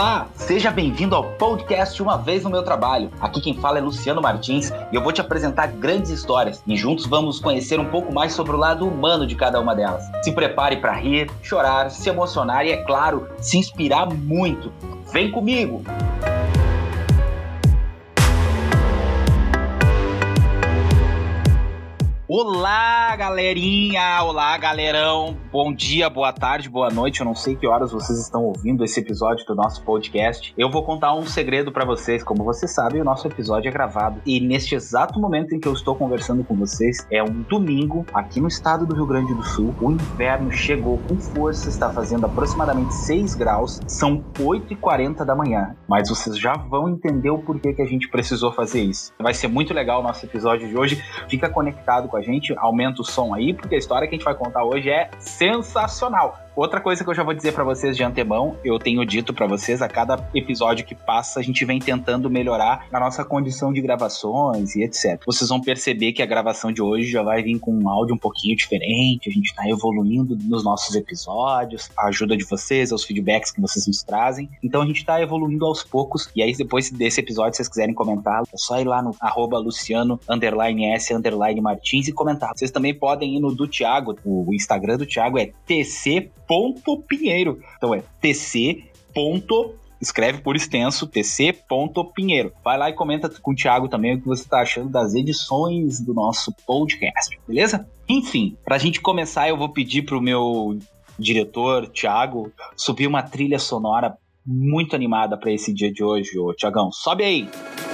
Olá, 0.00 0.28
seja 0.34 0.70
bem-vindo 0.70 1.14
ao 1.14 1.22
podcast 1.32 2.02
Uma 2.02 2.16
Vez 2.16 2.42
no 2.42 2.48
Meu 2.48 2.62
Trabalho. 2.62 3.10
Aqui 3.20 3.38
quem 3.38 3.52
fala 3.52 3.76
é 3.76 3.82
Luciano 3.82 4.22
Martins 4.22 4.70
e 4.90 4.94
eu 4.96 5.02
vou 5.02 5.12
te 5.12 5.20
apresentar 5.20 5.66
grandes 5.66 6.10
histórias 6.10 6.62
e 6.66 6.74
juntos 6.74 7.04
vamos 7.04 7.38
conhecer 7.38 7.78
um 7.78 7.84
pouco 7.84 8.10
mais 8.10 8.32
sobre 8.32 8.56
o 8.56 8.58
lado 8.58 8.88
humano 8.88 9.26
de 9.26 9.34
cada 9.34 9.60
uma 9.60 9.76
delas. 9.76 10.10
Se 10.22 10.32
prepare 10.32 10.78
para 10.78 10.94
rir, 10.94 11.30
chorar, 11.42 11.90
se 11.90 12.08
emocionar 12.08 12.64
e, 12.64 12.70
é 12.70 12.78
claro, 12.78 13.28
se 13.42 13.58
inspirar 13.58 14.06
muito. 14.06 14.72
Vem 15.12 15.30
comigo! 15.30 15.84
Olá, 22.32 23.16
galerinha! 23.16 24.22
Olá, 24.22 24.56
galerão! 24.56 25.36
Bom 25.50 25.74
dia, 25.74 26.08
boa 26.08 26.32
tarde, 26.32 26.68
boa 26.68 26.88
noite. 26.88 27.18
Eu 27.18 27.26
não 27.26 27.34
sei 27.34 27.56
que 27.56 27.66
horas 27.66 27.90
vocês 27.90 28.20
estão 28.20 28.44
ouvindo 28.44 28.84
esse 28.84 29.00
episódio 29.00 29.44
do 29.44 29.56
nosso 29.56 29.82
podcast. 29.82 30.54
Eu 30.56 30.70
vou 30.70 30.84
contar 30.84 31.12
um 31.12 31.26
segredo 31.26 31.72
para 31.72 31.84
vocês. 31.84 32.22
Como 32.22 32.44
vocês 32.44 32.72
sabem, 32.72 33.00
o 33.00 33.04
nosso 33.04 33.26
episódio 33.26 33.68
é 33.68 33.72
gravado 33.72 34.22
e 34.24 34.38
neste 34.38 34.76
exato 34.76 35.18
momento 35.18 35.56
em 35.56 35.58
que 35.58 35.66
eu 35.66 35.72
estou 35.72 35.96
conversando 35.96 36.44
com 36.44 36.54
vocês, 36.54 37.04
é 37.10 37.20
um 37.20 37.42
domingo 37.42 38.06
aqui 38.14 38.40
no 38.40 38.46
estado 38.46 38.86
do 38.86 38.94
Rio 38.94 39.06
Grande 39.06 39.34
do 39.34 39.42
Sul. 39.42 39.74
O 39.80 39.90
inverno 39.90 40.52
chegou 40.52 40.98
com 41.08 41.16
força, 41.16 41.68
está 41.68 41.90
fazendo 41.90 42.26
aproximadamente 42.26 42.94
6 42.94 43.34
graus. 43.34 43.80
São 43.88 44.22
8h40 44.38 45.24
da 45.24 45.34
manhã, 45.34 45.74
mas 45.88 46.08
vocês 46.08 46.38
já 46.38 46.52
vão 46.52 46.88
entender 46.90 47.30
o 47.30 47.38
porquê 47.38 47.72
que 47.72 47.82
a 47.82 47.86
gente 47.86 48.08
precisou 48.08 48.52
fazer 48.52 48.82
isso. 48.82 49.12
Vai 49.18 49.34
ser 49.34 49.48
muito 49.48 49.74
legal 49.74 49.98
o 49.98 50.04
nosso 50.04 50.24
episódio 50.24 50.68
de 50.68 50.78
hoje. 50.78 51.02
Fica 51.28 51.48
conectado 51.48 52.06
com 52.06 52.19
a 52.19 52.19
a 52.20 52.22
gente, 52.22 52.54
aumenta 52.58 53.02
o 53.02 53.04
som 53.04 53.34
aí, 53.34 53.52
porque 53.52 53.74
a 53.74 53.78
história 53.78 54.06
que 54.06 54.14
a 54.14 54.18
gente 54.18 54.24
vai 54.24 54.34
contar 54.34 54.64
hoje 54.64 54.90
é 54.90 55.10
sensacional. 55.18 56.38
Outra 56.60 56.78
coisa 56.78 57.02
que 57.02 57.08
eu 57.08 57.14
já 57.14 57.22
vou 57.22 57.32
dizer 57.32 57.52
para 57.52 57.64
vocês 57.64 57.96
de 57.96 58.04
antemão, 58.04 58.54
eu 58.62 58.78
tenho 58.78 59.02
dito 59.06 59.32
para 59.32 59.46
vocês, 59.46 59.80
a 59.80 59.88
cada 59.88 60.28
episódio 60.34 60.84
que 60.84 60.94
passa, 60.94 61.40
a 61.40 61.42
gente 61.42 61.64
vem 61.64 61.78
tentando 61.78 62.28
melhorar 62.28 62.86
a 62.92 63.00
nossa 63.00 63.24
condição 63.24 63.72
de 63.72 63.80
gravações 63.80 64.76
e 64.76 64.82
etc. 64.82 65.22
Vocês 65.24 65.48
vão 65.48 65.58
perceber 65.58 66.12
que 66.12 66.22
a 66.22 66.26
gravação 66.26 66.70
de 66.70 66.82
hoje 66.82 67.10
já 67.10 67.22
vai 67.22 67.42
vir 67.42 67.58
com 67.58 67.72
um 67.72 67.88
áudio 67.88 68.14
um 68.14 68.18
pouquinho 68.18 68.54
diferente, 68.54 69.30
a 69.30 69.32
gente 69.32 69.54
tá 69.54 69.66
evoluindo 69.70 70.36
nos 70.38 70.62
nossos 70.62 70.94
episódios, 70.94 71.88
a 71.96 72.08
ajuda 72.08 72.36
de 72.36 72.44
vocês, 72.44 72.92
os 72.92 73.04
feedbacks 73.04 73.50
que 73.50 73.60
vocês 73.62 73.86
nos 73.86 74.02
trazem. 74.02 74.50
Então 74.62 74.82
a 74.82 74.86
gente 74.86 75.02
tá 75.02 75.18
evoluindo 75.18 75.64
aos 75.64 75.82
poucos, 75.82 76.28
e 76.36 76.42
aí 76.42 76.54
depois 76.54 76.90
desse 76.90 77.20
episódio, 77.20 77.52
se 77.52 77.56
vocês 77.56 77.68
quiserem 77.70 77.94
comentar, 77.94 78.42
é 78.42 78.56
só 78.58 78.78
ir 78.78 78.84
lá 78.84 79.00
no 79.00 79.16
arroba 79.18 79.58
luciano, 79.58 80.20
underline 80.28 80.92
s, 80.92 81.14
underline 81.14 81.58
martins 81.62 82.06
e 82.06 82.12
comentar. 82.12 82.52
Vocês 82.54 82.70
também 82.70 82.94
podem 82.94 83.34
ir 83.34 83.40
no 83.40 83.54
do 83.54 83.66
Thiago, 83.66 84.14
o 84.26 84.52
Instagram 84.52 84.98
do 84.98 85.06
Thiago 85.06 85.38
é 85.38 85.52
tc 85.64 86.30
tc.pinheiro. 86.50 87.60
Então 87.76 87.94
é 87.94 88.02
tc. 88.20 88.84
Escreve 90.00 90.40
por 90.40 90.56
extenso 90.56 91.06
tc.pinheiro. 91.06 92.52
Vai 92.64 92.78
lá 92.78 92.88
e 92.88 92.94
comenta 92.94 93.28
com 93.28 93.52
o 93.52 93.54
Thiago 93.54 93.86
também 93.86 94.14
o 94.14 94.20
que 94.20 94.26
você 94.26 94.42
está 94.42 94.60
achando 94.60 94.88
das 94.88 95.14
edições 95.14 96.00
do 96.00 96.14
nosso 96.14 96.54
podcast, 96.66 97.38
beleza? 97.46 97.86
Enfim, 98.08 98.56
para 98.64 98.76
a 98.76 98.78
gente 98.78 99.00
começar, 99.00 99.48
eu 99.48 99.58
vou 99.58 99.68
pedir 99.68 100.02
pro 100.02 100.20
meu 100.20 100.78
diretor, 101.18 101.86
Thiago, 101.88 102.50
subir 102.74 103.06
uma 103.06 103.22
trilha 103.22 103.58
sonora 103.58 104.16
muito 104.44 104.96
animada 104.96 105.36
para 105.36 105.52
esse 105.52 105.72
dia 105.72 105.92
de 105.92 106.02
hoje, 106.02 106.38
ô 106.38 106.54
Tiagão. 106.54 106.90
Sobe 106.90 107.24
aí! 107.24 107.89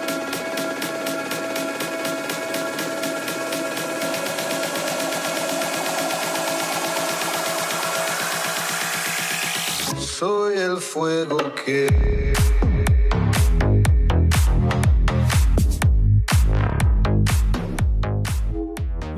Soy 10.19 10.56
el 10.56 10.78
fuego 10.78 11.36
que... 11.62 12.33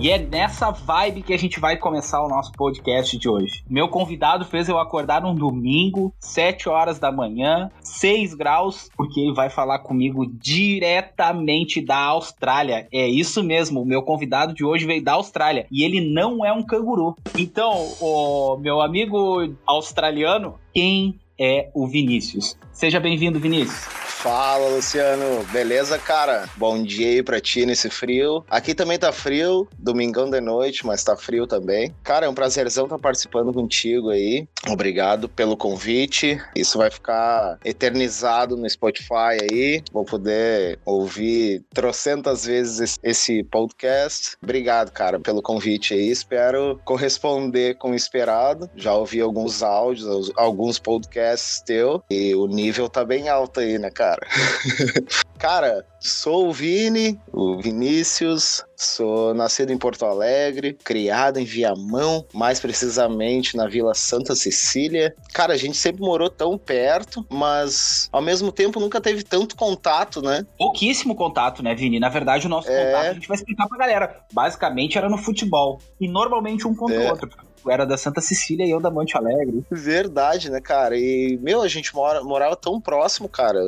E 0.00 0.10
é 0.10 0.18
nessa 0.18 0.70
vibe 0.70 1.22
que 1.22 1.34
a 1.34 1.36
gente 1.36 1.58
vai 1.58 1.76
começar 1.76 2.22
o 2.24 2.28
nosso 2.28 2.52
podcast 2.52 3.18
de 3.18 3.28
hoje. 3.28 3.64
Meu 3.68 3.88
convidado 3.88 4.44
fez 4.44 4.68
eu 4.68 4.78
acordar 4.78 5.20
num 5.20 5.34
domingo, 5.34 6.14
7 6.20 6.68
horas 6.68 7.00
da 7.00 7.10
manhã, 7.10 7.68
6 7.82 8.34
graus, 8.34 8.88
porque 8.96 9.18
ele 9.18 9.34
vai 9.34 9.50
falar 9.50 9.80
comigo 9.80 10.24
diretamente 10.24 11.80
da 11.84 11.98
Austrália. 11.98 12.86
É 12.92 13.08
isso 13.08 13.42
mesmo, 13.42 13.82
o 13.82 13.84
meu 13.84 14.00
convidado 14.00 14.54
de 14.54 14.64
hoje 14.64 14.86
veio 14.86 15.02
da 15.02 15.14
Austrália 15.14 15.66
e 15.68 15.82
ele 15.82 16.00
não 16.00 16.46
é 16.46 16.52
um 16.52 16.62
canguru. 16.62 17.16
Então, 17.36 17.72
o 18.00 18.56
meu 18.56 18.80
amigo 18.80 19.52
australiano, 19.66 20.54
quem 20.72 21.18
é 21.36 21.70
o 21.74 21.88
Vinícius? 21.88 22.56
Seja 22.72 23.00
bem-vindo, 23.00 23.40
Vinícius. 23.40 24.07
Fala, 24.18 24.68
Luciano. 24.68 25.44
Beleza, 25.52 25.96
cara? 25.96 26.48
Bom 26.56 26.82
dia 26.82 27.06
aí 27.06 27.22
pra 27.22 27.40
ti 27.40 27.64
nesse 27.64 27.88
frio. 27.88 28.44
Aqui 28.50 28.74
também 28.74 28.98
tá 28.98 29.12
frio, 29.12 29.68
domingão 29.78 30.28
de 30.28 30.40
noite, 30.40 30.84
mas 30.84 31.04
tá 31.04 31.16
frio 31.16 31.46
também. 31.46 31.94
Cara, 32.02 32.26
é 32.26 32.28
um 32.28 32.34
prazerzão 32.34 32.86
estar 32.86 32.96
tá 32.96 33.02
participando 33.02 33.52
contigo 33.52 34.10
aí. 34.10 34.48
Obrigado 34.68 35.28
pelo 35.28 35.56
convite. 35.56 36.36
Isso 36.56 36.78
vai 36.78 36.90
ficar 36.90 37.60
eternizado 37.64 38.56
no 38.56 38.68
Spotify 38.68 39.38
aí. 39.48 39.84
Vou 39.92 40.04
poder 40.04 40.80
ouvir 40.84 41.62
trocentas 41.72 42.44
vezes 42.44 42.98
esse 43.04 43.44
podcast. 43.44 44.36
Obrigado, 44.42 44.90
cara, 44.90 45.20
pelo 45.20 45.40
convite 45.40 45.94
aí. 45.94 46.10
Espero 46.10 46.80
corresponder 46.84 47.78
com 47.78 47.92
o 47.92 47.94
esperado. 47.94 48.68
Já 48.74 48.94
ouvi 48.94 49.20
alguns 49.20 49.62
áudios, 49.62 50.32
alguns 50.34 50.80
podcasts 50.80 51.62
teu 51.64 52.02
e 52.10 52.34
o 52.34 52.48
nível 52.48 52.88
tá 52.88 53.04
bem 53.04 53.28
alto 53.28 53.60
aí, 53.60 53.78
né, 53.78 53.90
cara? 53.92 54.07
Cara. 54.08 54.26
cara, 55.38 55.86
sou 56.00 56.48
o 56.48 56.52
Vini, 56.52 57.20
o 57.32 57.60
Vinícius, 57.60 58.64
sou 58.76 59.34
nascido 59.34 59.72
em 59.72 59.78
Porto 59.78 60.04
Alegre, 60.04 60.76
criado 60.84 61.38
em 61.38 61.44
Viamão, 61.44 62.24
mais 62.32 62.60
precisamente 62.60 63.56
na 63.56 63.66
Vila 63.66 63.94
Santa 63.94 64.34
Cecília. 64.34 65.14
Cara, 65.32 65.54
a 65.54 65.56
gente 65.56 65.76
sempre 65.76 66.00
morou 66.00 66.30
tão 66.30 66.56
perto, 66.56 67.26
mas 67.30 68.08
ao 68.12 68.22
mesmo 68.22 68.50
tempo 68.52 68.80
nunca 68.80 69.00
teve 69.00 69.22
tanto 69.22 69.56
contato, 69.56 70.22
né? 70.22 70.46
Pouquíssimo 70.56 71.14
contato, 71.14 71.62
né, 71.62 71.74
Vini? 71.74 72.00
Na 72.00 72.08
verdade, 72.08 72.46
o 72.46 72.50
nosso 72.50 72.70
é... 72.70 72.86
contato 72.86 73.06
a 73.06 73.14
gente 73.14 73.28
vai 73.28 73.36
explicar 73.36 73.68
pra 73.68 73.78
galera. 73.78 74.20
Basicamente 74.32 74.96
era 74.96 75.08
no 75.08 75.18
futebol. 75.18 75.80
E 76.00 76.08
normalmente 76.08 76.66
um 76.66 76.74
contra 76.74 76.98
o 76.98 77.02
é. 77.02 77.47
Outro 77.58 77.70
era 77.70 77.84
da 77.84 77.96
Santa 77.96 78.20
Cecília 78.20 78.64
e 78.64 78.70
eu 78.70 78.80
da 78.80 78.90
Monte 78.90 79.16
Alegre. 79.16 79.64
Verdade, 79.70 80.50
né, 80.50 80.60
cara? 80.60 80.96
E, 80.96 81.38
meu, 81.42 81.62
a 81.62 81.68
gente 81.68 81.94
mora, 81.94 82.22
morava 82.22 82.56
tão 82.56 82.80
próximo, 82.80 83.28
cara. 83.28 83.58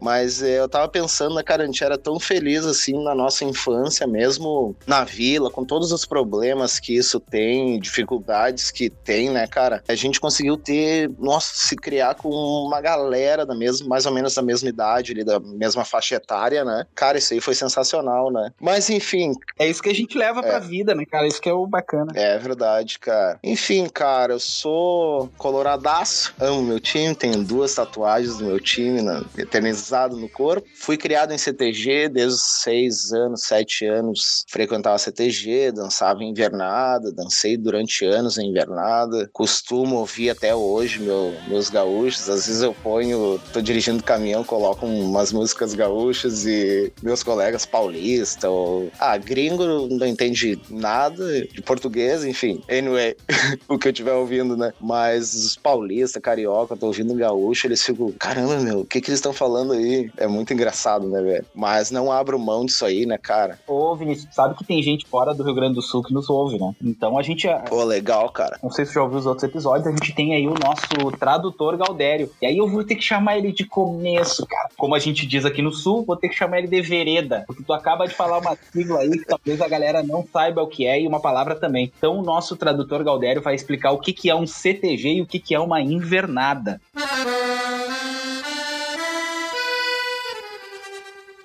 Mas 0.00 0.42
eu 0.42 0.68
tava 0.68 0.88
pensando, 0.88 1.34
né, 1.34 1.42
cara, 1.42 1.64
a 1.64 1.66
gente 1.66 1.82
era 1.82 1.98
tão 1.98 2.18
feliz, 2.18 2.64
assim, 2.64 3.02
na 3.02 3.14
nossa 3.14 3.44
infância, 3.44 4.06
mesmo 4.06 4.74
na 4.86 5.04
vila, 5.04 5.50
com 5.50 5.64
todos 5.64 5.92
os 5.92 6.04
problemas 6.04 6.78
que 6.78 6.96
isso 6.96 7.18
tem, 7.18 7.78
dificuldades 7.80 8.70
que 8.70 8.88
tem, 8.88 9.30
né, 9.30 9.46
cara? 9.46 9.82
A 9.88 9.94
gente 9.94 10.20
conseguiu 10.20 10.56
ter, 10.56 11.10
nossa, 11.18 11.52
se 11.54 11.76
criar 11.76 12.14
com 12.14 12.28
uma 12.28 12.80
galera 12.80 13.44
da 13.44 13.54
mesma, 13.54 13.88
mais 13.88 14.06
ou 14.06 14.12
menos 14.12 14.34
da 14.34 14.42
mesma 14.42 14.68
idade, 14.68 15.12
ali, 15.12 15.24
da 15.24 15.40
mesma 15.40 15.84
faixa 15.84 16.14
etária, 16.14 16.64
né? 16.64 16.86
Cara, 16.94 17.18
isso 17.18 17.32
aí 17.34 17.40
foi 17.40 17.54
sensacional, 17.54 18.30
né? 18.30 18.52
Mas, 18.60 18.88
enfim. 18.90 19.32
É 19.58 19.66
isso 19.66 19.82
que 19.82 19.88
a 19.88 19.94
gente 19.94 20.16
leva 20.16 20.40
é. 20.40 20.42
pra 20.42 20.58
vida, 20.58 20.94
né, 20.94 21.04
cara? 21.04 21.26
Isso 21.26 21.40
que 21.40 21.48
é 21.48 21.52
o 21.52 21.66
bacana. 21.66 22.12
É 22.14 22.38
verdade, 22.38 22.98
cara. 22.98 23.38
Enfim, 23.42 23.88
cara, 23.88 24.34
eu 24.34 24.40
sou 24.40 25.30
coloradaço, 25.38 26.34
amo 26.38 26.62
meu 26.62 26.78
time, 26.78 27.14
tenho 27.14 27.42
duas 27.42 27.74
tatuagens 27.74 28.36
do 28.36 28.44
meu 28.44 28.60
time 28.60 29.00
na, 29.00 29.24
eternizado 29.36 30.16
no 30.16 30.28
corpo. 30.28 30.68
Fui 30.74 30.96
criado 30.96 31.32
em 31.32 31.38
CTG 31.38 32.08
desde 32.10 32.34
os 32.34 32.42
seis 32.62 33.12
anos, 33.12 33.42
sete 33.42 33.86
anos, 33.86 34.44
frequentava 34.46 34.98
CTG, 34.98 35.72
dançava 35.72 36.22
invernada, 36.22 37.10
dancei 37.12 37.56
durante 37.56 38.04
anos 38.04 38.36
em 38.36 38.50
invernada, 38.50 39.28
costumo 39.32 39.96
ouvir 39.96 40.30
até 40.30 40.54
hoje 40.54 41.00
meu, 41.00 41.34
meus 41.48 41.70
gaúchos, 41.70 42.28
às 42.28 42.46
vezes 42.46 42.62
eu 42.62 42.74
ponho, 42.74 43.40
tô 43.52 43.62
dirigindo 43.62 44.02
caminhão, 44.02 44.44
coloco 44.44 44.84
umas 44.84 45.32
músicas 45.32 45.74
gaúchas 45.74 46.44
e 46.44 46.92
meus 47.02 47.22
colegas 47.22 47.64
paulistas, 47.64 48.44
ou, 48.44 48.90
ah, 48.98 49.16
gringo 49.16 49.88
não 49.88 50.06
entende 50.06 50.60
nada 50.68 51.46
de 51.46 51.62
português, 51.62 52.24
enfim, 52.24 52.62
anyway, 52.68 53.16
o 53.68 53.78
que 53.78 53.88
eu 53.88 53.92
estiver 53.92 54.12
ouvindo, 54.12 54.56
né? 54.56 54.72
Mas 54.80 55.34
os 55.34 55.56
paulistas, 55.56 56.22
carioca, 56.22 56.76
tô 56.76 56.86
ouvindo 56.86 57.14
gaúcho, 57.14 57.66
eles 57.66 57.82
ficam, 57.82 58.12
caramba, 58.12 58.56
meu, 58.58 58.80
o 58.80 58.84
que 58.84 59.00
que 59.00 59.10
eles 59.10 59.18
estão 59.18 59.32
falando 59.32 59.72
aí? 59.72 60.10
É 60.16 60.26
muito 60.26 60.52
engraçado, 60.52 61.08
né, 61.08 61.20
velho? 61.20 61.46
Mas 61.54 61.90
não 61.90 62.10
abro 62.10 62.38
mão 62.38 62.64
disso 62.64 62.84
aí, 62.84 63.06
né, 63.06 63.18
cara? 63.18 63.58
Ô, 63.66 63.94
Vinícius, 63.96 64.34
sabe 64.34 64.56
que 64.56 64.64
tem 64.64 64.82
gente 64.82 65.06
fora 65.06 65.34
do 65.34 65.42
Rio 65.42 65.54
Grande 65.54 65.74
do 65.74 65.82
Sul 65.82 66.02
que 66.02 66.12
nos 66.12 66.28
ouve, 66.28 66.58
né? 66.58 66.74
Então 66.82 67.18
a 67.18 67.22
gente. 67.22 67.48
Pô, 67.68 67.84
legal, 67.84 68.30
cara. 68.30 68.58
Não 68.62 68.70
sei 68.70 68.84
se 68.84 68.92
você 68.92 68.98
já 68.98 69.02
ouviu 69.02 69.18
os 69.18 69.26
outros 69.26 69.44
episódios, 69.44 69.86
a 69.86 69.90
gente 69.90 70.14
tem 70.14 70.34
aí 70.34 70.46
o 70.46 70.54
nosso 70.54 71.16
tradutor 71.18 71.76
Galdério. 71.76 72.30
E 72.40 72.46
aí 72.46 72.58
eu 72.58 72.68
vou 72.68 72.84
ter 72.84 72.96
que 72.96 73.02
chamar 73.02 73.38
ele 73.38 73.52
de 73.52 73.64
começo, 73.64 74.46
cara. 74.46 74.68
Como 74.76 74.94
a 74.94 74.98
gente 74.98 75.26
diz 75.26 75.44
aqui 75.44 75.62
no 75.62 75.72
Sul, 75.72 76.04
vou 76.04 76.16
ter 76.16 76.28
que 76.28 76.34
chamar 76.34 76.58
ele 76.58 76.68
de 76.68 76.80
vereda. 76.82 77.44
Porque 77.46 77.62
tu 77.62 77.72
acaba 77.72 78.06
de 78.06 78.14
falar 78.14 78.38
uma 78.38 78.56
sigla 78.72 79.00
aí 79.00 79.10
que 79.10 79.26
talvez 79.26 79.60
a 79.60 79.68
galera 79.68 80.02
não 80.02 80.24
saiba 80.32 80.62
o 80.62 80.66
que 80.66 80.86
é 80.86 81.00
e 81.00 81.06
uma 81.06 81.20
palavra 81.20 81.54
também. 81.54 81.92
Então 81.96 82.18
o 82.18 82.22
nosso 82.22 82.56
tradutor 82.56 83.04
Galdério 83.04 83.19
Galdério 83.20 83.42
vai 83.42 83.54
explicar 83.54 83.92
o 83.92 83.98
que, 83.98 84.14
que 84.14 84.30
é 84.30 84.34
um 84.34 84.46
CTG 84.46 85.14
e 85.16 85.20
o 85.20 85.26
que, 85.26 85.38
que 85.38 85.54
é 85.54 85.60
uma 85.60 85.80
invernada. 85.82 86.80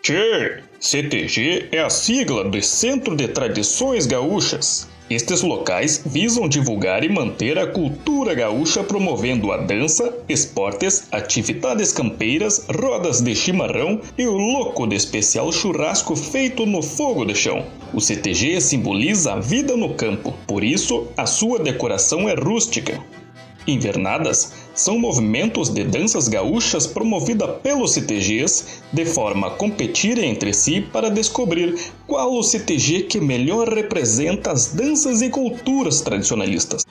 Tchê, 0.02 0.64
CTG 0.80 1.70
é 1.72 1.80
a 1.80 1.90
sigla 1.90 2.46
do 2.46 2.62
Centro 2.62 3.16
de 3.16 3.28
Tradições 3.28 4.06
Gaúchas 4.06 4.88
estes 5.08 5.44
locais 5.44 6.02
visam 6.04 6.50
divulgar 6.50 7.04
e 7.04 7.10
manter 7.10 7.60
a 7.60 7.68
cultura 7.68 8.34
gaúcha 8.34 8.84
promovendo 8.84 9.52
a 9.52 9.58
dança, 9.58 10.12
esportes, 10.28 11.08
atividades 11.12 11.92
campeiras, 11.92 12.66
rodas 12.82 13.22
de 13.22 13.36
chimarrão 13.36 14.02
e 14.18 14.26
o 14.26 14.36
louco 14.36 14.88
de 14.88 14.96
especial 14.96 15.52
churrasco 15.52 16.16
feito 16.16 16.66
no 16.66 16.82
fogo 16.82 17.24
de 17.24 17.36
chão. 17.36 17.68
O 17.94 18.02
CTG 18.02 18.60
simboliza 18.60 19.34
a 19.34 19.40
vida 19.40 19.78
no 19.78 19.94
campo, 19.94 20.34
por 20.48 20.64
isso 20.64 21.08
a 21.16 21.28
sua 21.28 21.60
decoração 21.60 22.28
é 22.28 22.34
rústica. 22.34 23.00
Invernadas 23.68 24.54
são 24.76 25.00
movimentos 25.00 25.70
de 25.70 25.84
danças 25.84 26.28
gaúchas 26.28 26.86
promovida 26.86 27.48
pelos 27.48 27.94
CTGs 27.94 28.84
de 28.92 29.06
forma 29.06 29.48
a 29.48 29.52
competir 29.52 30.20
entre 30.20 30.54
si 30.54 30.82
para 30.82 31.10
descobrir 31.10 31.76
qual 32.06 32.34
o 32.34 32.44
CTG 32.44 33.04
que 33.04 33.20
melhor 33.20 33.70
representa 33.70 34.52
as 34.52 34.74
danças 34.74 35.22
e 35.22 35.30
culturas 35.30 36.02
tradicionalistas. 36.02 36.86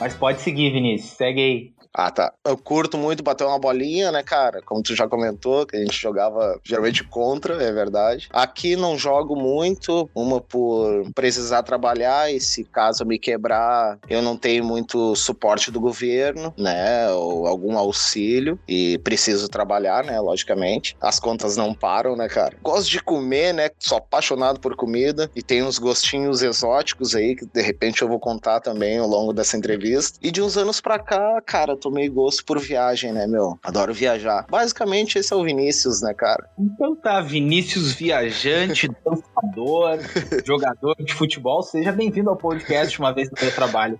Mas 0.00 0.14
pode 0.14 0.40
seguir, 0.40 0.72
Vinícius. 0.72 1.10
Segue 1.16 1.40
aí. 1.40 1.77
Ah, 1.98 2.12
tá. 2.12 2.32
Eu 2.46 2.56
curto 2.56 2.96
muito 2.96 3.24
bater 3.24 3.44
uma 3.44 3.58
bolinha, 3.58 4.12
né, 4.12 4.22
cara? 4.22 4.62
Como 4.64 4.80
tu 4.80 4.94
já 4.94 5.08
comentou, 5.08 5.66
que 5.66 5.76
a 5.76 5.80
gente 5.80 6.00
jogava 6.00 6.60
geralmente 6.64 7.02
contra, 7.02 7.60
é 7.60 7.72
verdade. 7.72 8.28
Aqui 8.32 8.76
não 8.76 8.96
jogo 8.96 9.34
muito, 9.34 10.08
uma 10.14 10.40
por 10.40 11.10
precisar 11.12 11.64
trabalhar 11.64 12.32
e 12.32 12.38
se 12.40 12.62
caso 12.62 13.04
me 13.04 13.18
quebrar, 13.18 13.98
eu 14.08 14.22
não 14.22 14.36
tenho 14.36 14.64
muito 14.64 15.16
suporte 15.16 15.72
do 15.72 15.80
governo, 15.80 16.54
né, 16.56 17.10
ou 17.10 17.48
algum 17.48 17.76
auxílio 17.76 18.60
e 18.68 18.96
preciso 18.98 19.48
trabalhar, 19.48 20.04
né, 20.04 20.20
logicamente. 20.20 20.94
As 21.00 21.18
contas 21.18 21.56
não 21.56 21.74
param, 21.74 22.14
né, 22.14 22.28
cara? 22.28 22.56
Gosto 22.62 22.90
de 22.90 23.02
comer, 23.02 23.52
né? 23.52 23.70
Sou 23.80 23.98
apaixonado 23.98 24.60
por 24.60 24.76
comida 24.76 25.28
e 25.34 25.42
tem 25.42 25.64
uns 25.64 25.80
gostinhos 25.80 26.42
exóticos 26.42 27.16
aí 27.16 27.34
que 27.34 27.44
de 27.44 27.60
repente 27.60 28.02
eu 28.02 28.08
vou 28.08 28.20
contar 28.20 28.60
também 28.60 28.98
ao 28.98 29.08
longo 29.08 29.32
dessa 29.32 29.56
entrevista. 29.56 30.16
E 30.22 30.30
de 30.30 30.40
uns 30.40 30.56
anos 30.56 30.80
pra 30.80 31.00
cá, 31.00 31.42
cara, 31.44 31.76
tô 31.76 31.87
tomei 31.88 32.08
gosto 32.08 32.44
por 32.44 32.58
viagem, 32.60 33.12
né, 33.12 33.26
meu? 33.26 33.58
Adoro 33.62 33.94
viajar. 33.94 34.46
Basicamente, 34.48 35.18
esse 35.18 35.32
é 35.32 35.36
o 35.36 35.42
Vinícius, 35.42 36.02
né, 36.02 36.12
cara? 36.12 36.48
Então 36.58 36.94
tá, 36.94 37.20
Vinícius 37.20 37.94
viajante, 37.94 38.88
dançador, 39.04 39.98
jogador 40.44 40.94
de 40.98 41.14
futebol. 41.14 41.62
Seja 41.62 41.90
bem-vindo 41.90 42.28
ao 42.28 42.36
podcast 42.36 42.98
uma 42.98 43.12
vez 43.12 43.30
no 43.30 43.36
meu 43.40 43.54
trabalho. 43.54 43.98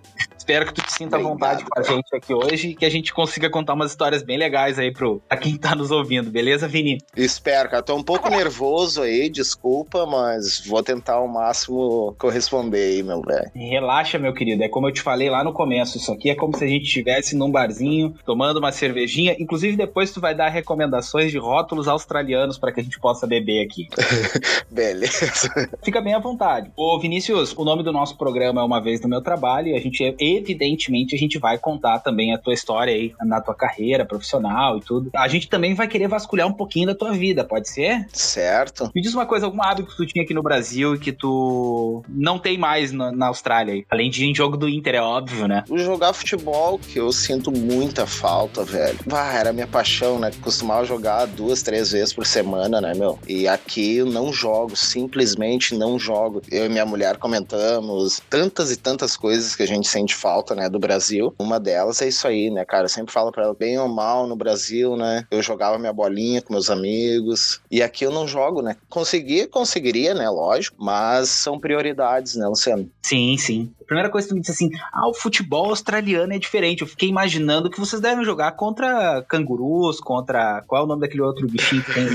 Espero 0.49 0.65
que 0.65 0.73
tu 0.73 0.81
te 0.81 0.93
sinta 0.93 1.15
à 1.15 1.19
vontade 1.19 1.63
com 1.63 1.79
a 1.79 1.83
gente 1.83 2.15
aqui 2.15 2.33
hoje 2.33 2.69
e 2.69 2.75
que 2.75 2.83
a 2.83 2.89
gente 2.89 3.13
consiga 3.13 3.51
contar 3.51 3.75
umas 3.75 3.91
histórias 3.91 4.23
bem 4.23 4.35
legais 4.35 4.79
aí 4.79 4.91
pro, 4.91 5.21
pra 5.27 5.37
quem 5.37 5.55
tá 5.55 5.75
nos 5.75 5.91
ouvindo, 5.91 6.31
beleza, 6.31 6.67
Vini? 6.67 6.97
Espero, 7.15 7.69
cara. 7.69 7.83
Tô 7.83 7.95
um 7.95 8.01
pouco 8.01 8.27
nervoso 8.29 9.03
aí, 9.03 9.29
desculpa, 9.29 10.07
mas 10.07 10.65
vou 10.65 10.81
tentar 10.81 11.13
ao 11.13 11.27
máximo 11.27 12.15
corresponder 12.17 12.95
aí, 12.95 13.03
meu 13.03 13.21
velho. 13.21 13.51
Relaxa, 13.53 14.17
meu 14.17 14.33
querido. 14.33 14.63
É 14.63 14.67
como 14.67 14.87
eu 14.87 14.91
te 14.91 15.03
falei 15.03 15.29
lá 15.29 15.43
no 15.43 15.53
começo. 15.53 15.97
Isso 15.97 16.11
aqui 16.11 16.31
é 16.31 16.35
como 16.35 16.57
se 16.57 16.63
a 16.63 16.67
gente 16.67 16.85
estivesse 16.85 17.35
num 17.35 17.51
barzinho 17.51 17.69
barzinho, 17.69 18.15
tomando 18.25 18.57
uma 18.57 18.71
cervejinha. 18.71 19.35
Inclusive, 19.39 19.77
depois 19.77 20.11
tu 20.11 20.19
vai 20.19 20.35
dar 20.35 20.49
recomendações 20.49 21.31
de 21.31 21.37
rótulos 21.37 21.87
australianos 21.87 22.57
para 22.57 22.71
que 22.71 22.79
a 22.79 22.83
gente 22.83 22.99
possa 22.99 23.27
beber 23.27 23.63
aqui. 23.63 23.87
Beleza. 24.69 25.69
Fica 25.83 26.01
bem 26.01 26.13
à 26.13 26.19
vontade. 26.19 26.71
Ô, 26.75 26.99
Vinícius, 26.99 27.55
o 27.55 27.63
nome 27.63 27.83
do 27.83 27.91
nosso 27.91 28.17
programa 28.17 28.61
é 28.61 28.63
Uma 28.63 28.81
Vez 28.81 29.01
no 29.01 29.09
Meu 29.09 29.21
Trabalho 29.21 29.67
e 29.67 29.75
a 29.75 29.79
gente, 29.79 30.15
evidentemente, 30.39 31.15
a 31.15 31.17
gente 31.17 31.37
vai 31.37 31.57
contar 31.57 31.99
também 31.99 32.33
a 32.33 32.37
tua 32.37 32.53
história 32.53 32.93
aí 32.93 33.13
na 33.21 33.41
tua 33.41 33.53
carreira 33.53 34.05
profissional 34.05 34.77
e 34.77 34.81
tudo. 34.81 35.09
A 35.15 35.27
gente 35.27 35.47
também 35.47 35.73
vai 35.73 35.87
querer 35.87 36.07
vasculhar 36.07 36.47
um 36.47 36.53
pouquinho 36.53 36.87
da 36.87 36.95
tua 36.95 37.11
vida, 37.11 37.43
pode 37.43 37.69
ser? 37.69 38.07
Certo. 38.11 38.91
Me 38.95 39.01
diz 39.01 39.13
uma 39.13 39.25
coisa, 39.25 39.45
algum 39.45 39.61
hábito 39.61 39.89
que 39.89 39.97
tu 39.97 40.05
tinha 40.05 40.23
aqui 40.23 40.33
no 40.33 40.43
Brasil 40.43 40.95
e 40.95 40.99
que 40.99 41.11
tu 41.11 42.03
não 42.07 42.39
tem 42.39 42.57
mais 42.57 42.91
na, 42.91 43.11
na 43.11 43.27
Austrália 43.27 43.73
aí? 43.73 43.85
Além 43.89 44.09
de 44.09 44.25
em 44.25 44.33
jogo 44.33 44.57
do 44.57 44.67
Inter, 44.67 44.95
é 44.95 45.01
óbvio, 45.01 45.47
né? 45.47 45.63
O 45.69 45.77
jogar 45.77 46.13
futebol, 46.13 46.79
que 46.79 46.99
eu 46.99 47.11
sinto 47.11 47.51
muita 47.51 48.05
falta, 48.05 48.63
velho. 48.63 48.99
Ah, 49.11 49.33
era 49.33 49.53
minha 49.53 49.67
paixão, 49.67 50.19
né? 50.19 50.31
Costumava 50.41 50.85
jogar 50.85 51.25
duas, 51.25 51.61
três 51.61 51.91
vezes 51.91 52.13
por 52.13 52.25
semana, 52.25 52.81
né, 52.81 52.93
meu? 52.93 53.19
E 53.27 53.47
aqui 53.47 53.97
eu 53.97 54.05
não 54.05 54.31
jogo, 54.31 54.75
simplesmente 54.75 55.75
não 55.75 55.99
jogo. 55.99 56.41
Eu 56.51 56.65
e 56.65 56.69
minha 56.69 56.85
mulher 56.85 57.17
comentamos 57.17 58.21
tantas 58.29 58.71
e 58.71 58.77
tantas 58.77 59.15
coisas 59.15 59.55
que 59.55 59.63
a 59.63 59.67
gente 59.67 59.87
sente 59.87 60.15
falta, 60.15 60.28
né, 60.55 60.69
do 60.69 60.79
Brasil. 60.79 61.33
Uma 61.39 61.59
delas 61.59 62.01
é 62.01 62.07
isso 62.07 62.27
aí, 62.27 62.49
né, 62.49 62.65
cara? 62.65 62.85
Eu 62.85 62.89
sempre 62.89 63.13
falo 63.13 63.31
pra 63.31 63.43
ela, 63.43 63.53
bem 63.53 63.77
ou 63.77 63.87
mal 63.87 64.27
no 64.27 64.35
Brasil, 64.35 64.95
né? 64.95 65.25
Eu 65.31 65.41
jogava 65.41 65.77
minha 65.77 65.93
bolinha 65.93 66.41
com 66.41 66.53
meus 66.53 66.69
amigos. 66.69 67.61
E 67.69 67.81
aqui 67.81 68.05
eu 68.05 68.11
não 68.11 68.27
jogo, 68.27 68.61
né? 68.61 68.75
Conseguir, 68.89 69.47
conseguiria, 69.47 70.13
né? 70.13 70.29
Lógico. 70.29 70.77
Mas 70.79 71.29
são 71.29 71.59
prioridades, 71.59 72.35
né, 72.35 72.47
Luciano? 72.47 72.89
Sim, 73.01 73.37
sim. 73.37 73.73
Primeira 73.89 74.07
coisa 74.07 74.27
que 74.27 74.33
tu 74.33 74.35
me 74.35 74.41
disse 74.41 74.51
assim, 74.51 74.69
ah, 74.93 75.09
o 75.09 75.15
futebol 75.15 75.71
australiano 75.71 76.31
é 76.31 76.37
diferente. 76.37 76.83
Eu 76.83 76.87
fiquei 76.87 77.09
imaginando 77.09 77.71
que 77.71 77.79
vocês 77.79 77.99
devem 77.99 78.23
jogar 78.23 78.51
contra 78.51 79.25
cangurus, 79.27 79.99
contra. 79.99 80.63
Qual 80.67 80.83
é 80.83 80.85
o 80.85 80.87
nome 80.87 81.01
daquele 81.01 81.23
outro 81.23 81.47
bichinho 81.47 81.81
que 81.81 81.95
tem 81.95 82.07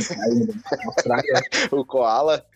Austrália? 0.87 1.43
o 1.73 1.85
Koala. 1.85 2.47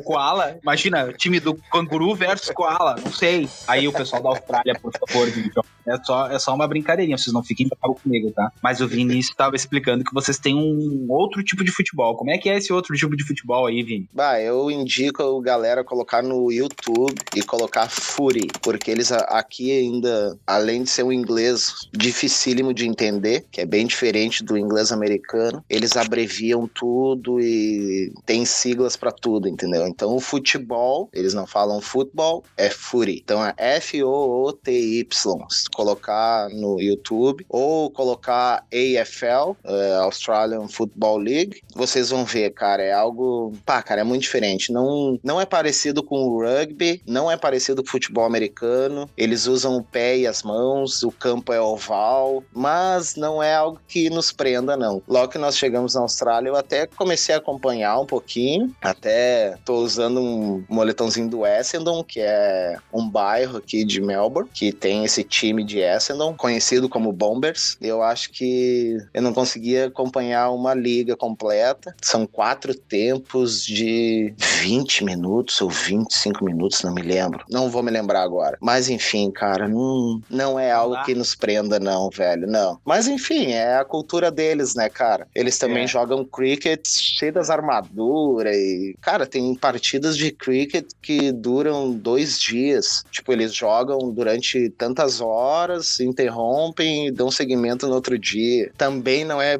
O 0.00 0.02
Koala? 0.02 0.56
Imagina, 0.62 1.12
time 1.12 1.38
do 1.38 1.54
canguru 1.70 2.14
versus 2.14 2.50
Koala, 2.50 2.96
não 3.04 3.12
sei. 3.12 3.46
Aí 3.68 3.86
o 3.86 3.92
pessoal 3.92 4.22
da 4.22 4.30
Austrália, 4.30 4.74
por 4.80 4.90
favor, 4.90 5.28
então, 5.28 5.62
é 5.86 5.96
só, 6.02 6.28
é 6.28 6.38
só 6.38 6.54
uma 6.54 6.66
brincadeirinha, 6.66 7.16
vocês 7.16 7.32
não 7.32 7.42
fiquem 7.42 7.68
bravo 7.68 7.98
comigo, 8.00 8.30
tá? 8.30 8.52
Mas 8.62 8.80
o 8.80 8.88
Vinícius 8.88 9.30
estava 9.30 9.56
explicando 9.56 10.04
que 10.04 10.14
vocês 10.14 10.38
têm 10.38 10.54
um 10.54 11.06
outro 11.08 11.42
tipo 11.42 11.64
de 11.64 11.70
futebol. 11.70 12.16
Como 12.16 12.30
é 12.30 12.38
que 12.38 12.48
é 12.48 12.56
esse 12.56 12.72
outro 12.72 12.94
tipo 12.94 13.16
de 13.16 13.24
futebol 13.24 13.66
aí, 13.66 13.82
Vini? 13.82 14.08
Bah, 14.12 14.40
eu 14.40 14.70
indico 14.70 15.22
a 15.22 15.42
galera 15.42 15.84
colocar 15.84 16.22
no 16.22 16.50
YouTube 16.50 17.14
e 17.34 17.42
colocar 17.42 17.88
Fury, 17.88 18.48
porque 18.62 18.90
eles 18.90 19.12
aqui 19.12 19.70
ainda, 19.70 20.38
além 20.46 20.82
de 20.82 20.90
ser 20.90 21.02
um 21.02 21.12
inglês 21.12 21.72
dificílimo 21.92 22.72
de 22.72 22.86
entender, 22.86 23.44
que 23.50 23.60
é 23.60 23.66
bem 23.66 23.86
diferente 23.86 24.44
do 24.44 24.56
inglês 24.56 24.92
americano, 24.92 25.64
eles 25.68 25.96
abreviam 25.96 26.68
tudo 26.68 27.40
e 27.40 28.12
tem 28.24 28.44
siglas 28.44 28.96
para 28.96 29.12
tudo, 29.12 29.48
entendeu? 29.48 29.86
Então 29.86 30.14
o 30.14 30.20
futebol, 30.20 31.08
eles 31.12 31.34
não 31.34 31.46
falam 31.46 31.80
futebol, 31.80 32.44
é 32.56 32.70
Fury. 32.70 33.20
Então 33.22 33.44
é 33.44 33.54
F-O-O-T-Y. 33.56 35.46
Colocar 35.74 36.48
no 36.50 36.80
YouTube 36.80 37.44
ou 37.48 37.90
colocar 37.90 38.64
AFL, 38.72 39.56
é, 39.64 39.94
Australian 39.96 40.68
Football 40.68 41.18
League, 41.18 41.62
vocês 41.74 42.10
vão 42.10 42.24
ver, 42.24 42.50
cara, 42.50 42.82
é 42.82 42.92
algo, 42.92 43.52
pá, 43.64 43.82
cara, 43.82 44.00
é 44.00 44.04
muito 44.04 44.22
diferente. 44.22 44.72
Não, 44.72 45.18
não 45.22 45.40
é 45.40 45.46
parecido 45.46 46.02
com 46.02 46.16
o 46.16 46.42
rugby, 46.42 47.02
não 47.06 47.30
é 47.30 47.36
parecido 47.36 47.82
com 47.82 47.88
o 47.88 47.92
futebol 47.92 48.24
americano. 48.24 49.08
Eles 49.16 49.46
usam 49.46 49.76
o 49.76 49.82
pé 49.82 50.18
e 50.18 50.26
as 50.26 50.42
mãos, 50.42 51.02
o 51.02 51.10
campo 51.10 51.52
é 51.52 51.60
oval, 51.60 52.42
mas 52.52 53.16
não 53.16 53.42
é 53.42 53.54
algo 53.54 53.80
que 53.88 54.10
nos 54.10 54.32
prenda, 54.32 54.76
não. 54.76 55.02
Logo 55.06 55.28
que 55.32 55.38
nós 55.38 55.56
chegamos 55.56 55.94
na 55.94 56.00
Austrália, 56.00 56.48
eu 56.48 56.56
até 56.56 56.86
comecei 56.86 57.34
a 57.34 57.38
acompanhar 57.38 57.98
um 57.98 58.06
pouquinho, 58.06 58.74
até 58.80 59.56
tô 59.64 59.76
usando 59.76 60.20
um 60.20 60.64
moletãozinho 60.68 61.28
do 61.28 61.46
Essendon, 61.46 62.04
que 62.04 62.20
é 62.20 62.76
um 62.92 63.08
bairro 63.08 63.58
aqui 63.58 63.84
de 63.84 64.00
Melbourne, 64.00 64.50
que 64.52 64.72
tem 64.72 65.04
esse 65.04 65.24
time 65.24 65.61
de 65.64 65.80
Essendon, 65.80 66.34
conhecido 66.34 66.88
como 66.88 67.12
Bombers. 67.12 67.76
Eu 67.80 68.02
acho 68.02 68.30
que 68.30 68.98
eu 69.12 69.22
não 69.22 69.32
conseguia 69.32 69.86
acompanhar 69.86 70.50
uma 70.50 70.74
liga 70.74 71.16
completa. 71.16 71.94
São 72.00 72.26
quatro 72.26 72.74
tempos 72.74 73.64
de 73.64 74.34
20 74.62 75.04
minutos 75.04 75.60
ou 75.60 75.68
25 75.68 76.44
minutos, 76.44 76.82
não 76.84 76.94
me 76.94 77.02
lembro. 77.02 77.44
Não 77.50 77.68
vou 77.68 77.82
me 77.82 77.90
lembrar 77.90 78.22
agora. 78.22 78.56
Mas 78.60 78.88
enfim, 78.88 79.28
cara, 79.28 79.66
não, 79.66 80.22
não 80.30 80.58
é 80.58 80.70
algo 80.70 81.02
que 81.02 81.16
nos 81.16 81.34
prenda, 81.34 81.80
não, 81.80 82.08
velho. 82.08 82.46
Não. 82.46 82.78
Mas 82.84 83.08
enfim, 83.08 83.50
é 83.50 83.78
a 83.78 83.84
cultura 83.84 84.30
deles, 84.30 84.76
né, 84.76 84.88
cara? 84.88 85.26
Eles 85.34 85.58
também 85.58 85.82
é. 85.82 85.86
jogam 85.88 86.24
cricket 86.24 86.86
cheio 86.86 87.32
das 87.32 87.50
armaduras 87.50 88.54
e. 88.54 88.96
Cara, 89.00 89.26
tem 89.26 89.52
partidas 89.56 90.16
de 90.16 90.30
cricket 90.30 90.88
que 91.02 91.32
duram 91.32 91.90
dois 91.92 92.38
dias. 92.38 93.04
Tipo, 93.10 93.32
eles 93.32 93.52
jogam 93.52 94.12
durante 94.12 94.70
tantas 94.70 95.20
horas, 95.20 95.98
interrompem 95.98 97.08
e 97.08 97.10
dão 97.10 97.32
seguimento 97.32 97.88
no 97.88 97.94
outro 97.94 98.16
dia. 98.16 98.70
Também 98.78 99.24
não 99.24 99.42
é. 99.42 99.58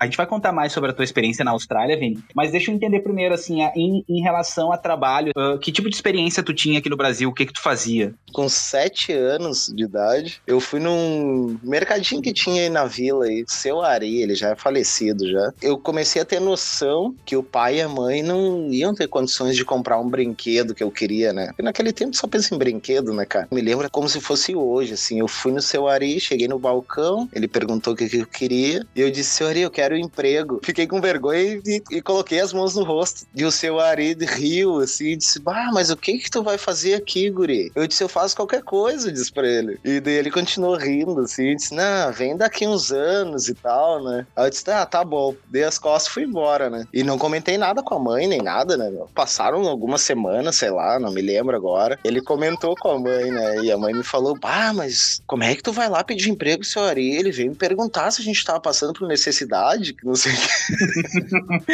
A 0.00 0.06
gente 0.06 0.16
vai 0.16 0.26
contar 0.26 0.50
mais 0.50 0.72
sobre 0.72 0.90
a 0.90 0.94
tua 0.94 1.04
experiência 1.04 1.44
na 1.44 1.50
Austrália, 1.50 1.98
Vini, 1.98 2.24
mas 2.34 2.50
deixa 2.50 2.70
eu 2.70 2.74
entender 2.74 3.00
primeiro, 3.00 3.34
assim, 3.34 3.60
em, 3.76 4.02
em 4.08 4.22
relação 4.22 4.72
a 4.72 4.78
trabalho, 4.78 5.32
uh, 5.36 5.58
que 5.58 5.70
tipo 5.70 5.90
de 5.90 5.94
experiência 5.94 6.42
tu 6.42 6.54
tinha 6.54 6.78
aqui 6.78 6.88
no 6.88 6.96
Brasil? 6.96 7.28
O 7.28 7.34
que 7.34 7.44
que 7.44 7.52
tu 7.52 7.62
fazia? 7.62 8.14
Com 8.32 8.48
sete 8.48 9.12
anos 9.12 9.70
de 9.74 9.84
idade, 9.84 10.40
eu 10.46 10.58
fui 10.58 10.80
num 10.80 11.58
mercadinho 11.62 12.22
que 12.22 12.32
tinha 12.32 12.62
aí 12.62 12.70
na 12.70 12.86
vila, 12.86 13.26
aí, 13.26 13.44
seu 13.46 13.82
Ari, 13.82 14.22
ele 14.22 14.34
já 14.34 14.50
é 14.50 14.56
falecido 14.56 15.30
já. 15.30 15.52
Eu 15.60 15.76
comecei 15.76 16.22
a 16.22 16.24
ter 16.24 16.40
noção 16.40 17.14
que 17.26 17.36
o 17.36 17.42
pai 17.42 17.76
e 17.76 17.82
a 17.82 17.88
mãe 17.88 18.22
não 18.22 18.72
iam 18.72 18.94
ter 18.94 19.06
condições 19.06 19.54
de 19.54 19.64
comprar 19.64 20.00
um 20.00 20.08
brinquedo 20.08 20.74
que 20.74 20.82
eu 20.82 20.90
queria, 20.90 21.32
né? 21.32 21.50
Naquele 21.58 21.92
tempo 21.92 22.16
só 22.16 22.26
pensa 22.26 22.54
em 22.54 22.58
brinquedo, 22.58 23.12
né, 23.12 23.26
cara? 23.26 23.48
Me 23.52 23.60
lembra 23.60 23.90
como 23.90 24.08
se 24.08 24.20
fosse 24.20 24.56
hoje, 24.56 24.94
assim, 24.94 25.20
eu 25.20 25.28
fui 25.28 25.52
no 25.52 25.60
seu 25.60 25.86
Ari, 25.86 26.18
cheguei 26.18 26.48
no 26.48 26.58
balcão, 26.58 27.28
ele 27.34 27.46
perguntou 27.46 27.92
o 27.92 27.96
que, 27.96 28.08
que 28.08 28.16
eu 28.16 28.26
queria, 28.26 28.86
e 28.96 29.00
eu 29.00 29.10
disse, 29.10 29.30
seu 29.30 29.48
Ari, 29.48 29.60
eu 29.60 29.70
quero 29.70 29.89
quero 29.90 29.96
emprego. 29.96 30.60
Fiquei 30.62 30.86
com 30.86 31.00
vergonha 31.00 31.60
e, 31.66 31.82
e, 31.90 32.02
coloquei 32.02 32.40
as 32.40 32.52
mãos 32.52 32.76
no 32.76 32.84
rosto. 32.84 33.26
E 33.34 33.44
o 33.44 33.50
seu 33.50 33.80
Ari 33.80 34.16
riu, 34.20 34.78
assim, 34.78 35.08
e 35.08 35.16
disse, 35.16 35.40
bah, 35.40 35.70
mas 35.72 35.90
o 35.90 35.96
que 35.96 36.18
que 36.18 36.30
tu 36.30 36.42
vai 36.42 36.56
fazer 36.56 36.94
aqui, 36.94 37.28
guri? 37.30 37.72
Eu 37.74 37.86
disse, 37.86 38.02
eu 38.02 38.08
faço 38.08 38.36
qualquer 38.36 38.62
coisa, 38.62 39.10
disse 39.10 39.32
pra 39.32 39.46
ele. 39.46 39.78
E 39.84 40.00
daí 40.00 40.14
ele 40.14 40.30
continuou 40.30 40.76
rindo, 40.76 41.20
assim, 41.20 41.48
e 41.50 41.56
disse, 41.56 41.74
não, 41.74 42.12
vem 42.12 42.36
daqui 42.36 42.66
uns 42.66 42.92
anos 42.92 43.48
e 43.48 43.54
tal, 43.54 44.02
né? 44.02 44.26
Aí 44.36 44.46
eu 44.46 44.50
disse, 44.50 44.70
ah, 44.70 44.86
tá 44.86 45.04
bom. 45.04 45.34
Dei 45.48 45.64
as 45.64 45.78
costas 45.78 46.10
e 46.10 46.14
fui 46.14 46.24
embora, 46.24 46.70
né? 46.70 46.86
E 46.92 47.02
não 47.02 47.18
comentei 47.18 47.58
nada 47.58 47.82
com 47.82 47.94
a 47.94 47.98
mãe, 47.98 48.26
nem 48.26 48.42
nada, 48.42 48.76
né? 48.76 48.90
Passaram 49.14 49.66
algumas 49.66 50.02
semanas, 50.02 50.56
sei 50.56 50.70
lá, 50.70 50.98
não 50.98 51.10
me 51.10 51.22
lembro 51.22 51.56
agora. 51.56 51.98
Ele 52.04 52.20
comentou 52.20 52.74
com 52.76 52.90
a 52.90 52.98
mãe, 52.98 53.30
né? 53.30 53.64
E 53.64 53.72
a 53.72 53.78
mãe 53.78 53.92
me 53.92 54.02
falou, 54.02 54.38
bah, 54.38 54.72
mas 54.72 55.22
como 55.26 55.42
é 55.42 55.54
que 55.54 55.62
tu 55.62 55.72
vai 55.72 55.88
lá 55.88 56.04
pedir 56.04 56.30
emprego, 56.30 56.64
seu 56.64 56.82
Ari? 56.82 57.16
Ele 57.16 57.30
veio 57.30 57.50
me 57.50 57.56
perguntar 57.56 58.10
se 58.10 58.20
a 58.20 58.24
gente 58.24 58.44
tava 58.44 58.60
passando 58.60 58.92
por 58.92 59.08
necessidade, 59.08 59.79
que 59.82 60.04
não 60.04 60.14
sei 60.14 60.32
o 60.32 60.36
que. 61.66 61.72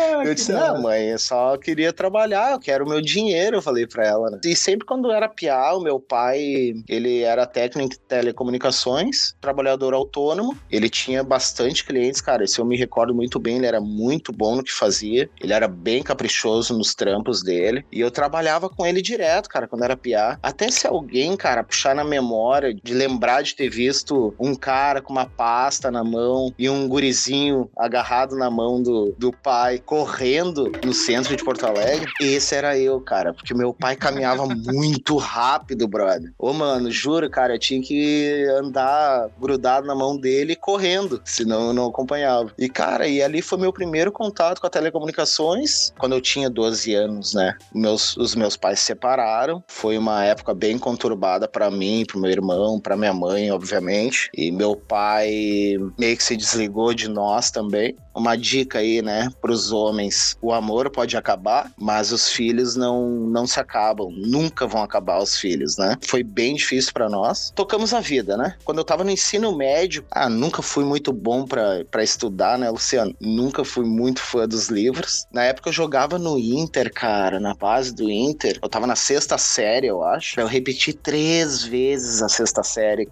ah, 0.00 0.24
eu 0.24 0.34
disse, 0.34 0.52
não, 0.52 0.82
mãe, 0.82 1.08
eu 1.08 1.18
só 1.18 1.56
queria 1.56 1.92
trabalhar, 1.92 2.52
eu 2.52 2.60
quero 2.60 2.84
o 2.84 2.88
meu 2.88 3.00
dinheiro, 3.00 3.56
eu 3.56 3.62
falei 3.62 3.86
pra 3.86 4.06
ela, 4.06 4.30
né? 4.30 4.40
E 4.44 4.54
sempre 4.54 4.86
quando 4.86 5.10
era 5.10 5.28
piá, 5.28 5.72
o 5.74 5.80
meu 5.80 5.98
pai, 5.98 6.74
ele 6.88 7.22
era 7.22 7.46
técnico 7.46 7.94
em 7.94 7.98
telecomunicações, 8.08 9.34
trabalhador 9.40 9.94
autônomo, 9.94 10.56
ele 10.70 10.88
tinha 10.88 11.22
bastante 11.22 11.84
clientes, 11.84 12.20
cara, 12.20 12.44
esse 12.44 12.58
eu 12.58 12.64
me 12.64 12.76
recordo 12.76 13.14
muito 13.14 13.38
bem, 13.38 13.56
ele 13.56 13.66
era 13.66 13.80
muito 13.80 14.32
bom 14.32 14.56
no 14.56 14.64
que 14.64 14.72
fazia, 14.72 15.28
ele 15.40 15.52
era 15.52 15.68
bem 15.68 16.02
caprichoso 16.02 16.76
nos 16.76 16.94
trampos 16.94 17.42
dele, 17.42 17.84
e 17.90 18.00
eu 18.00 18.10
trabalhava 18.10 18.68
com 18.68 18.86
ele 18.86 19.02
direto, 19.02 19.48
cara, 19.48 19.66
quando 19.66 19.84
era 19.84 19.96
piá. 19.96 20.38
Até 20.42 20.70
se 20.70 20.86
alguém, 20.86 21.36
cara, 21.36 21.64
puxar 21.64 21.94
na 21.94 22.04
memória 22.04 22.74
de 22.74 22.94
lembrar 22.94 23.42
de 23.42 23.54
ter 23.54 23.68
visto 23.68 24.34
um 24.38 24.54
cara 24.54 25.00
com 25.00 25.12
uma 25.12 25.26
pasta 25.26 25.90
na 25.90 26.02
mão 26.02 26.52
e 26.58 26.68
um 26.68 26.88
gurizinho 26.88 27.45
agarrado 27.76 28.36
na 28.36 28.50
mão 28.50 28.82
do, 28.82 29.14
do 29.18 29.32
pai, 29.32 29.78
correndo 29.78 30.72
no 30.84 30.92
centro 30.92 31.36
de 31.36 31.44
Porto 31.44 31.66
Alegre, 31.66 32.10
esse 32.20 32.54
era 32.54 32.78
eu, 32.78 33.00
cara, 33.00 33.32
porque 33.32 33.54
meu 33.54 33.72
pai 33.72 33.96
caminhava 33.96 34.46
muito 34.66 35.16
rápido, 35.16 35.86
brother. 35.86 36.32
Ô, 36.38 36.52
mano, 36.52 36.90
juro, 36.90 37.28
cara, 37.30 37.54
eu 37.54 37.58
tinha 37.58 37.80
que 37.82 38.44
andar 38.58 39.28
grudado 39.40 39.86
na 39.86 39.94
mão 39.94 40.16
dele 40.16 40.56
correndo, 40.56 41.20
senão 41.24 41.68
eu 41.68 41.72
não 41.72 41.86
acompanhava. 41.86 42.52
E, 42.58 42.68
cara, 42.68 43.06
e 43.06 43.22
ali 43.22 43.42
foi 43.42 43.58
meu 43.58 43.72
primeiro 43.72 44.10
contato 44.10 44.60
com 44.60 44.66
a 44.66 44.70
telecomunicações, 44.70 45.92
quando 45.98 46.14
eu 46.14 46.20
tinha 46.20 46.50
12 46.50 46.94
anos, 46.94 47.34
né? 47.34 47.54
Meus, 47.74 48.16
os 48.16 48.34
meus 48.34 48.56
pais 48.56 48.80
se 48.80 48.86
separaram, 48.86 49.62
foi 49.66 49.98
uma 49.98 50.24
época 50.24 50.54
bem 50.54 50.78
conturbada 50.78 51.46
para 51.46 51.70
mim, 51.70 52.04
pro 52.06 52.18
meu 52.18 52.30
irmão, 52.30 52.80
para 52.80 52.96
minha 52.96 53.12
mãe, 53.12 53.50
obviamente, 53.50 54.30
e 54.34 54.50
meu 54.50 54.74
pai 54.74 55.76
meio 55.98 56.16
que 56.16 56.22
se 56.22 56.36
desligou 56.36 56.94
de 56.94 57.08
nós 57.08 57.25
também. 57.52 57.96
Uma 58.14 58.36
dica 58.36 58.78
aí, 58.78 59.02
né, 59.02 59.30
pros 59.40 59.72
homens: 59.72 60.36
o 60.40 60.52
amor 60.52 60.90
pode 60.90 61.16
acabar, 61.16 61.70
mas 61.78 62.12
os 62.12 62.30
filhos 62.30 62.76
não, 62.76 63.10
não 63.10 63.46
se 63.46 63.60
acabam, 63.60 64.08
nunca 64.10 64.66
vão 64.66 64.82
acabar 64.82 65.22
os 65.22 65.38
filhos, 65.38 65.76
né? 65.76 65.96
Foi 66.02 66.22
bem 66.22 66.54
difícil 66.54 66.92
para 66.92 67.08
nós. 67.08 67.52
Tocamos 67.54 67.92
a 67.92 68.00
vida, 68.00 68.36
né? 68.36 68.56
Quando 68.64 68.78
eu 68.78 68.84
tava 68.84 69.04
no 69.04 69.10
ensino 69.10 69.56
médio, 69.56 70.04
ah, 70.10 70.28
nunca 70.28 70.62
fui 70.62 70.84
muito 70.84 71.12
bom 71.12 71.44
para 71.46 72.02
estudar, 72.02 72.58
né, 72.58 72.70
Luciano? 72.70 73.14
Nunca 73.20 73.64
fui 73.64 73.84
muito 73.84 74.20
fã 74.20 74.46
dos 74.46 74.68
livros. 74.68 75.26
Na 75.32 75.44
época 75.44 75.68
eu 75.68 75.72
jogava 75.72 76.18
no 76.18 76.38
Inter, 76.38 76.92
cara, 76.92 77.38
na 77.38 77.54
base 77.54 77.94
do 77.94 78.10
Inter. 78.10 78.58
Eu 78.62 78.68
tava 78.68 78.86
na 78.86 78.96
sexta 78.96 79.36
série, 79.38 79.86
eu 79.86 80.02
acho. 80.02 80.40
Eu 80.40 80.46
repeti 80.46 80.92
três 80.92 81.62
vezes 81.62 82.22
a 82.22 82.28
sexta 82.28 82.62
série. 82.62 83.08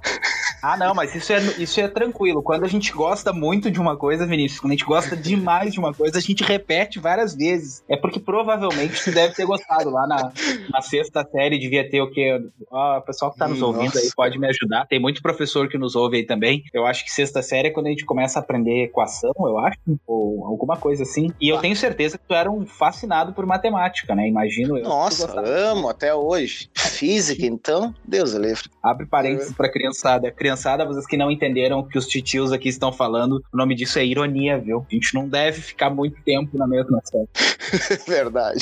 Ah, 0.62 0.76
não, 0.76 0.94
mas 0.94 1.14
isso 1.14 1.32
é, 1.32 1.38
isso 1.58 1.80
é 1.80 1.88
tranquilo. 1.88 2.42
Quando 2.42 2.64
a 2.64 2.68
gente 2.68 2.92
gosta 2.92 3.32
muito 3.32 3.70
de 3.70 3.78
uma 3.78 3.96
coisa, 3.96 4.03
Vinícius, 4.26 4.60
quando 4.60 4.72
a 4.72 4.74
gente 4.74 4.84
gosta 4.84 5.16
demais 5.16 5.72
de 5.72 5.78
uma 5.78 5.92
coisa, 5.92 6.18
a 6.18 6.20
gente 6.20 6.44
repete 6.44 6.98
várias 6.98 7.34
vezes. 7.34 7.82
É 7.88 7.96
porque 7.96 8.20
provavelmente 8.20 9.02
tu 9.02 9.12
deve 9.12 9.34
ter 9.34 9.44
gostado. 9.46 9.90
Lá 9.90 10.06
na, 10.06 10.32
na 10.70 10.80
sexta 10.80 11.26
série 11.30 11.58
devia 11.58 11.88
ter 11.88 12.00
o 12.00 12.10
quê? 12.10 12.40
Ó, 12.70 12.98
o 12.98 13.02
pessoal 13.02 13.32
que 13.32 13.38
tá 13.38 13.48
nos 13.48 13.60
Nossa. 13.60 13.78
ouvindo 13.78 13.98
aí 13.98 14.08
pode 14.14 14.38
me 14.38 14.46
ajudar. 14.48 14.86
Tem 14.86 15.00
muito 15.00 15.22
professor 15.22 15.68
que 15.68 15.78
nos 15.78 15.94
ouve 15.94 16.18
aí 16.18 16.26
também. 16.26 16.64
Eu 16.72 16.86
acho 16.86 17.04
que 17.04 17.10
sexta 17.10 17.42
série 17.42 17.68
é 17.68 17.70
quando 17.70 17.86
a 17.86 17.90
gente 17.90 18.04
começa 18.04 18.38
a 18.38 18.42
aprender 18.42 18.84
equação, 18.84 19.32
eu 19.38 19.58
acho, 19.58 19.78
ou 20.06 20.44
alguma 20.44 20.76
coisa 20.76 21.02
assim. 21.02 21.32
E 21.40 21.48
eu 21.48 21.58
tenho 21.58 21.76
certeza 21.76 22.18
que 22.18 22.24
tu 22.26 22.34
era 22.34 22.50
um 22.50 22.66
fascinado 22.66 23.32
por 23.32 23.46
matemática, 23.46 24.14
né? 24.14 24.28
Imagino 24.28 24.76
eu. 24.76 24.84
Nossa, 24.84 25.40
amo 25.40 25.88
até 25.88 26.14
hoje. 26.14 26.68
Física, 26.74 27.44
então, 27.46 27.94
Deus 28.06 28.34
é 28.34 28.38
livre. 28.38 28.70
Abre 28.82 29.06
parênteses 29.06 29.52
pra 29.52 29.70
criançada. 29.70 30.30
Criançada, 30.30 30.84
vocês 30.84 31.06
que 31.06 31.16
não 31.16 31.30
entenderam 31.30 31.80
o 31.80 31.88
que 31.88 31.98
os 31.98 32.06
titios 32.06 32.52
aqui 32.52 32.68
estão 32.68 32.92
falando, 32.92 33.42
o 33.52 33.56
nome 33.56 33.74
disso 33.74 33.93
é 33.98 34.04
ironia, 34.04 34.58
viu? 34.58 34.86
A 34.90 34.94
gente 34.94 35.14
não 35.14 35.28
deve 35.28 35.60
ficar 35.60 35.90
muito 35.90 36.20
tempo 36.22 36.56
na 36.56 36.66
mesma 36.66 37.00
série. 37.04 37.28
Verdade. 38.06 38.60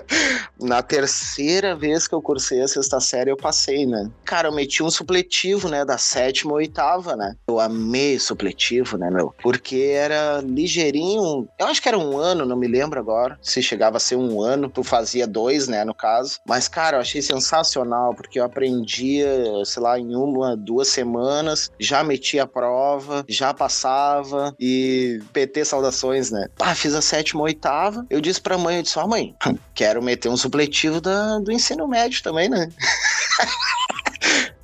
na 0.60 0.82
terceira 0.82 1.74
vez 1.74 2.06
que 2.06 2.14
eu 2.14 2.22
cursei 2.22 2.60
a 2.60 2.68
sexta 2.68 3.00
série, 3.00 3.30
eu 3.30 3.36
passei, 3.36 3.86
né? 3.86 4.10
Cara, 4.24 4.48
eu 4.48 4.54
meti 4.54 4.82
um 4.82 4.90
supletivo, 4.90 5.68
né? 5.68 5.84
Da 5.84 5.98
sétima 5.98 6.52
ou 6.52 6.58
oitava, 6.58 7.16
né? 7.16 7.34
Eu 7.46 7.60
amei 7.60 8.18
supletivo, 8.18 8.96
né, 8.96 9.10
meu? 9.10 9.34
Porque 9.42 9.92
era 9.94 10.40
ligeirinho. 10.40 11.48
Eu 11.58 11.66
acho 11.66 11.82
que 11.82 11.88
era 11.88 11.98
um 11.98 12.16
ano, 12.18 12.46
não 12.46 12.56
me 12.56 12.68
lembro 12.68 12.98
agora. 12.98 13.38
Se 13.42 13.62
chegava 13.62 13.96
a 13.96 14.00
ser 14.00 14.16
um 14.16 14.40
ano, 14.40 14.68
tu 14.68 14.82
fazia 14.82 15.26
dois, 15.26 15.68
né, 15.68 15.84
no 15.84 15.94
caso. 15.94 16.38
Mas, 16.46 16.68
cara, 16.68 16.96
eu 16.96 17.00
achei 17.00 17.22
sensacional, 17.22 18.14
porque 18.14 18.38
eu 18.38 18.44
aprendia, 18.44 19.28
sei 19.64 19.82
lá, 19.82 19.98
em 19.98 20.14
uma, 20.14 20.56
duas 20.56 20.88
semanas, 20.88 21.70
já 21.78 22.02
metia 22.02 22.44
a 22.44 22.46
prova, 22.46 23.24
já 23.28 23.52
passava 23.52 24.54
PT 25.32 25.64
saudações, 25.64 26.30
né? 26.30 26.48
Ah, 26.60 26.74
fiz 26.74 26.94
a 26.94 27.02
sétima, 27.02 27.42
oitava. 27.42 28.06
Eu 28.10 28.20
disse 28.20 28.40
pra 28.40 28.58
mãe, 28.58 28.76
eu 28.76 28.82
disse, 28.82 28.98
ó, 28.98 29.04
oh, 29.04 29.08
mãe, 29.08 29.34
quero 29.74 30.02
meter 30.02 30.28
um 30.28 30.36
supletivo 30.36 31.00
da, 31.00 31.38
do 31.38 31.52
ensino 31.52 31.86
médio 31.86 32.22
também, 32.22 32.48
né? 32.48 32.68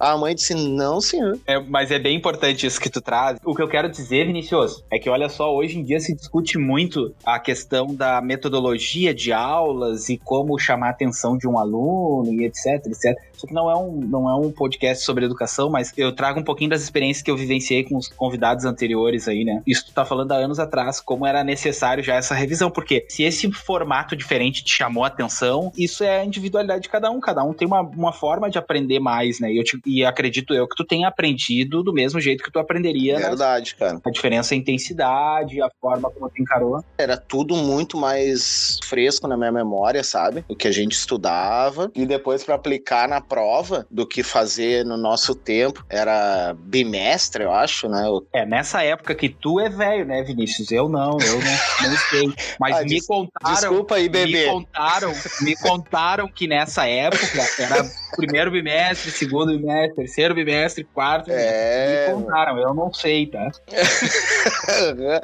A 0.03 0.19
mãe 0.19 0.35
disse, 0.35 0.53
não, 0.53 1.01
senhor. 1.01 1.39
É, 1.47 1.61
mas 1.61 1.93
é 1.93 1.99
bem 1.99 2.17
importante 2.17 2.67
isso 2.67 2.81
que 2.81 2.91
tu 2.91 3.01
traz. 3.01 3.39
O 3.45 3.55
que 3.55 3.63
eu 3.63 3.69
quero 3.69 3.89
dizer, 3.89 4.27
Vinicius, 4.27 4.83
é 4.91 4.99
que 4.99 5.09
olha 5.09 5.29
só, 5.29 5.55
hoje 5.55 5.79
em 5.79 5.85
dia 5.85 6.01
se 6.01 6.13
discute 6.13 6.59
muito 6.59 7.15
a 7.25 7.39
questão 7.39 7.95
da 7.95 8.21
metodologia 8.21 9.15
de 9.15 9.33
aulas 9.33 10.09
e 10.09 10.19
como 10.19 10.59
chamar 10.59 10.89
a 10.89 10.91
atenção 10.91 11.39
de 11.39 11.47
um 11.47 11.57
aluno 11.57 12.33
e 12.33 12.45
etc, 12.45 12.85
etc. 12.85 13.17
Aqui 13.45 13.55
não 13.55 13.71
é 13.71 13.77
um, 13.77 14.01
não 14.01 14.29
é 14.29 14.35
um 14.35 14.51
podcast 14.51 15.05
sobre 15.05 15.25
educação, 15.25 15.71
mas 15.71 15.93
eu 15.97 16.13
trago 16.13 16.41
um 16.41 16.45
pouquinho 16.45 16.71
das 16.71 16.83
experiências 16.83 17.23
que 17.23 17.31
eu 17.31 17.37
vivenciei 17.37 17.85
com 17.85 17.97
os 17.97 18.09
convidados 18.09 18.65
anteriores 18.65 19.29
aí, 19.29 19.45
né? 19.45 19.63
Isso 19.67 19.87
tu 19.87 19.93
tá 19.93 20.05
falando 20.05 20.33
há 20.33 20.37
anos 20.37 20.59
atrás, 20.59 21.01
como 21.01 21.27
era 21.27 21.43
necessário 21.45 22.03
já 22.03 22.15
essa 22.15 22.35
revisão, 22.35 22.71
porque 22.71 23.05
se 23.09 23.23
esse 23.23 23.51
formato 23.53 24.17
diferente 24.17 24.65
te 24.65 24.75
chamou 24.75 25.05
a 25.05 25.09
atenção, 25.09 25.73
isso 25.77 26.05
é 26.05 26.21
a 26.21 26.25
individualidade 26.25 26.83
de 26.83 26.89
cada 26.89 27.11
um, 27.11 27.21
cada 27.21 27.43
um 27.45 27.53
tem 27.53 27.67
uma, 27.67 27.81
uma 27.81 28.13
forma 28.13 28.51
de 28.51 28.59
aprender 28.59 29.01
mais, 29.01 29.41
né? 29.41 29.53
E 29.53 29.59
eu 29.59 29.65
te, 29.65 29.81
e 29.87 30.05
acredito 30.05 30.55
eu 30.55 30.69
que 30.69 30.77
tu 30.77 30.85
tenha 30.85 31.09
aprendido 31.09 31.83
do 31.83 31.93
mesmo 31.93 32.21
jeito 32.21 32.43
que 32.43 32.51
tu 32.51 32.59
aprenderia. 32.59 33.19
Né? 33.19 33.29
Verdade, 33.29 33.75
cara. 33.75 34.01
A 34.05 34.11
diferença 34.11 34.55
é 34.55 34.57
a 34.57 34.59
intensidade, 34.59 35.61
a 35.61 35.71
forma 35.81 36.11
como 36.11 36.29
tu 36.29 36.41
encarou. 36.41 36.85
Era 36.99 37.17
tudo 37.17 37.57
muito 37.57 37.97
mais 37.97 38.79
fresco 38.85 39.27
na 39.27 39.37
minha 39.37 39.53
memória, 39.53 40.03
sabe? 40.03 40.45
O 40.49 40.57
que 40.57 40.69
a 40.69 40.73
gente 40.73 40.93
estudava. 40.93 41.91
E 41.95 42.07
depois 42.07 42.45
para 42.45 42.55
aplicar 42.55 43.09
na 43.09 43.21
prova 43.33 43.87
do 43.91 44.07
que 44.07 44.23
fazer 44.23 44.85
no 44.85 44.99
nosso 44.99 45.35
tempo. 45.35 45.83
Era 45.89 46.55
bimestre, 46.55 47.45
eu 47.45 47.51
acho, 47.51 47.89
né? 47.89 48.05
É, 48.35 48.45
nessa 48.45 48.83
época 48.83 49.15
que 49.15 49.31
tu 49.31 49.59
é 49.59 49.71
velho, 49.71 50.05
né, 50.05 50.23
Vinícius? 50.23 50.71
Eu 50.71 50.87
não, 50.87 51.17
eu 51.19 51.41
não, 51.41 51.91
não 51.91 51.97
sei. 52.11 52.31
Mas 52.61 52.77
ah, 52.77 52.83
me 52.83 52.89
des 52.89 53.07
contaram. 53.07 53.55
Desculpa 53.55 53.95
aí, 53.95 54.11
bebê. 54.11 54.45
Me 54.45 54.51
contaram, 54.51 55.13
me 55.41 55.57
contaram 55.57 56.29
que 56.29 56.47
nessa 56.47 56.87
época 56.87 57.41
era 57.59 57.91
primeiro 58.17 58.51
bimestre, 58.51 59.11
segundo 59.11 59.57
bimestre, 59.57 59.97
terceiro 59.97 60.35
bimestre, 60.35 60.85
quarto 60.85 61.31
é... 61.31 62.09
Me 62.09 62.15
contaram, 62.15 62.59
eu 62.59 62.75
não 62.75 62.93
sei, 62.93 63.27
tá? 63.27 63.51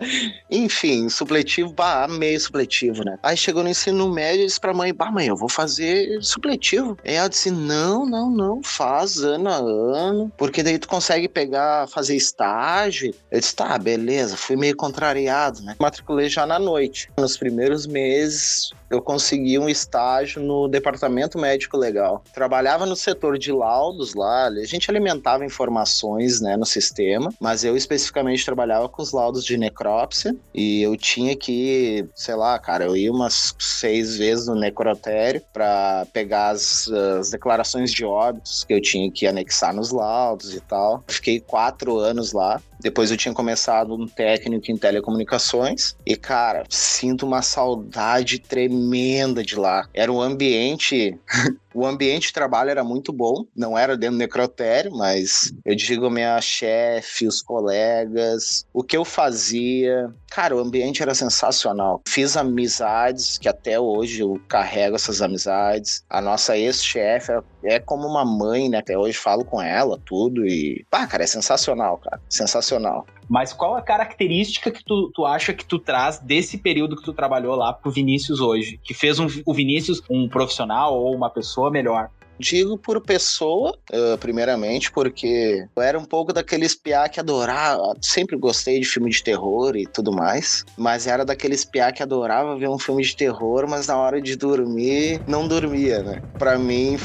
Enfim, 0.50 1.08
supletivo, 1.08 1.72
bah, 1.72 2.04
amei 2.04 2.38
supletivo, 2.38 3.04
né? 3.04 3.18
Aí 3.22 3.36
chegou 3.36 3.62
no 3.62 3.68
ensino 3.68 4.10
médio 4.10 4.42
e 4.42 4.46
disse 4.46 4.60
pra 4.60 4.72
mãe, 4.72 4.94
bah, 4.94 5.10
mãe, 5.10 5.26
eu 5.26 5.36
vou 5.36 5.48
fazer 5.48 6.18
supletivo. 6.22 6.96
Aí 7.04 7.14
ela 7.14 7.28
disse, 7.28 7.50
não, 7.50 7.97
não, 8.06 8.30
não, 8.30 8.62
faz 8.62 9.18
ano 9.18 9.48
a 9.48 9.56
ano, 9.56 10.32
porque 10.36 10.62
daí 10.62 10.78
tu 10.78 10.88
consegue 10.88 11.28
pegar, 11.28 11.88
fazer 11.88 12.16
estágio. 12.16 13.14
Eu 13.30 13.40
disse, 13.40 13.54
tá, 13.54 13.76
beleza, 13.78 14.36
fui 14.36 14.56
meio 14.56 14.76
contrariado, 14.76 15.62
né? 15.62 15.76
Matriculei 15.78 16.28
já 16.28 16.46
na 16.46 16.58
noite. 16.58 17.10
Nos 17.16 17.36
primeiros 17.36 17.86
meses, 17.86 18.72
eu 18.90 19.02
consegui 19.02 19.59
um 19.59 19.68
estágio 19.68 20.42
no 20.42 20.68
departamento 20.68 21.38
médico 21.38 21.76
legal. 21.76 22.23
Trabalhava 22.33 22.87
no 22.87 22.97
setor 22.97 23.38
de 23.38 23.52
laudos 23.52 24.14
lá, 24.14 24.47
a 24.47 24.64
gente 24.64 24.90
alimentava 24.90 25.45
informações, 25.45 26.40
né, 26.40 26.57
no 26.57 26.66
sistema, 26.66 27.33
mas 27.40 27.64
eu 27.64 27.76
especificamente 27.76 28.45
trabalhava 28.45 28.88
com 28.88 29.02
os 29.02 29.12
laudos 29.12 29.45
de 29.45 29.57
necrópsia 29.57 30.35
e 30.54 30.83
eu 30.83 30.97
tinha 30.97 31.37
que, 31.37 32.07
sei 32.14 32.35
lá, 32.35 32.59
cara, 32.59 32.85
eu 32.85 32.97
ia 32.97 33.12
umas 33.12 33.54
seis 33.59 34.16
vezes 34.16 34.47
no 34.47 34.54
necrotério 34.54 35.42
para 35.52 36.07
pegar 36.12 36.50
as, 36.50 36.90
as, 36.90 37.30
declarações 37.30 37.92
de 37.92 38.04
óbitos 38.04 38.64
que 38.64 38.73
eu 38.73 38.80
tinha 38.80 39.11
que 39.11 39.26
anexar 39.26 39.75
nos 39.75 39.90
laudos 39.90 40.54
e 40.54 40.61
tal. 40.61 41.02
Fiquei 41.07 41.40
quatro 41.40 41.99
anos 41.99 42.33
lá 42.33 42.61
Depois 42.80 43.11
eu 43.11 43.16
tinha 43.16 43.35
começado 43.35 43.94
um 43.94 44.06
técnico 44.06 44.70
em 44.70 44.76
telecomunicações. 44.76 45.97
E, 46.06 46.16
cara, 46.16 46.64
sinto 46.68 47.26
uma 47.26 47.42
saudade 47.42 48.38
tremenda 48.38 49.42
de 49.42 49.56
lá. 49.56 49.88
Era 49.92 50.12
um 50.12 50.20
ambiente 50.20 51.18
O 51.75 51.87
ambiente 51.87 52.28
de 52.28 52.32
trabalho 52.32 52.70
era 52.70 52.82
muito 52.82 53.12
bom, 53.12 53.44
não 53.54 53.76
era 53.76 53.96
dentro 53.96 54.16
do 54.16 54.18
necrotério, 54.18 54.90
mas 54.92 55.52
eu 55.64 55.75
digo 55.75 56.10
minha 56.10 56.40
chefe, 56.40 57.26
os 57.26 57.42
colegas, 57.42 58.66
o 58.72 58.82
que 58.82 58.96
eu 58.96 59.04
fazia. 59.04 60.12
Cara, 60.30 60.56
o 60.56 60.58
ambiente 60.58 61.02
era 61.02 61.14
sensacional. 61.14 62.00
Fiz 62.06 62.37
amizades 62.37 63.38
que 63.38 63.48
até 63.48 63.78
hoje 63.78 64.20
eu 64.20 64.40
carrego 64.48 64.96
essas 64.96 65.20
amizades. 65.20 66.02
A 66.08 66.20
nossa 66.20 66.56
ex-chefe 66.56 67.32
é 67.62 67.78
como 67.78 68.06
uma 68.06 68.25
mãe, 68.25 68.68
né? 68.68 68.78
Até 68.78 68.96
hoje 68.96 69.18
falo 69.18 69.44
com 69.44 69.60
ela, 69.60 70.00
tudo. 70.04 70.46
E, 70.46 70.87
pá, 70.90 71.06
cara, 71.06 71.25
é 71.25 71.26
sensacional, 71.26 71.98
cara. 71.98 72.20
Sensacional. 72.28 73.06
Mas 73.28 73.52
qual 73.52 73.76
a 73.76 73.82
característica 73.82 74.70
que 74.70 74.82
tu, 74.85 75.11
tu 75.14 75.26
acha 75.26 75.52
que 75.52 75.64
tu 75.64 75.78
traz 75.78 76.18
desse 76.18 76.58
período 76.58 76.97
que 76.97 77.04
tu 77.04 77.12
trabalhou 77.12 77.54
lá 77.54 77.73
pro 77.73 77.90
Vinícius 77.90 78.40
hoje? 78.40 78.80
Que 78.82 78.94
fez 78.94 79.18
um, 79.18 79.26
o 79.44 79.52
Vinícius 79.52 80.02
um 80.08 80.28
profissional 80.28 80.94
ou 80.94 81.14
uma 81.14 81.28
pessoa 81.30 81.70
melhor? 81.70 82.11
Digo 82.38 82.78
por 82.78 83.00
pessoa, 83.00 83.76
uh, 83.92 84.16
primeiramente, 84.18 84.92
porque 84.92 85.66
eu 85.75 85.82
era 85.82 85.99
um 85.99 86.04
pouco 86.04 86.32
daqueles 86.32 86.73
piá 86.75 87.08
que 87.08 87.18
adorava, 87.18 87.97
sempre 88.00 88.37
gostei 88.37 88.78
de 88.78 88.87
filme 88.87 89.11
de 89.11 89.23
terror 89.23 89.76
e 89.76 89.87
tudo 89.87 90.12
mais, 90.12 90.64
mas 90.76 91.08
era 91.08 91.25
daqueles 91.25 91.64
piá 91.64 91.90
que 91.90 92.02
adorava 92.02 92.56
ver 92.56 92.68
um 92.68 92.78
filme 92.78 93.02
de 93.02 93.16
terror, 93.16 93.66
mas 93.68 93.88
na 93.88 93.97
hora 93.97 94.23
de 94.23 94.37
dormir, 94.37 95.20
não 95.26 95.49
dormia, 95.49 96.02
né? 96.02 96.23
Pra 96.38 96.56
mim, 96.56 96.97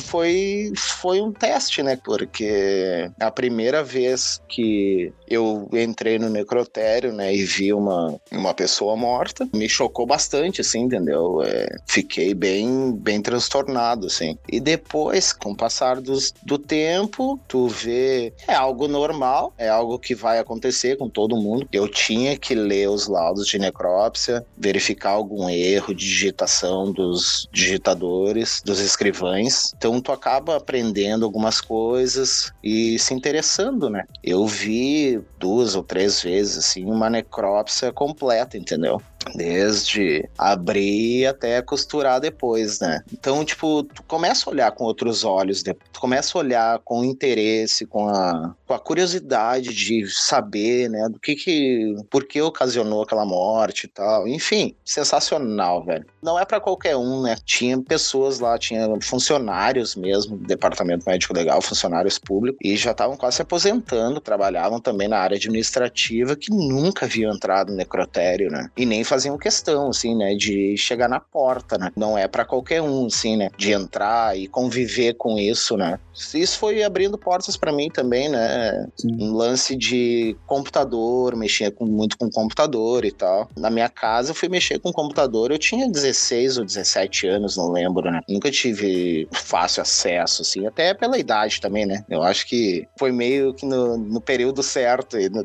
foi, 0.00 0.72
foi 0.74 1.20
um 1.20 1.30
teste, 1.30 1.82
né? 1.82 1.98
Porque 2.02 3.10
a 3.20 3.30
primeira 3.30 3.84
vez 3.84 4.40
que 4.48 5.12
eu 5.30 5.68
entrei 5.72 6.18
no 6.18 6.28
necrotério, 6.28 7.12
né, 7.12 7.34
e 7.34 7.44
vi 7.44 7.72
uma, 7.72 8.18
uma 8.30 8.54
pessoa 8.54 8.96
morta, 8.96 9.48
me 9.54 9.68
chocou 9.68 10.06
bastante, 10.06 10.60
assim, 10.60 10.80
entendeu? 10.80 11.42
É, 11.42 11.66
fiquei 11.86 12.34
bem, 12.34 12.92
bem 12.92 13.20
transtornado, 13.20 14.06
assim. 14.06 14.36
E 14.48 14.60
depois 14.60 15.32
com 15.32 15.52
o 15.52 15.56
passar 15.56 16.00
dos, 16.00 16.32
do 16.42 16.58
tempo, 16.58 17.38
tu 17.46 17.68
vê, 17.68 18.32
é 18.46 18.54
algo 18.54 18.88
normal, 18.88 19.52
é 19.58 19.68
algo 19.68 19.98
que 19.98 20.14
vai 20.14 20.38
acontecer 20.38 20.96
com 20.96 21.08
todo 21.08 21.36
mundo. 21.36 21.68
Eu 21.72 21.88
tinha 21.88 22.36
que 22.36 22.54
ler 22.54 22.88
os 22.88 23.06
laudos 23.06 23.46
de 23.46 23.58
necrópsia, 23.58 24.44
verificar 24.56 25.10
algum 25.10 25.48
erro 25.48 25.94
de 25.94 26.04
digitação 26.04 26.92
dos 26.92 27.48
digitadores, 27.52 28.62
dos 28.64 28.80
escrivães. 28.80 29.72
Então 29.76 30.00
tu 30.00 30.12
acaba 30.12 30.56
aprendendo 30.56 31.24
algumas 31.24 31.60
coisas 31.60 32.52
e 32.62 32.98
se 32.98 33.14
interessando, 33.14 33.88
né? 33.90 34.04
Eu 34.22 34.46
vi 34.46 35.17
duas 35.38 35.74
ou 35.74 35.82
três 35.82 36.22
vezes 36.22 36.58
assim 36.58 36.84
uma 36.84 37.10
necrópsia 37.10 37.92
completa, 37.92 38.56
entendeu? 38.56 39.00
Desde 39.34 40.28
abrir 40.36 41.26
até 41.26 41.60
costurar 41.62 42.20
depois, 42.20 42.80
né? 42.80 43.02
Então, 43.12 43.44
tipo, 43.44 43.82
tu 43.82 44.02
começa 44.02 44.48
a 44.48 44.52
olhar 44.52 44.72
com 44.72 44.84
outros 44.84 45.24
olhos, 45.24 45.62
tu 45.62 46.00
começa 46.00 46.36
a 46.36 46.40
olhar 46.40 46.78
com 46.80 47.04
interesse, 47.04 47.86
com 47.86 48.08
a, 48.08 48.54
com 48.66 48.74
a 48.74 48.78
curiosidade 48.78 49.74
de 49.74 50.06
saber, 50.08 50.88
né, 50.88 51.08
do 51.08 51.18
que 51.18 51.34
que, 51.34 51.96
por 52.10 52.24
que 52.24 52.40
ocasionou 52.40 53.02
aquela 53.02 53.24
morte 53.24 53.84
e 53.84 53.88
tal. 53.88 54.28
Enfim, 54.28 54.74
sensacional, 54.84 55.84
velho. 55.84 56.06
Não 56.22 56.38
é 56.38 56.44
para 56.44 56.60
qualquer 56.60 56.96
um, 56.96 57.22
né? 57.22 57.36
Tinha 57.44 57.80
pessoas 57.80 58.40
lá, 58.40 58.58
tinha 58.58 58.88
funcionários 59.00 59.94
mesmo 59.96 60.36
do 60.36 60.46
departamento 60.46 61.04
médico 61.06 61.34
legal, 61.34 61.60
funcionários 61.60 62.18
públicos, 62.18 62.58
e 62.62 62.76
já 62.76 62.90
estavam 62.90 63.16
quase 63.16 63.36
se 63.36 63.42
aposentando, 63.42 64.20
trabalhavam 64.20 64.80
também 64.80 65.08
na 65.08 65.18
área 65.18 65.36
administrativa, 65.36 66.36
que 66.36 66.50
nunca 66.50 67.06
haviam 67.06 67.32
entrado 67.32 67.70
no 67.70 67.76
necrotério, 67.76 68.50
né? 68.50 68.70
E 68.76 68.84
nem 68.84 69.04
faziam 69.04 69.17
questão, 69.38 69.88
assim, 69.88 70.14
né, 70.14 70.34
de 70.34 70.76
chegar 70.76 71.08
na 71.08 71.20
porta, 71.20 71.78
né? 71.78 71.90
Não 71.96 72.16
é 72.16 72.28
para 72.28 72.44
qualquer 72.44 72.82
um, 72.82 73.06
assim, 73.06 73.36
né, 73.36 73.50
de 73.56 73.72
entrar 73.72 74.36
e 74.38 74.46
conviver 74.46 75.14
com 75.14 75.38
isso, 75.38 75.76
né? 75.76 75.98
Isso 76.34 76.58
foi 76.58 76.82
abrindo 76.82 77.16
portas 77.16 77.56
para 77.56 77.72
mim 77.72 77.88
também, 77.88 78.28
né? 78.28 78.86
Sim. 78.96 79.16
Um 79.20 79.32
lance 79.32 79.76
de 79.76 80.36
computador, 80.46 81.36
mexia 81.36 81.70
com, 81.70 81.84
muito 81.84 82.18
com 82.18 82.28
computador 82.28 83.04
e 83.04 83.12
tal. 83.12 83.48
Na 83.56 83.70
minha 83.70 83.88
casa 83.88 84.30
eu 84.30 84.34
fui 84.34 84.48
mexer 84.48 84.78
com 84.80 84.92
computador, 84.92 85.50
eu 85.50 85.58
tinha 85.58 85.88
16 85.88 86.58
ou 86.58 86.64
17 86.64 87.26
anos, 87.28 87.56
não 87.56 87.70
lembro, 87.70 88.10
né? 88.10 88.20
Nunca 88.28 88.50
tive 88.50 89.28
fácil 89.32 89.82
acesso, 89.82 90.42
assim, 90.42 90.66
até 90.66 90.92
pela 90.92 91.18
idade 91.18 91.60
também, 91.60 91.86
né? 91.86 92.04
Eu 92.08 92.22
acho 92.22 92.46
que 92.46 92.86
foi 92.98 93.12
meio 93.12 93.54
que 93.54 93.64
no, 93.64 93.96
no 93.96 94.20
período 94.20 94.62
certo. 94.62 95.16
No... 95.30 95.44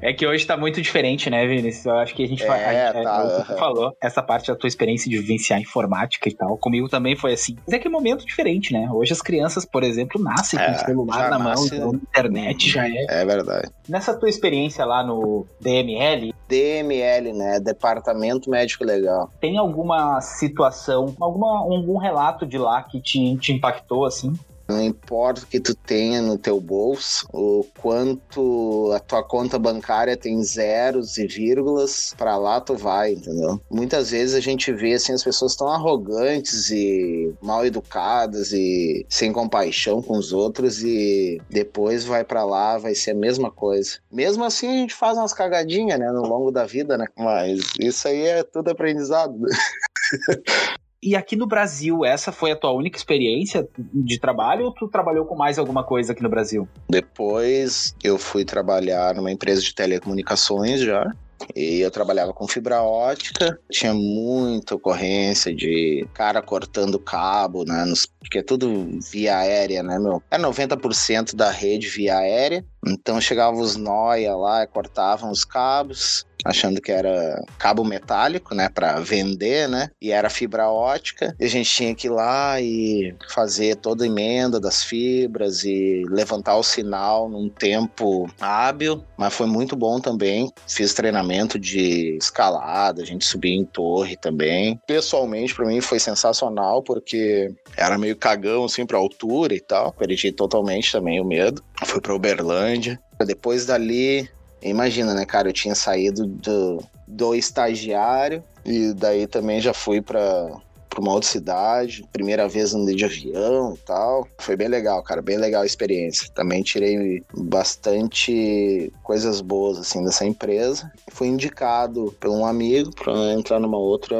É 0.00 0.12
que 0.12 0.26
hoje 0.26 0.46
tá 0.46 0.56
muito 0.56 0.80
diferente, 0.80 1.28
né, 1.28 1.46
Vinícius? 1.46 1.86
Eu 1.86 1.96
acho 1.96 2.14
que 2.14 2.24
a 2.24 2.28
gente 2.28 2.42
é, 2.42 2.46
vai 2.46 2.64
é, 3.00 3.04
tá, 3.04 3.46
é, 3.50 3.56
falou, 3.56 3.96
essa 4.00 4.22
parte 4.22 4.48
da 4.48 4.56
tua 4.56 4.68
experiência 4.68 5.10
de 5.10 5.18
vivenciar 5.18 5.60
informática 5.60 6.28
e 6.28 6.34
tal, 6.34 6.56
comigo 6.56 6.88
também 6.88 7.16
foi 7.16 7.32
assim. 7.32 7.56
Mas 7.66 7.74
é 7.74 7.78
que 7.78 7.88
é 7.88 7.90
momento 7.90 8.24
diferente, 8.24 8.72
né? 8.72 8.88
Hoje 8.90 9.12
as 9.12 9.22
crianças, 9.22 9.64
por 9.64 9.82
exemplo, 9.82 10.22
nascem 10.22 10.58
é, 10.58 10.66
com 10.66 10.72
o 10.72 10.78
celular 10.78 11.30
na 11.30 11.38
nasce, 11.38 11.78
mão, 11.78 11.90
então 11.90 11.94
internet 11.94 12.70
já 12.70 12.88
é. 12.88 13.06
É 13.08 13.24
verdade. 13.24 13.70
Nessa 13.88 14.14
tua 14.14 14.28
experiência 14.28 14.84
lá 14.84 15.02
no 15.02 15.46
DML. 15.60 16.34
DML, 16.48 17.32
né? 17.32 17.60
Departamento 17.60 18.50
Médico 18.50 18.84
Legal. 18.84 19.30
Tem 19.40 19.58
alguma 19.58 20.20
situação, 20.20 21.14
alguma, 21.20 21.58
algum 21.58 21.98
relato 21.98 22.46
de 22.46 22.58
lá 22.58 22.82
que 22.82 23.00
te, 23.00 23.36
te 23.36 23.52
impactou, 23.52 24.04
assim? 24.04 24.32
Não 24.68 24.82
importa 24.82 25.42
o 25.42 25.46
que 25.46 25.58
tu 25.58 25.74
tenha 25.74 26.20
no 26.20 26.36
teu 26.36 26.60
bolso, 26.60 27.26
o 27.32 27.64
quanto 27.80 28.92
a 28.94 29.00
tua 29.00 29.22
conta 29.22 29.58
bancária 29.58 30.16
tem 30.16 30.42
zeros 30.42 31.16
e 31.16 31.26
vírgulas, 31.26 32.14
para 32.18 32.36
lá 32.36 32.60
tu 32.60 32.74
vai, 32.74 33.12
entendeu? 33.12 33.58
Muitas 33.70 34.10
vezes 34.10 34.34
a 34.34 34.40
gente 34.40 34.70
vê 34.72 34.92
assim 34.92 35.12
as 35.12 35.24
pessoas 35.24 35.56
tão 35.56 35.68
arrogantes 35.68 36.70
e 36.70 37.34
mal 37.40 37.64
educadas 37.64 38.52
e 38.52 39.06
sem 39.08 39.32
compaixão 39.32 40.02
com 40.02 40.18
os 40.18 40.32
outros 40.32 40.82
e 40.82 41.40
depois 41.48 42.04
vai 42.04 42.22
para 42.22 42.44
lá, 42.44 42.76
vai 42.76 42.94
ser 42.94 43.12
a 43.12 43.14
mesma 43.14 43.50
coisa. 43.50 43.98
Mesmo 44.12 44.44
assim 44.44 44.68
a 44.68 44.72
gente 44.72 44.94
faz 44.94 45.16
umas 45.16 45.32
cagadinhas, 45.32 45.98
né, 45.98 46.10
no 46.10 46.22
longo 46.22 46.50
da 46.50 46.64
vida, 46.66 46.98
né? 46.98 47.06
Mas 47.16 47.60
isso 47.80 48.06
aí 48.06 48.22
é 48.26 48.42
tudo 48.42 48.70
aprendizado. 48.70 49.34
E 51.02 51.14
aqui 51.14 51.36
no 51.36 51.46
Brasil, 51.46 52.04
essa 52.04 52.32
foi 52.32 52.50
a 52.50 52.56
tua 52.56 52.72
única 52.72 52.96
experiência 52.96 53.68
de 53.78 54.18
trabalho 54.18 54.64
ou 54.64 54.74
tu 54.74 54.88
trabalhou 54.88 55.24
com 55.24 55.36
mais 55.36 55.58
alguma 55.58 55.84
coisa 55.84 56.12
aqui 56.12 56.22
no 56.22 56.28
Brasil? 56.28 56.68
Depois 56.90 57.94
eu 58.02 58.18
fui 58.18 58.44
trabalhar 58.44 59.14
numa 59.14 59.30
empresa 59.30 59.62
de 59.62 59.74
telecomunicações 59.74 60.80
já. 60.80 61.10
E 61.54 61.80
eu 61.80 61.90
trabalhava 61.90 62.32
com 62.32 62.48
fibra 62.48 62.82
ótica, 62.82 63.60
tinha 63.70 63.94
muita 63.94 64.74
ocorrência 64.74 65.54
de 65.54 66.04
cara 66.12 66.42
cortando 66.42 66.98
cabo, 66.98 67.64
né? 67.64 67.84
Nos, 67.84 68.06
porque 68.06 68.38
é 68.38 68.42
tudo 68.42 68.98
via 69.10 69.38
aérea, 69.38 69.82
né, 69.82 70.00
meu? 70.00 70.20
É 70.32 70.36
90% 70.36 71.36
da 71.36 71.48
rede 71.48 71.88
via 71.88 72.18
aérea. 72.18 72.64
Então 72.84 73.20
chegavam 73.20 73.60
os 73.60 73.76
noia 73.76 74.34
lá, 74.34 74.66
cortavam 74.66 75.30
os 75.30 75.44
cabos, 75.44 76.26
achando 76.44 76.80
que 76.80 76.92
era 76.92 77.42
cabo 77.58 77.84
metálico, 77.84 78.54
né, 78.54 78.68
para 78.68 79.00
vender, 79.00 79.68
né? 79.68 79.90
E 80.00 80.10
era 80.10 80.30
fibra 80.30 80.68
ótica. 80.68 81.34
E 81.38 81.44
a 81.44 81.48
gente 81.48 81.70
tinha 81.70 81.94
que 81.94 82.06
ir 82.06 82.10
lá 82.10 82.60
e 82.60 83.14
fazer 83.32 83.76
toda 83.76 84.04
a 84.04 84.06
emenda 84.06 84.60
das 84.60 84.82
fibras 84.82 85.64
e 85.64 86.04
levantar 86.08 86.56
o 86.56 86.62
sinal 86.62 87.28
num 87.28 87.48
tempo 87.48 88.28
hábil, 88.40 89.04
mas 89.16 89.34
foi 89.34 89.46
muito 89.46 89.76
bom 89.76 90.00
também. 90.00 90.52
Fiz 90.66 90.94
treinamento 90.94 91.58
de 91.58 92.16
escalada, 92.16 93.02
a 93.02 93.06
gente 93.06 93.24
subia 93.24 93.54
em 93.54 93.64
torre 93.64 94.16
também. 94.16 94.80
Pessoalmente, 94.86 95.54
para 95.54 95.66
mim 95.66 95.80
foi 95.80 95.98
sensacional 95.98 96.82
porque 96.82 97.52
era 97.76 97.98
meio 97.98 98.16
cagão 98.16 98.64
assim 98.64 98.86
para 98.86 98.98
altura 98.98 99.54
e 99.54 99.60
tal. 99.60 99.92
Perdi 99.92 100.32
totalmente 100.32 100.92
também 100.92 101.20
o 101.20 101.24
medo. 101.24 101.62
Fui 101.84 102.00
para 102.00 102.14
Uberlândia. 102.14 103.00
Depois 103.26 103.66
dali 103.66 104.28
Imagina, 104.62 105.14
né, 105.14 105.24
cara? 105.24 105.48
Eu 105.48 105.52
tinha 105.52 105.74
saído 105.74 106.26
do, 106.26 106.82
do 107.06 107.34
estagiário 107.34 108.42
e 108.64 108.92
daí 108.92 109.26
também 109.26 109.60
já 109.60 109.72
fui 109.72 110.00
para 110.00 110.50
para 110.88 111.02
uma 111.02 111.12
outra 111.12 111.28
cidade, 111.28 112.04
primeira 112.12 112.48
vez 112.48 112.74
andei 112.74 112.96
de 112.96 113.04
avião 113.04 113.74
e 113.74 113.78
tal. 113.86 114.26
Foi 114.38 114.56
bem 114.56 114.68
legal, 114.68 115.02
cara, 115.02 115.22
bem 115.22 115.36
legal 115.36 115.62
a 115.62 115.66
experiência. 115.66 116.28
Também 116.34 116.62
tirei 116.62 117.22
bastante 117.34 118.92
coisas 119.02 119.40
boas 119.40 119.78
assim 119.78 120.02
dessa 120.02 120.24
empresa. 120.24 120.90
Fui 121.10 121.28
indicado 121.28 122.14
por 122.18 122.30
um 122.30 122.44
amigo 122.44 122.90
para 122.94 123.12
entrar 123.32 123.60
numa 123.60 123.78
outra 123.78 124.16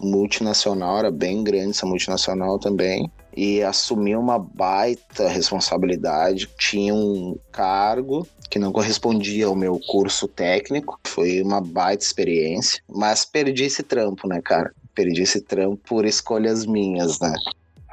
multinacional, 0.00 0.98
era 0.98 1.10
bem 1.10 1.42
grande 1.42 1.70
essa 1.70 1.86
multinacional 1.86 2.58
também 2.58 3.10
e 3.36 3.62
assumi 3.62 4.14
uma 4.14 4.38
baita 4.38 5.28
responsabilidade. 5.28 6.48
Tinha 6.58 6.94
um 6.94 7.36
cargo 7.50 8.26
que 8.50 8.58
não 8.58 8.72
correspondia 8.72 9.46
ao 9.46 9.56
meu 9.56 9.80
curso 9.86 10.28
técnico. 10.28 10.98
Foi 11.04 11.42
uma 11.42 11.60
baita 11.60 12.04
experiência, 12.04 12.82
mas 12.88 13.24
perdi 13.24 13.64
esse 13.64 13.82
trampo, 13.82 14.28
né, 14.28 14.40
cara? 14.42 14.72
Perdi 14.94 15.22
esse 15.22 15.40
trampo 15.40 15.76
por 15.86 16.04
escolhas 16.04 16.64
minhas, 16.64 17.18
né? 17.20 17.34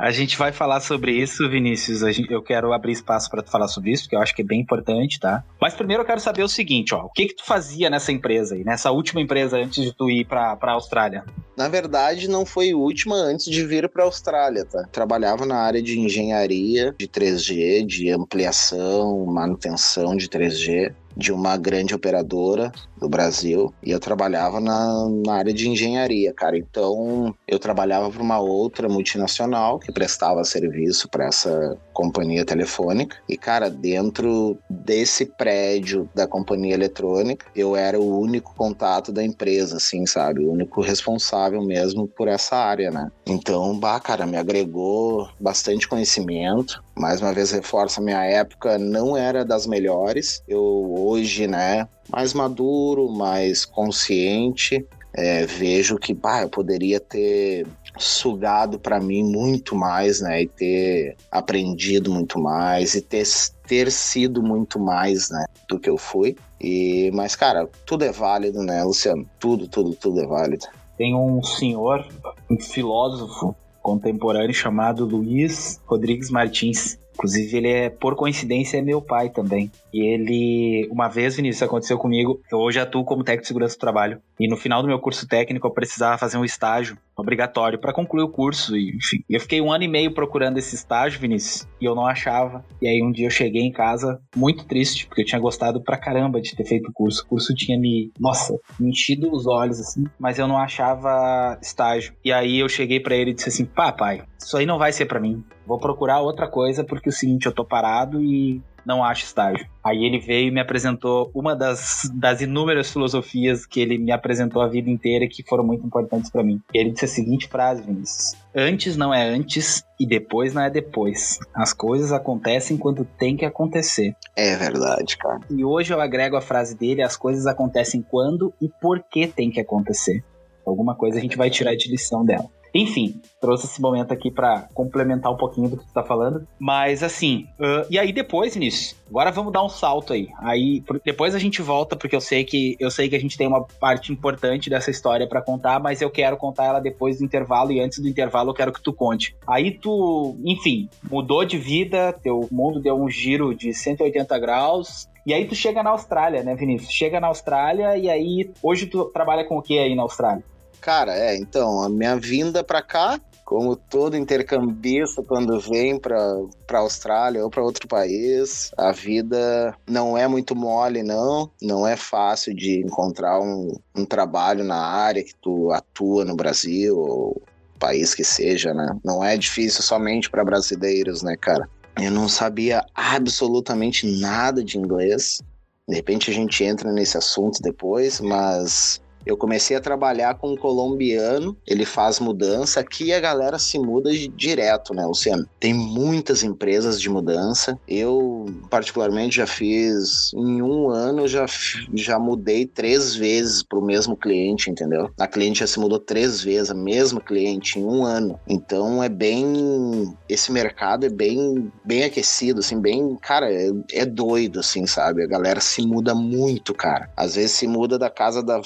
A 0.02 0.10
gente 0.10 0.36
vai 0.36 0.52
falar 0.52 0.80
sobre 0.80 1.12
isso, 1.12 1.48
Vinícius. 1.48 2.00
Gente, 2.00 2.34
eu 2.34 2.42
quero 2.42 2.74
abrir 2.74 2.92
espaço 2.92 3.30
para 3.30 3.44
tu 3.44 3.52
falar 3.52 3.68
sobre 3.68 3.92
isso, 3.92 4.06
porque 4.06 4.16
eu 4.16 4.20
acho 4.20 4.36
que 4.36 4.42
é 4.42 4.46
bem 4.46 4.60
importante, 4.60 5.20
tá? 5.20 5.44
Mas 5.62 5.76
primeiro 5.76 6.02
eu 6.02 6.08
quero 6.08 6.20
saber 6.20 6.42
o 6.42 6.48
seguinte, 6.48 6.96
ó, 6.96 7.06
o 7.06 7.10
que 7.12 7.28
que 7.28 7.36
tu 7.36 7.46
fazia 7.46 7.88
nessa 7.88 8.12
empresa 8.12 8.56
aí, 8.56 8.64
nessa 8.64 8.90
última 8.90 9.22
empresa 9.22 9.58
antes 9.58 9.84
de 9.84 9.94
tu 9.94 10.10
ir 10.10 10.26
para 10.26 10.58
a 10.60 10.72
Austrália? 10.72 11.24
Na 11.56 11.68
verdade, 11.68 12.28
não 12.28 12.48
foi 12.48 12.74
última 12.74 13.16
antes 13.16 13.46
de 13.46 13.64
vir 13.64 13.88
para 13.90 14.02
a 14.02 14.08
Austrália, 14.08 14.66
tá? 14.66 14.88
Trabalhava 14.92 15.46
na 15.46 15.58
área 15.58 15.84
de 15.84 16.00
engenharia 16.00 16.96
de 16.98 17.08
3G, 17.08 17.86
de 17.86 18.10
ampliação, 18.10 19.24
manutenção 19.28 20.16
de 20.16 20.28
3G 20.28 20.96
de 21.16 21.32
uma 21.32 21.58
grande 21.58 21.94
operadora 21.94 22.72
do 23.00 23.10
Brasil 23.10 23.74
e 23.84 23.92
eu 23.92 24.00
trabalhava 24.00 24.60
na, 24.60 25.10
na 25.26 25.34
área 25.34 25.54
de 25.54 25.68
engenharia, 25.68 26.34
cara. 26.34 26.58
Então 26.58 27.34
eu 27.48 27.58
trabalhava 27.58 28.10
para 28.10 28.22
uma 28.22 28.40
outra 28.40 28.88
multinacional 28.88 29.80
que 29.80 29.92
prestava 29.92 30.44
serviço 30.44 31.10
para 31.10 31.26
essa 31.26 31.78
companhia 31.94 32.46
telefônica 32.46 33.18
e, 33.28 33.38
cara, 33.38 33.70
dentro 33.70 34.58
desse 34.70 35.26
prédio 35.26 36.10
da 36.14 36.28
companhia 36.28 36.74
eletrônica, 36.74 37.46
eu 37.56 37.76
era 37.76 38.00
o 38.00 38.20
único 38.20 38.54
contato 38.56 39.12
da 39.12 39.24
empresa, 39.24 39.78
assim, 39.78 40.06
sabe? 40.06 40.46
O 40.46 40.52
único 40.52 40.82
responsável 40.82 41.62
mesmo 41.64 42.08
por 42.08 42.28
essa 42.28 42.56
área, 42.56 42.92
né? 42.92 43.12
Então, 43.26 43.78
bah, 43.78 44.00
cara, 44.00 44.26
me 44.26 44.38
agregou 44.38 45.30
bastante 45.40 45.88
conhecimento. 45.88 46.84
Mais 46.96 47.22
uma 47.22 47.34
vez, 47.34 47.52
reforça 47.52 48.02
minha 48.02 48.24
época 48.24 48.78
não 48.78 49.18
era 49.18 49.44
das 49.44 49.66
melhores. 49.66 50.44
Eu 50.48 50.62
hoje, 51.02 51.48
né, 51.48 51.88
mais 52.10 52.34
maduro, 52.34 53.10
mais 53.10 53.66
consciente, 53.66 54.86
é, 55.14 55.46
vejo 55.46 55.98
que 55.98 56.14
bah, 56.14 56.44
eu 56.44 56.50
poderia 56.50 57.00
ter 57.00 57.68
sugado 57.98 58.80
para 58.80 59.00
mim 59.00 59.24
muito 59.24 59.76
mais, 59.76 60.22
né? 60.22 60.44
E 60.44 60.48
ter 60.48 61.18
aprendido 61.30 62.12
muito 62.12 62.40
mais 62.40 62.96
e 62.96 63.02
ter, 63.02 63.26
ter 63.68 63.92
sido 63.92 64.42
muito 64.42 64.80
mais, 64.80 65.30
né? 65.30 65.46
Do 65.68 65.80
que 65.80 65.90
eu 65.90 65.98
fui. 65.98 66.38
E, 66.60 67.12
mas, 67.14 67.36
cara, 67.36 67.68
tudo 67.86 68.06
é 68.06 68.12
válido, 68.12 68.64
né, 68.64 68.84
Luciano? 68.84 69.26
Tudo, 69.40 69.68
tudo, 69.68 69.94
tudo 69.96 70.22
é 70.22 70.28
válido. 70.28 70.66
Tem 70.98 71.16
um 71.16 71.44
senhor, 71.44 72.08
um 72.50 72.60
filósofo 72.60 73.56
contemporâneo 73.82 74.54
chamado 74.54 75.06
Luiz 75.06 75.82
Rodrigues 75.86 76.30
Martins. 76.30 77.00
Inclusive, 77.22 77.56
ele 77.56 77.70
é, 77.70 77.88
por 77.88 78.16
coincidência, 78.16 78.80
é 78.80 78.82
meu 78.82 79.00
pai 79.00 79.30
também. 79.30 79.72
E 79.94 80.02
ele, 80.02 80.88
uma 80.90 81.08
vez, 81.08 81.36
Vinícius, 81.36 81.62
aconteceu 81.62 81.96
comigo. 82.00 82.42
Eu 82.52 82.58
hoje 82.58 82.80
atuo 82.80 83.06
como 83.06 83.24
técnico 83.24 83.44
de 83.44 83.48
segurança 83.48 83.78
do 83.78 83.80
trabalho. 83.80 84.20
E 84.40 84.48
no 84.48 84.58
final 84.58 84.82
do 84.82 84.88
meu 84.88 84.98
curso 84.98 85.28
técnico, 85.28 85.68
eu 85.68 85.72
precisava 85.72 86.18
fazer 86.18 86.40
um 86.40 86.44
estágio 86.44 86.98
obrigatório 87.16 87.80
para 87.80 87.94
concluir 87.94 88.24
o 88.24 88.30
curso. 88.30 88.76
E, 88.76 88.96
enfim, 88.96 89.24
eu 89.30 89.40
fiquei 89.40 89.62
um 89.62 89.72
ano 89.72 89.84
e 89.84 89.88
meio 89.88 90.14
procurando 90.14 90.58
esse 90.58 90.76
estágio, 90.76 91.20
Vinícius, 91.20 91.68
e 91.80 91.86
eu 91.86 91.96
não 91.96 92.06
achava. 92.06 92.66
E 92.82 92.88
aí 92.88 93.02
um 93.04 93.12
dia 93.12 93.28
eu 93.28 93.32
cheguei 93.32 93.62
em 93.62 93.72
casa 93.72 94.22
muito 94.36 94.66
triste, 94.66 95.08
porque 95.08 95.22
eu 95.22 95.26
tinha 95.26 95.40
gostado 95.40 95.82
pra 95.82 95.98
caramba 95.98 96.42
de 96.42 96.56
ter 96.56 96.66
feito 96.66 96.90
o 96.90 96.94
curso. 96.94 97.24
O 97.24 97.28
curso 97.28 97.54
tinha 97.54 97.80
me, 97.80 98.12
nossa, 98.20 98.58
me 98.80 98.90
enchido 98.90 99.32
os 99.32 99.48
olhos, 99.48 99.80
assim, 99.80 100.06
mas 100.20 100.40
eu 100.40 100.48
não 100.48 100.58
achava 100.58 101.58
estágio. 101.62 102.14
E 102.24 102.32
aí 102.32 102.60
eu 102.60 102.70
cheguei 102.70 103.00
para 103.00 103.16
ele 103.16 103.32
e 103.32 103.34
disse 103.34 103.50
assim: 103.50 103.66
pá, 103.66 103.92
pai, 103.92 104.24
isso 104.38 104.58
aí 104.58 104.66
não 104.66 104.78
vai 104.78 104.92
ser 104.92 105.06
para 105.06 105.20
mim. 105.20 105.44
Vou 105.66 105.80
procurar 105.80 106.20
outra 106.20 106.48
coisa, 106.48 106.84
porque 106.84 107.10
é 107.10 107.12
o 107.12 107.16
seguinte, 107.16 107.46
eu 107.46 107.52
tô 107.52 107.64
parado 107.64 108.22
e 108.22 108.62
não 108.86 109.04
acho 109.04 109.26
estágio. 109.26 109.66
Aí 109.84 110.06
ele 110.06 110.20
veio 110.20 110.48
e 110.48 110.52
me 110.52 110.60
apresentou 110.60 111.32
uma 111.34 111.56
das, 111.56 112.10
das 112.14 112.42
inúmeras 112.42 112.92
filosofias 112.92 113.66
que 113.66 113.80
ele 113.80 113.98
me 113.98 114.12
apresentou 114.12 114.62
a 114.62 114.68
vida 114.68 114.90
inteira 114.90 115.28
que 115.28 115.44
foram 115.44 115.64
muito 115.64 115.86
importantes 115.86 116.30
para 116.30 116.44
mim. 116.44 116.62
E 116.74 116.78
ele 116.78 116.92
disse 116.92 117.06
a 117.06 117.08
seguinte 117.08 117.48
frase, 117.48 117.82
Vinícius: 117.82 118.36
Antes 118.56 118.96
não 118.96 119.14
é 119.14 119.28
antes 119.28 119.84
e 120.00 120.06
depois 120.06 120.54
não 120.54 120.62
é 120.62 120.70
depois. 120.70 121.40
As 121.54 121.74
coisas 121.74 122.12
acontecem 122.12 122.78
quando 122.78 123.06
tem 123.18 123.36
que 123.36 123.46
acontecer. 123.46 124.16
É 124.36 124.56
verdade, 124.56 125.18
cara. 125.18 125.40
E 125.50 125.64
hoje 125.64 125.94
eu 125.94 126.02
agrego 126.02 126.36
a 126.36 126.42
frase 126.42 126.78
dele: 126.78 127.02
as 127.02 127.18
coisas 127.18 127.48
acontecem 127.48 128.02
quando 128.02 128.54
e 128.62 128.70
por 128.82 129.04
que 129.04 129.28
tem 129.28 129.50
que 129.50 129.60
acontecer. 129.60 130.24
Alguma 130.66 130.96
coisa 130.96 131.18
a 131.18 131.22
gente 131.22 131.38
vai 131.38 131.50
tirar 131.50 131.76
de 131.76 131.90
lição 131.90 132.24
dela. 132.24 132.46
Enfim, 132.74 133.22
trouxe 133.40 133.66
esse 133.66 133.82
momento 133.82 134.14
aqui 134.14 134.32
para 134.32 134.68
complementar 134.74 135.32
um 135.32 135.38
pouquinho 135.38 135.70
do 135.70 135.78
que 135.78 135.86
tu 135.86 135.94
tá 135.94 136.04
falando. 136.04 136.48
Mas 136.60 137.04
assim, 137.04 137.48
uh, 137.60 137.86
e 137.90 138.00
aí 138.00 138.14
depois, 138.14 138.54
Vinícius, 138.54 138.96
agora 139.10 139.32
vamos 139.32 139.52
dar 139.52 139.64
um 139.64 139.70
salto 139.70 140.14
aí. 140.14 140.30
Aí 140.40 140.84
depois 141.04 141.36
a 141.36 141.40
gente 141.40 141.62
volta, 141.62 141.96
porque 141.96 142.16
eu 142.16 142.22
sei 142.22 142.44
que 142.44 142.78
eu 142.80 142.90
sei 142.90 143.10
que 143.10 143.16
a 143.16 143.20
gente 143.20 143.38
tem 143.38 143.48
uma 143.48 143.64
parte 143.80 144.12
importante 144.12 144.70
dessa 144.70 144.90
história 144.92 145.28
para 145.28 145.42
contar, 145.42 145.80
mas 145.80 146.02
eu 146.02 146.10
quero 146.10 146.38
contar 146.38 146.66
ela 146.66 146.80
depois 146.80 147.18
do 147.18 147.26
intervalo, 147.26 147.72
e 147.72 147.80
antes 147.80 148.00
do 148.00 148.08
intervalo 148.08 148.52
eu 148.52 148.56
quero 148.56 148.72
que 148.72 148.82
tu 148.82 148.94
conte. 148.94 149.36
Aí 149.48 149.72
tu, 149.72 150.38
enfim, 150.46 150.90
mudou 151.10 151.44
de 151.44 151.58
vida, 151.58 152.14
teu 152.14 152.48
mundo 152.52 152.80
deu 152.80 152.96
um 152.96 153.10
giro 153.10 153.54
de 153.54 153.74
180 153.74 154.40
graus, 154.40 155.10
e 155.26 155.34
aí 155.34 155.46
tu 155.46 155.54
chega 155.54 155.84
na 155.84 155.92
Austrália, 155.92 156.44
né, 156.44 156.56
Vinícius? 156.56 156.92
Chega 156.92 157.20
na 157.20 157.28
Austrália 157.28 157.98
e 157.98 158.10
aí 158.10 158.52
hoje 158.62 158.88
tu 158.88 159.06
trabalha 159.06 159.46
com 159.46 159.58
o 159.58 159.62
que 159.62 159.78
aí 159.78 159.94
na 159.96 160.02
Austrália? 160.02 160.44
Cara, 160.82 161.16
é, 161.16 161.38
então, 161.38 161.84
a 161.84 161.88
minha 161.88 162.16
vinda 162.16 162.64
para 162.64 162.82
cá, 162.82 163.22
como 163.46 163.76
todo 163.76 164.18
intercambista 164.18 165.22
quando 165.22 165.60
vem 165.60 166.00
para 166.00 166.18
para 166.66 166.80
Austrália 166.80 167.44
ou 167.44 167.50
para 167.52 167.62
outro 167.62 167.88
país, 167.88 168.72
a 168.78 168.92
vida 168.92 169.76
não 169.88 170.18
é 170.18 170.28
muito 170.28 170.56
mole 170.56 171.04
não, 171.04 171.52
não 171.62 171.86
é 171.86 171.96
fácil 171.96 172.56
de 172.56 172.80
encontrar 172.80 173.40
um, 173.42 173.78
um 173.96 174.06
trabalho 174.06 174.64
na 174.64 174.82
área 174.82 175.24
que 175.24 175.36
tu 175.36 175.72
atua 175.72 176.26
no 176.26 176.36
Brasil 176.36 176.98
ou 176.98 177.42
país 177.78 178.16
que 178.16 178.24
seja, 178.24 178.74
né? 178.74 178.96
Não 179.04 179.24
é 179.24 179.36
difícil 179.36 179.84
somente 179.84 180.30
para 180.30 180.46
brasileiros, 180.46 181.22
né, 181.22 181.36
cara? 181.36 181.68
Eu 182.02 182.12
não 182.12 182.30
sabia 182.30 182.86
absolutamente 182.96 184.08
nada 184.20 184.64
de 184.64 184.78
inglês. 184.78 185.42
De 185.90 185.96
repente 185.96 186.32
a 186.32 186.34
gente 186.34 186.64
entra 186.64 186.92
nesse 186.92 187.18
assunto 187.18 187.62
depois, 187.62 188.22
mas 188.22 189.02
eu 189.26 189.38
comecei 189.38 189.76
a 189.76 189.82
trabalhar 189.82 190.36
com 190.36 190.54
um 190.54 190.58
colombiano, 190.58 191.56
ele 191.68 191.86
faz 191.86 192.20
mudança. 192.20 192.80
Aqui 192.80 193.14
a 193.14 193.20
galera 193.20 193.60
se 193.60 193.78
muda 193.80 194.12
direto, 194.36 194.94
né, 194.94 195.06
Luciano? 195.06 195.48
Tem 195.60 195.74
muitas 195.74 196.44
empresas 196.44 197.00
de 197.00 197.10
mudança. 197.10 197.80
Eu, 197.88 198.46
particularmente, 198.70 199.38
já 199.38 199.48
fiz 199.48 200.32
em 200.34 200.62
um 200.62 200.90
ano, 200.90 201.28
já, 201.28 201.46
já 201.94 202.20
mudei 202.20 202.66
três 202.66 203.16
vezes 203.16 203.64
para 203.64 203.80
o 203.80 203.86
mesmo 203.86 204.16
cliente, 204.16 204.70
entendeu? 204.70 205.10
A 205.20 205.28
cliente 205.28 205.60
já 205.60 205.68
se 205.68 205.80
mudou 205.80 206.00
três 206.00 206.42
vezes, 206.42 206.72
a 206.72 206.76
mesma 206.76 207.22
cliente, 207.22 207.80
em 207.80 207.84
um 207.84 208.04
ano. 208.04 208.40
Então 208.48 209.04
é 209.04 209.10
bem. 209.10 210.14
Esse 210.28 210.52
mercado 210.52 211.06
é 211.06 211.10
bem, 211.10 211.72
bem 211.86 212.04
aquecido, 212.04 212.60
assim, 212.60 212.80
bem. 212.80 213.18
Cara, 213.22 213.52
é, 213.52 213.70
é 213.92 214.06
doido, 214.06 214.60
assim, 214.60 214.86
sabe? 214.88 215.24
A 215.24 215.28
galera 215.28 215.60
se 215.60 215.86
muda 215.86 216.16
muito, 216.16 216.74
cara. 216.74 217.10
Às 217.16 217.36
vezes 217.36 217.52
se 217.52 217.68
muda 217.68 217.98
da 217.98 218.10
casa 218.10 218.42
da 218.42 218.62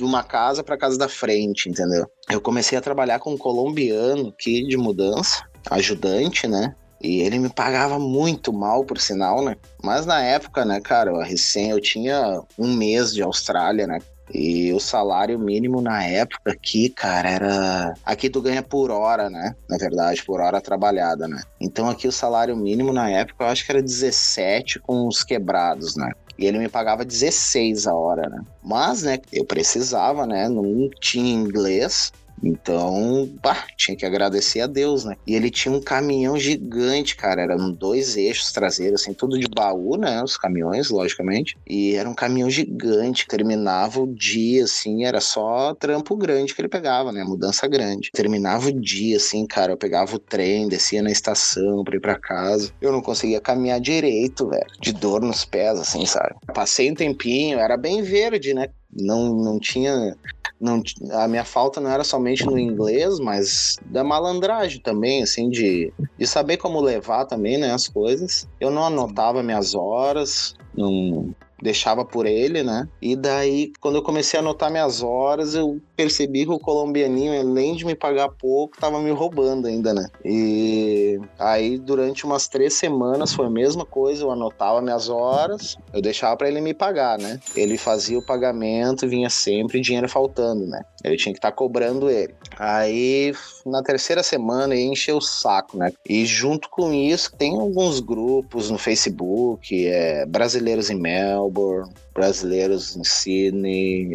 de 0.00 0.04
uma 0.04 0.22
casa 0.22 0.64
para 0.64 0.78
casa 0.78 0.96
da 0.96 1.10
frente, 1.10 1.68
entendeu? 1.68 2.06
Eu 2.30 2.40
comecei 2.40 2.78
a 2.78 2.80
trabalhar 2.80 3.18
com 3.18 3.34
um 3.34 3.36
colombiano 3.36 4.28
aqui 4.28 4.66
de 4.66 4.74
mudança, 4.74 5.44
ajudante, 5.70 6.48
né? 6.48 6.74
E 7.02 7.20
ele 7.20 7.38
me 7.38 7.50
pagava 7.50 7.98
muito 7.98 8.50
mal, 8.50 8.82
por 8.82 8.98
sinal, 8.98 9.44
né? 9.44 9.56
Mas 9.84 10.06
na 10.06 10.22
época, 10.22 10.64
né, 10.64 10.80
cara, 10.80 11.22
recém 11.22 11.70
eu 11.70 11.80
tinha 11.80 12.40
um 12.58 12.74
mês 12.74 13.12
de 13.12 13.22
Austrália, 13.22 13.86
né? 13.86 13.98
E 14.32 14.72
o 14.72 14.80
salário 14.80 15.38
mínimo 15.38 15.82
na 15.82 16.02
época 16.02 16.52
aqui, 16.52 16.88
cara, 16.88 17.28
era. 17.28 17.94
Aqui 18.02 18.30
tu 18.30 18.40
ganha 18.40 18.62
por 18.62 18.90
hora, 18.90 19.28
né? 19.28 19.54
Na 19.68 19.76
verdade, 19.76 20.24
por 20.24 20.40
hora 20.40 20.62
trabalhada, 20.62 21.28
né? 21.28 21.42
Então 21.60 21.90
aqui 21.90 22.08
o 22.08 22.12
salário 22.12 22.56
mínimo 22.56 22.90
na 22.90 23.10
época 23.10 23.44
eu 23.44 23.48
acho 23.48 23.66
que 23.66 23.72
era 23.72 23.82
17 23.82 24.78
com 24.78 25.06
os 25.06 25.22
quebrados, 25.22 25.94
né? 25.96 26.10
E 26.40 26.46
ele 26.46 26.58
me 26.58 26.70
pagava 26.70 27.04
16 27.04 27.86
a 27.86 27.94
hora, 27.94 28.26
né? 28.30 28.42
Mas, 28.62 29.02
né, 29.02 29.18
eu 29.30 29.44
precisava, 29.44 30.26
né? 30.26 30.48
Não 30.48 30.88
tinha 30.98 31.34
inglês. 31.34 32.10
Então, 32.42 33.28
pá, 33.42 33.66
tinha 33.76 33.96
que 33.96 34.06
agradecer 34.06 34.60
a 34.60 34.66
Deus, 34.66 35.04
né? 35.04 35.16
E 35.26 35.34
ele 35.34 35.50
tinha 35.50 35.74
um 35.74 35.80
caminhão 35.80 36.38
gigante, 36.38 37.16
cara. 37.16 37.42
Eram 37.42 37.72
dois 37.72 38.16
eixos 38.16 38.52
traseiros, 38.52 39.02
assim, 39.02 39.12
tudo 39.12 39.38
de 39.38 39.46
baú, 39.48 39.96
né? 39.96 40.22
Os 40.22 40.36
caminhões, 40.36 40.90
logicamente. 40.90 41.56
E 41.66 41.94
era 41.94 42.08
um 42.08 42.14
caminhão 42.14 42.48
gigante. 42.48 43.26
Terminava 43.26 44.00
o 44.00 44.06
dia, 44.06 44.64
assim, 44.64 45.04
era 45.04 45.20
só 45.20 45.74
trampo 45.74 46.16
grande 46.16 46.54
que 46.54 46.60
ele 46.60 46.68
pegava, 46.68 47.12
né? 47.12 47.22
Mudança 47.24 47.66
grande. 47.66 48.10
Terminava 48.12 48.68
o 48.68 48.72
dia, 48.72 49.16
assim, 49.16 49.46
cara. 49.46 49.72
Eu 49.72 49.76
pegava 49.76 50.16
o 50.16 50.18
trem, 50.18 50.68
descia 50.68 51.02
na 51.02 51.10
estação 51.10 51.84
pra 51.84 51.96
ir 51.96 52.00
pra 52.00 52.18
casa. 52.18 52.72
Eu 52.80 52.92
não 52.92 53.02
conseguia 53.02 53.40
caminhar 53.40 53.80
direito, 53.80 54.48
velho. 54.48 54.66
De 54.80 54.92
dor 54.92 55.20
nos 55.20 55.44
pés, 55.44 55.78
assim, 55.78 56.06
sabe? 56.06 56.34
Passei 56.54 56.90
um 56.90 56.94
tempinho, 56.94 57.58
era 57.58 57.76
bem 57.76 58.02
verde, 58.02 58.54
né? 58.54 58.68
Não, 58.92 59.34
não 59.34 59.58
tinha 59.60 60.16
não, 60.60 60.82
a 61.12 61.26
minha 61.26 61.44
falta 61.44 61.80
não 61.80 61.90
era 61.90 62.04
somente 62.04 62.44
no 62.44 62.58
inglês, 62.58 63.18
mas 63.18 63.76
da 63.86 64.04
malandragem 64.04 64.80
também, 64.80 65.22
assim, 65.22 65.48
de, 65.48 65.90
de 66.18 66.26
saber 66.26 66.58
como 66.58 66.80
levar 66.80 67.24
também, 67.24 67.56
né, 67.56 67.72
as 67.72 67.88
coisas. 67.88 68.46
Eu 68.60 68.70
não 68.70 68.84
anotava 68.84 69.42
minhas 69.42 69.74
horas, 69.74 70.54
não, 70.76 71.34
deixava 71.62 72.04
por 72.04 72.26
ele, 72.26 72.62
né? 72.62 72.88
E 73.00 73.14
daí, 73.14 73.72
quando 73.80 73.96
eu 73.96 74.02
comecei 74.02 74.38
a 74.38 74.42
anotar 74.42 74.70
minhas 74.70 75.02
horas, 75.02 75.54
eu 75.54 75.80
percebi 75.96 76.44
que 76.44 76.52
o 76.52 76.58
colombianinho, 76.58 77.38
além 77.38 77.74
de 77.74 77.84
me 77.84 77.94
pagar 77.94 78.28
pouco, 78.28 78.78
tava 78.78 79.00
me 79.00 79.10
roubando 79.10 79.66
ainda, 79.66 79.92
né? 79.92 80.06
E 80.24 81.20
aí, 81.38 81.78
durante 81.78 82.24
umas 82.24 82.48
três 82.48 82.74
semanas, 82.74 83.32
foi 83.32 83.46
a 83.46 83.50
mesma 83.50 83.84
coisa, 83.84 84.24
eu 84.24 84.30
anotava 84.30 84.80
minhas 84.80 85.08
horas, 85.08 85.76
eu 85.92 86.00
deixava 86.00 86.36
para 86.36 86.48
ele 86.48 86.60
me 86.60 86.72
pagar, 86.72 87.18
né? 87.18 87.38
Ele 87.54 87.76
fazia 87.76 88.18
o 88.18 88.24
pagamento 88.24 89.08
vinha 89.10 89.28
sempre 89.28 89.80
dinheiro 89.80 90.08
faltando, 90.08 90.66
né? 90.66 90.82
Eu 91.02 91.16
tinha 91.16 91.32
que 91.32 91.38
estar 91.38 91.50
tá 91.50 91.56
cobrando 91.56 92.08
ele. 92.08 92.34
Aí, 92.62 93.32
na 93.64 93.82
terceira 93.82 94.22
semana, 94.22 94.76
encheu 94.76 95.16
o 95.16 95.22
saco, 95.22 95.78
né? 95.78 95.90
E 96.06 96.26
junto 96.26 96.68
com 96.68 96.92
isso, 96.92 97.34
tem 97.34 97.58
alguns 97.58 98.00
grupos 98.00 98.68
no 98.68 98.76
Facebook, 98.76 99.86
é, 99.86 100.26
brasileiros 100.26 100.90
em 100.90 101.00
Melbourne, 101.00 101.90
brasileiros 102.12 102.94
em 102.94 103.02
Sydney, 103.02 104.10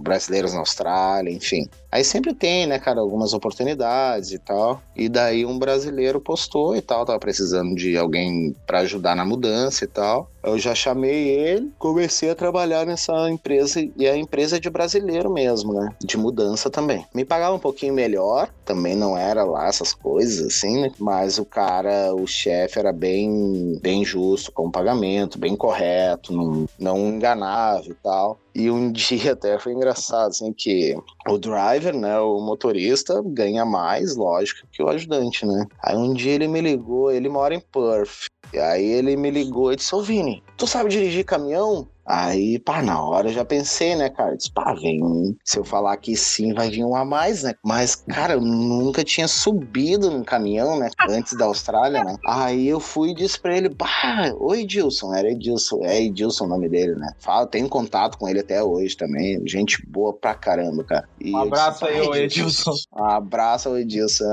brasileiros 0.00 0.54
na 0.54 0.60
Austrália, 0.60 1.30
enfim. 1.30 1.68
Aí 1.90 2.04
sempre 2.04 2.32
tem, 2.32 2.66
né, 2.66 2.78
cara, 2.78 3.00
algumas 3.00 3.32
oportunidades 3.32 4.30
e 4.30 4.38
tal. 4.38 4.80
E 4.94 5.08
daí 5.08 5.44
um 5.44 5.58
brasileiro 5.58 6.20
postou 6.20 6.76
e 6.76 6.80
tal, 6.80 7.04
tava 7.04 7.18
precisando 7.18 7.74
de 7.74 7.96
alguém 7.96 8.54
para 8.66 8.80
ajudar 8.80 9.16
na 9.16 9.24
mudança 9.24 9.84
e 9.84 9.88
tal. 9.88 10.30
Eu 10.42 10.58
já 10.58 10.74
chamei 10.74 11.28
ele, 11.28 11.70
comecei 11.78 12.30
a 12.30 12.34
trabalhar 12.34 12.86
nessa 12.86 13.28
empresa 13.28 13.80
e 13.96 14.06
a 14.06 14.16
empresa 14.16 14.56
é 14.56 14.60
de 14.60 14.70
brasileiro 14.70 15.30
mesmo, 15.30 15.72
né? 15.74 15.90
De 16.00 16.16
mudança 16.16 16.70
também. 16.70 17.04
Me 17.14 17.24
pagava 17.24 17.54
um 17.54 17.58
pouquinho 17.58 17.92
melhor, 17.92 18.48
também 18.64 18.96
não 18.96 19.18
era 19.18 19.44
lá 19.44 19.66
essas 19.66 19.92
coisas 19.92 20.46
assim, 20.46 20.80
né? 20.80 20.92
Mas 20.98 21.38
o 21.38 21.44
cara, 21.44 22.14
o 22.14 22.26
chefe 22.26 22.78
era 22.78 22.92
bem, 22.92 23.78
bem 23.82 24.04
justo 24.04 24.52
com 24.52 24.68
o 24.68 24.72
pagamento, 24.72 25.38
bem 25.38 25.54
correto, 25.56 26.32
não, 26.32 26.66
não 26.78 27.08
enganava 27.08 27.84
e 27.86 27.94
tal. 27.94 28.38
E 28.54 28.70
um 28.70 28.90
dia 28.92 29.32
até 29.32 29.58
foi 29.58 29.72
engraçado, 29.72 30.28
assim, 30.28 30.52
que 30.52 30.96
o 31.28 31.38
driver, 31.38 31.94
né, 31.94 32.18
o 32.18 32.40
motorista, 32.40 33.22
ganha 33.24 33.64
mais, 33.64 34.16
lógico, 34.16 34.66
que 34.72 34.82
o 34.82 34.88
ajudante, 34.88 35.46
né? 35.46 35.66
Aí 35.82 35.96
um 35.96 36.14
dia 36.14 36.32
ele 36.32 36.48
me 36.48 36.60
ligou, 36.60 37.10
ele 37.10 37.28
mora 37.28 37.54
em 37.54 37.60
Perth. 37.60 38.26
E 38.52 38.58
aí 38.58 38.84
ele 38.84 39.16
me 39.16 39.30
ligou 39.30 39.72
e 39.72 39.76
disse, 39.76 39.94
ô 39.94 40.02
Vini, 40.02 40.42
tu 40.56 40.66
sabe 40.66 40.90
dirigir 40.90 41.24
caminhão? 41.24 41.86
Aí, 42.10 42.58
pá, 42.58 42.82
na 42.82 43.00
hora 43.00 43.28
eu 43.28 43.32
já 43.32 43.44
pensei, 43.44 43.94
né, 43.94 44.10
cara? 44.10 44.36
Disse, 44.36 44.50
pá, 44.50 44.74
vem. 44.74 45.36
Se 45.44 45.58
eu 45.58 45.64
falar 45.64 45.96
que 45.96 46.16
sim, 46.16 46.52
vai 46.52 46.68
vir 46.68 46.84
um 46.84 46.96
a 46.96 47.04
mais, 47.04 47.44
né? 47.44 47.54
Mas, 47.64 47.94
cara, 47.94 48.32
eu 48.32 48.40
nunca 48.40 49.04
tinha 49.04 49.28
subido 49.28 50.10
num 50.10 50.24
caminhão, 50.24 50.76
né? 50.76 50.90
Antes 51.08 51.36
da 51.36 51.44
Austrália, 51.44 52.02
né? 52.02 52.16
Aí 52.26 52.66
eu 52.66 52.80
fui 52.80 53.10
e 53.10 53.14
disse 53.14 53.40
pra 53.40 53.56
ele, 53.56 53.70
pá, 53.70 54.32
oi, 54.40 54.62
Edilson. 54.62 55.14
Era 55.14 55.30
Edilson, 55.30 55.84
é 55.84 56.02
Edilson 56.02 56.46
o 56.46 56.48
nome 56.48 56.68
dele, 56.68 56.96
né? 56.96 57.12
Fala, 57.20 57.46
tenho 57.46 57.68
contato 57.68 58.18
com 58.18 58.28
ele 58.28 58.40
até 58.40 58.60
hoje 58.60 58.96
também. 58.96 59.40
Gente 59.46 59.80
boa 59.86 60.12
pra 60.12 60.34
caramba, 60.34 60.82
cara. 60.82 61.08
E 61.20 61.30
um 61.30 61.38
abraço 61.38 61.84
disse, 61.84 62.00
aí, 62.00 62.08
ô 62.08 62.14
Edilson. 62.16 62.74
Um 62.92 63.04
abraço 63.04 63.68
ao 63.68 63.78
Edilson. 63.78 64.24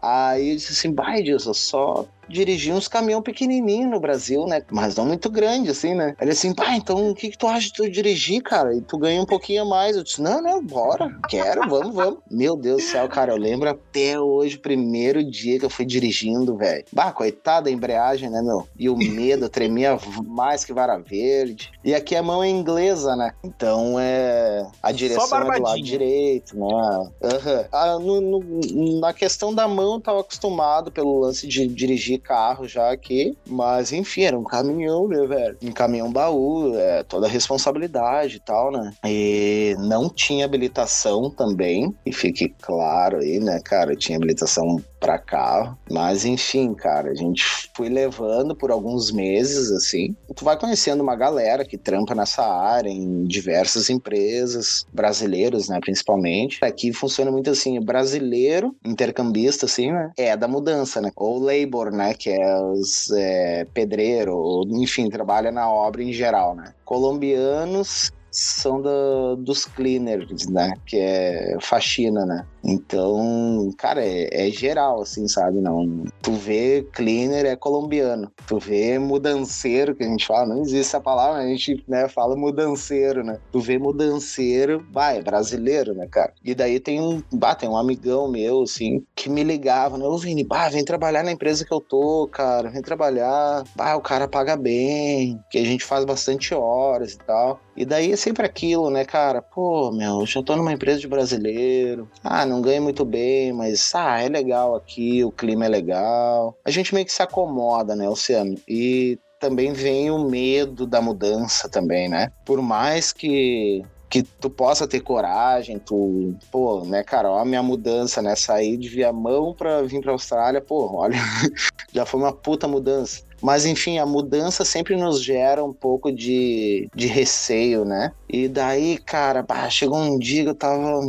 Aí 0.00 0.50
eu 0.50 0.56
disse 0.56 0.72
assim, 0.72 0.94
vai, 0.94 1.18
Edilson, 1.18 1.52
só 1.52 2.06
dirigir 2.28 2.74
uns 2.74 2.88
caminhão 2.88 3.22
pequenininho 3.22 3.88
no 3.88 4.00
Brasil, 4.00 4.46
né? 4.46 4.62
Mas 4.70 4.96
não 4.96 5.06
muito 5.06 5.30
grande, 5.30 5.70
assim, 5.70 5.94
né? 5.94 6.14
Ele 6.20 6.32
assim, 6.32 6.52
pá, 6.52 6.74
então 6.74 7.14
que, 7.16 7.30
que 7.30 7.38
tu 7.38 7.46
acha 7.46 7.66
de 7.66 7.72
tu 7.72 7.90
dirigir, 7.90 8.42
cara? 8.42 8.74
E 8.74 8.80
tu 8.80 8.96
ganha 8.98 9.20
um 9.20 9.26
pouquinho 9.26 9.62
a 9.62 9.64
mais. 9.64 9.96
Eu 9.96 10.04
disse, 10.04 10.22
não, 10.22 10.40
não, 10.40 10.64
bora, 10.64 11.14
quero, 11.28 11.68
vamos, 11.68 11.94
vamos. 11.94 12.18
Meu 12.30 12.56
Deus 12.56 12.82
do 12.82 12.88
céu, 12.88 13.08
cara, 13.08 13.32
eu 13.32 13.36
lembro 13.36 13.68
até 13.68 14.18
hoje, 14.20 14.56
o 14.56 14.60
primeiro 14.60 15.24
dia 15.24 15.58
que 15.58 15.64
eu 15.64 15.70
fui 15.70 15.84
dirigindo, 15.84 16.56
velho. 16.56 16.84
Bah, 16.92 17.12
coitada 17.12 17.66
da 17.66 17.70
embreagem, 17.70 18.30
né, 18.30 18.42
meu? 18.42 18.66
E 18.78 18.88
o 18.88 18.96
medo, 18.96 19.48
tremia 19.48 19.98
mais 20.24 20.64
que 20.64 20.72
vara 20.72 20.98
verde. 20.98 21.70
E 21.84 21.94
aqui 21.94 22.14
a 22.14 22.22
mão 22.22 22.42
é 22.42 22.48
inglesa, 22.48 23.16
né? 23.16 23.32
Então 23.44 23.96
é. 23.98 24.66
A 24.82 24.92
direção 24.92 25.52
é 25.52 25.56
do 25.56 25.62
lado 25.62 25.82
direito, 25.82 26.56
né? 26.56 26.66
Uhum. 26.66 27.64
Ah, 27.72 27.98
no, 27.98 28.20
no, 28.20 29.00
na 29.00 29.12
questão 29.12 29.54
da 29.54 29.66
mão, 29.66 29.94
eu 29.94 30.00
tava 30.00 30.20
acostumado 30.20 30.90
pelo 30.90 31.20
lance 31.20 31.46
de 31.46 31.66
dirigir 31.66 32.20
carro 32.20 32.68
já 32.68 32.90
aqui, 32.90 33.36
mas 33.46 33.92
enfim, 33.92 34.22
era 34.22 34.38
um 34.38 34.44
caminhão, 34.44 35.08
né, 35.08 35.26
velho? 35.26 35.58
Um 35.62 35.72
caminhão 35.72 36.12
baú, 36.12 36.76
é, 36.76 37.02
toda 37.08 37.26
a 37.26 37.30
responsabilidade 37.30 38.36
e 38.36 38.40
tal, 38.40 38.70
né? 38.70 38.92
E 39.04 39.74
não 39.78 40.08
tinha 40.08 40.44
habilitação 40.44 41.30
também, 41.30 41.94
e 42.04 42.12
fique 42.12 42.48
claro 42.60 43.18
aí, 43.18 43.38
né, 43.38 43.60
cara? 43.64 43.92
Eu 43.92 43.96
tinha 43.96 44.16
habilitação 44.16 44.82
para 45.06 45.18
carro, 45.18 45.78
mas 45.88 46.24
enfim, 46.24 46.74
cara, 46.74 47.12
a 47.12 47.14
gente 47.14 47.70
foi 47.76 47.88
levando 47.88 48.56
por 48.56 48.72
alguns 48.72 49.12
meses, 49.12 49.70
assim. 49.70 50.16
Tu 50.34 50.44
vai 50.44 50.58
conhecendo 50.58 51.00
uma 51.00 51.14
galera 51.14 51.64
que 51.64 51.78
trampa 51.78 52.12
nessa 52.12 52.44
área 52.44 52.90
em 52.90 53.22
diversas 53.24 53.88
empresas, 53.88 54.84
brasileiros, 54.92 55.68
né, 55.68 55.78
principalmente. 55.80 56.58
Aqui 56.60 56.92
funciona 56.92 57.30
muito 57.30 57.48
assim, 57.48 57.80
brasileiro, 57.80 58.74
intercambista, 58.84 59.66
assim, 59.66 59.92
né, 59.92 60.10
é 60.16 60.36
da 60.36 60.48
mudança, 60.48 61.00
né? 61.00 61.12
Ou 61.14 61.38
labor, 61.38 61.92
né, 61.92 62.12
que 62.12 62.30
é 62.30 62.60
os 62.60 63.08
é, 63.12 63.64
pedreiro, 63.72 64.62
enfim, 64.70 65.08
trabalha 65.08 65.52
na 65.52 65.70
obra 65.70 66.02
em 66.02 66.12
geral, 66.12 66.56
né? 66.56 66.74
Colombianos 66.84 68.10
são 68.36 68.82
da, 68.82 69.34
dos 69.38 69.64
cleaners, 69.64 70.46
né? 70.48 70.74
Que 70.84 70.98
é 70.98 71.56
faxina, 71.60 72.26
né? 72.26 72.46
Então, 72.66 73.70
cara, 73.78 74.04
é, 74.04 74.48
é, 74.48 74.50
geral, 74.50 75.02
assim, 75.02 75.28
sabe? 75.28 75.60
Não. 75.60 76.04
Tu 76.20 76.32
vê 76.32 76.86
cleaner 76.92 77.46
é 77.46 77.54
colombiano. 77.54 78.30
Tu 78.46 78.58
vê 78.58 78.98
mudanceiro, 78.98 79.94
que 79.94 80.02
a 80.02 80.08
gente 80.08 80.26
fala, 80.26 80.46
não 80.46 80.62
existe 80.62 80.88
essa 80.88 81.00
palavra, 81.00 81.40
a 81.40 81.46
gente 81.46 81.84
né, 81.86 82.08
fala 82.08 82.36
mudanceiro, 82.36 83.22
né? 83.22 83.38
Tu 83.52 83.60
vê 83.60 83.78
mudanceiro, 83.78 84.84
vai, 84.92 85.18
é 85.18 85.22
brasileiro, 85.22 85.94
né, 85.94 86.08
cara? 86.10 86.32
E 86.44 86.54
daí 86.54 86.80
tem 86.80 87.00
um, 87.00 87.22
bah, 87.32 87.54
tem 87.54 87.68
um 87.68 87.76
amigão 87.76 88.28
meu, 88.28 88.62
assim, 88.62 89.04
que 89.14 89.28
me 89.28 89.44
ligava, 89.44 89.96
né? 89.96 90.04
Ô, 90.04 90.18
Vini, 90.18 90.42
bah, 90.42 90.68
vem 90.68 90.84
trabalhar 90.84 91.22
na 91.22 91.32
empresa 91.32 91.64
que 91.64 91.72
eu 91.72 91.80
tô, 91.80 92.28
cara, 92.32 92.68
vem 92.70 92.82
trabalhar. 92.82 93.62
Bah, 93.76 93.94
o 93.94 94.00
cara 94.00 94.26
paga 94.26 94.56
bem, 94.56 95.38
que 95.50 95.58
a 95.58 95.64
gente 95.64 95.84
faz 95.84 96.04
bastante 96.04 96.52
horas 96.52 97.12
e 97.12 97.18
tal. 97.18 97.60
E 97.76 97.84
daí 97.84 98.10
é 98.10 98.16
sempre 98.16 98.46
aquilo, 98.46 98.90
né, 98.90 99.04
cara? 99.04 99.42
Pô, 99.42 99.92
meu, 99.92 100.20
eu 100.20 100.26
já 100.26 100.42
tô 100.42 100.56
numa 100.56 100.72
empresa 100.72 100.98
de 100.98 101.06
brasileiro. 101.06 102.08
Ah, 102.24 102.46
não 102.46 102.55
ganho 102.60 102.82
muito 102.82 103.04
bem, 103.04 103.52
mas 103.52 103.94
ah, 103.94 104.20
é 104.20 104.28
legal 104.28 104.74
aqui, 104.74 105.24
o 105.24 105.30
clima 105.30 105.66
é 105.66 105.68
legal. 105.68 106.56
A 106.64 106.70
gente 106.70 106.94
meio 106.94 107.06
que 107.06 107.12
se 107.12 107.22
acomoda, 107.22 107.94
né, 107.94 108.08
Luciano? 108.08 108.54
E 108.68 109.18
também 109.38 109.72
vem 109.72 110.10
o 110.10 110.18
medo 110.18 110.86
da 110.86 111.00
mudança 111.00 111.68
também, 111.68 112.08
né? 112.08 112.30
Por 112.44 112.60
mais 112.62 113.12
que 113.12 113.84
que 114.08 114.22
tu 114.22 114.48
possa 114.48 114.86
ter 114.86 115.00
coragem, 115.00 115.80
tu, 115.80 116.34
pô, 116.50 116.84
né, 116.84 117.02
cara, 117.02 117.28
ó, 117.30 117.40
a 117.40 117.44
minha 117.44 117.62
mudança, 117.62 118.22
né, 118.22 118.36
sair 118.36 118.76
de 118.76 118.88
Viamão 118.88 119.52
pra 119.52 119.82
vir 119.82 120.00
pra 120.00 120.12
Austrália, 120.12 120.60
pô, 120.60 120.96
olha, 120.96 121.16
já 121.92 122.06
foi 122.06 122.20
uma 122.20 122.32
puta 122.32 122.68
mudança. 122.68 123.22
Mas 123.42 123.66
enfim, 123.66 123.98
a 123.98 124.06
mudança 124.06 124.64
sempre 124.64 124.96
nos 124.96 125.22
gera 125.22 125.64
um 125.64 125.72
pouco 125.72 126.10
de, 126.12 126.88
de 126.94 127.06
receio, 127.06 127.84
né? 127.84 128.12
E 128.28 128.48
daí, 128.48 128.98
cara, 128.98 129.42
bah, 129.42 129.68
chegou 129.70 129.98
um 129.98 130.18
dia 130.18 130.44
que 130.44 130.50
eu 130.50 130.54
tava, 130.54 131.00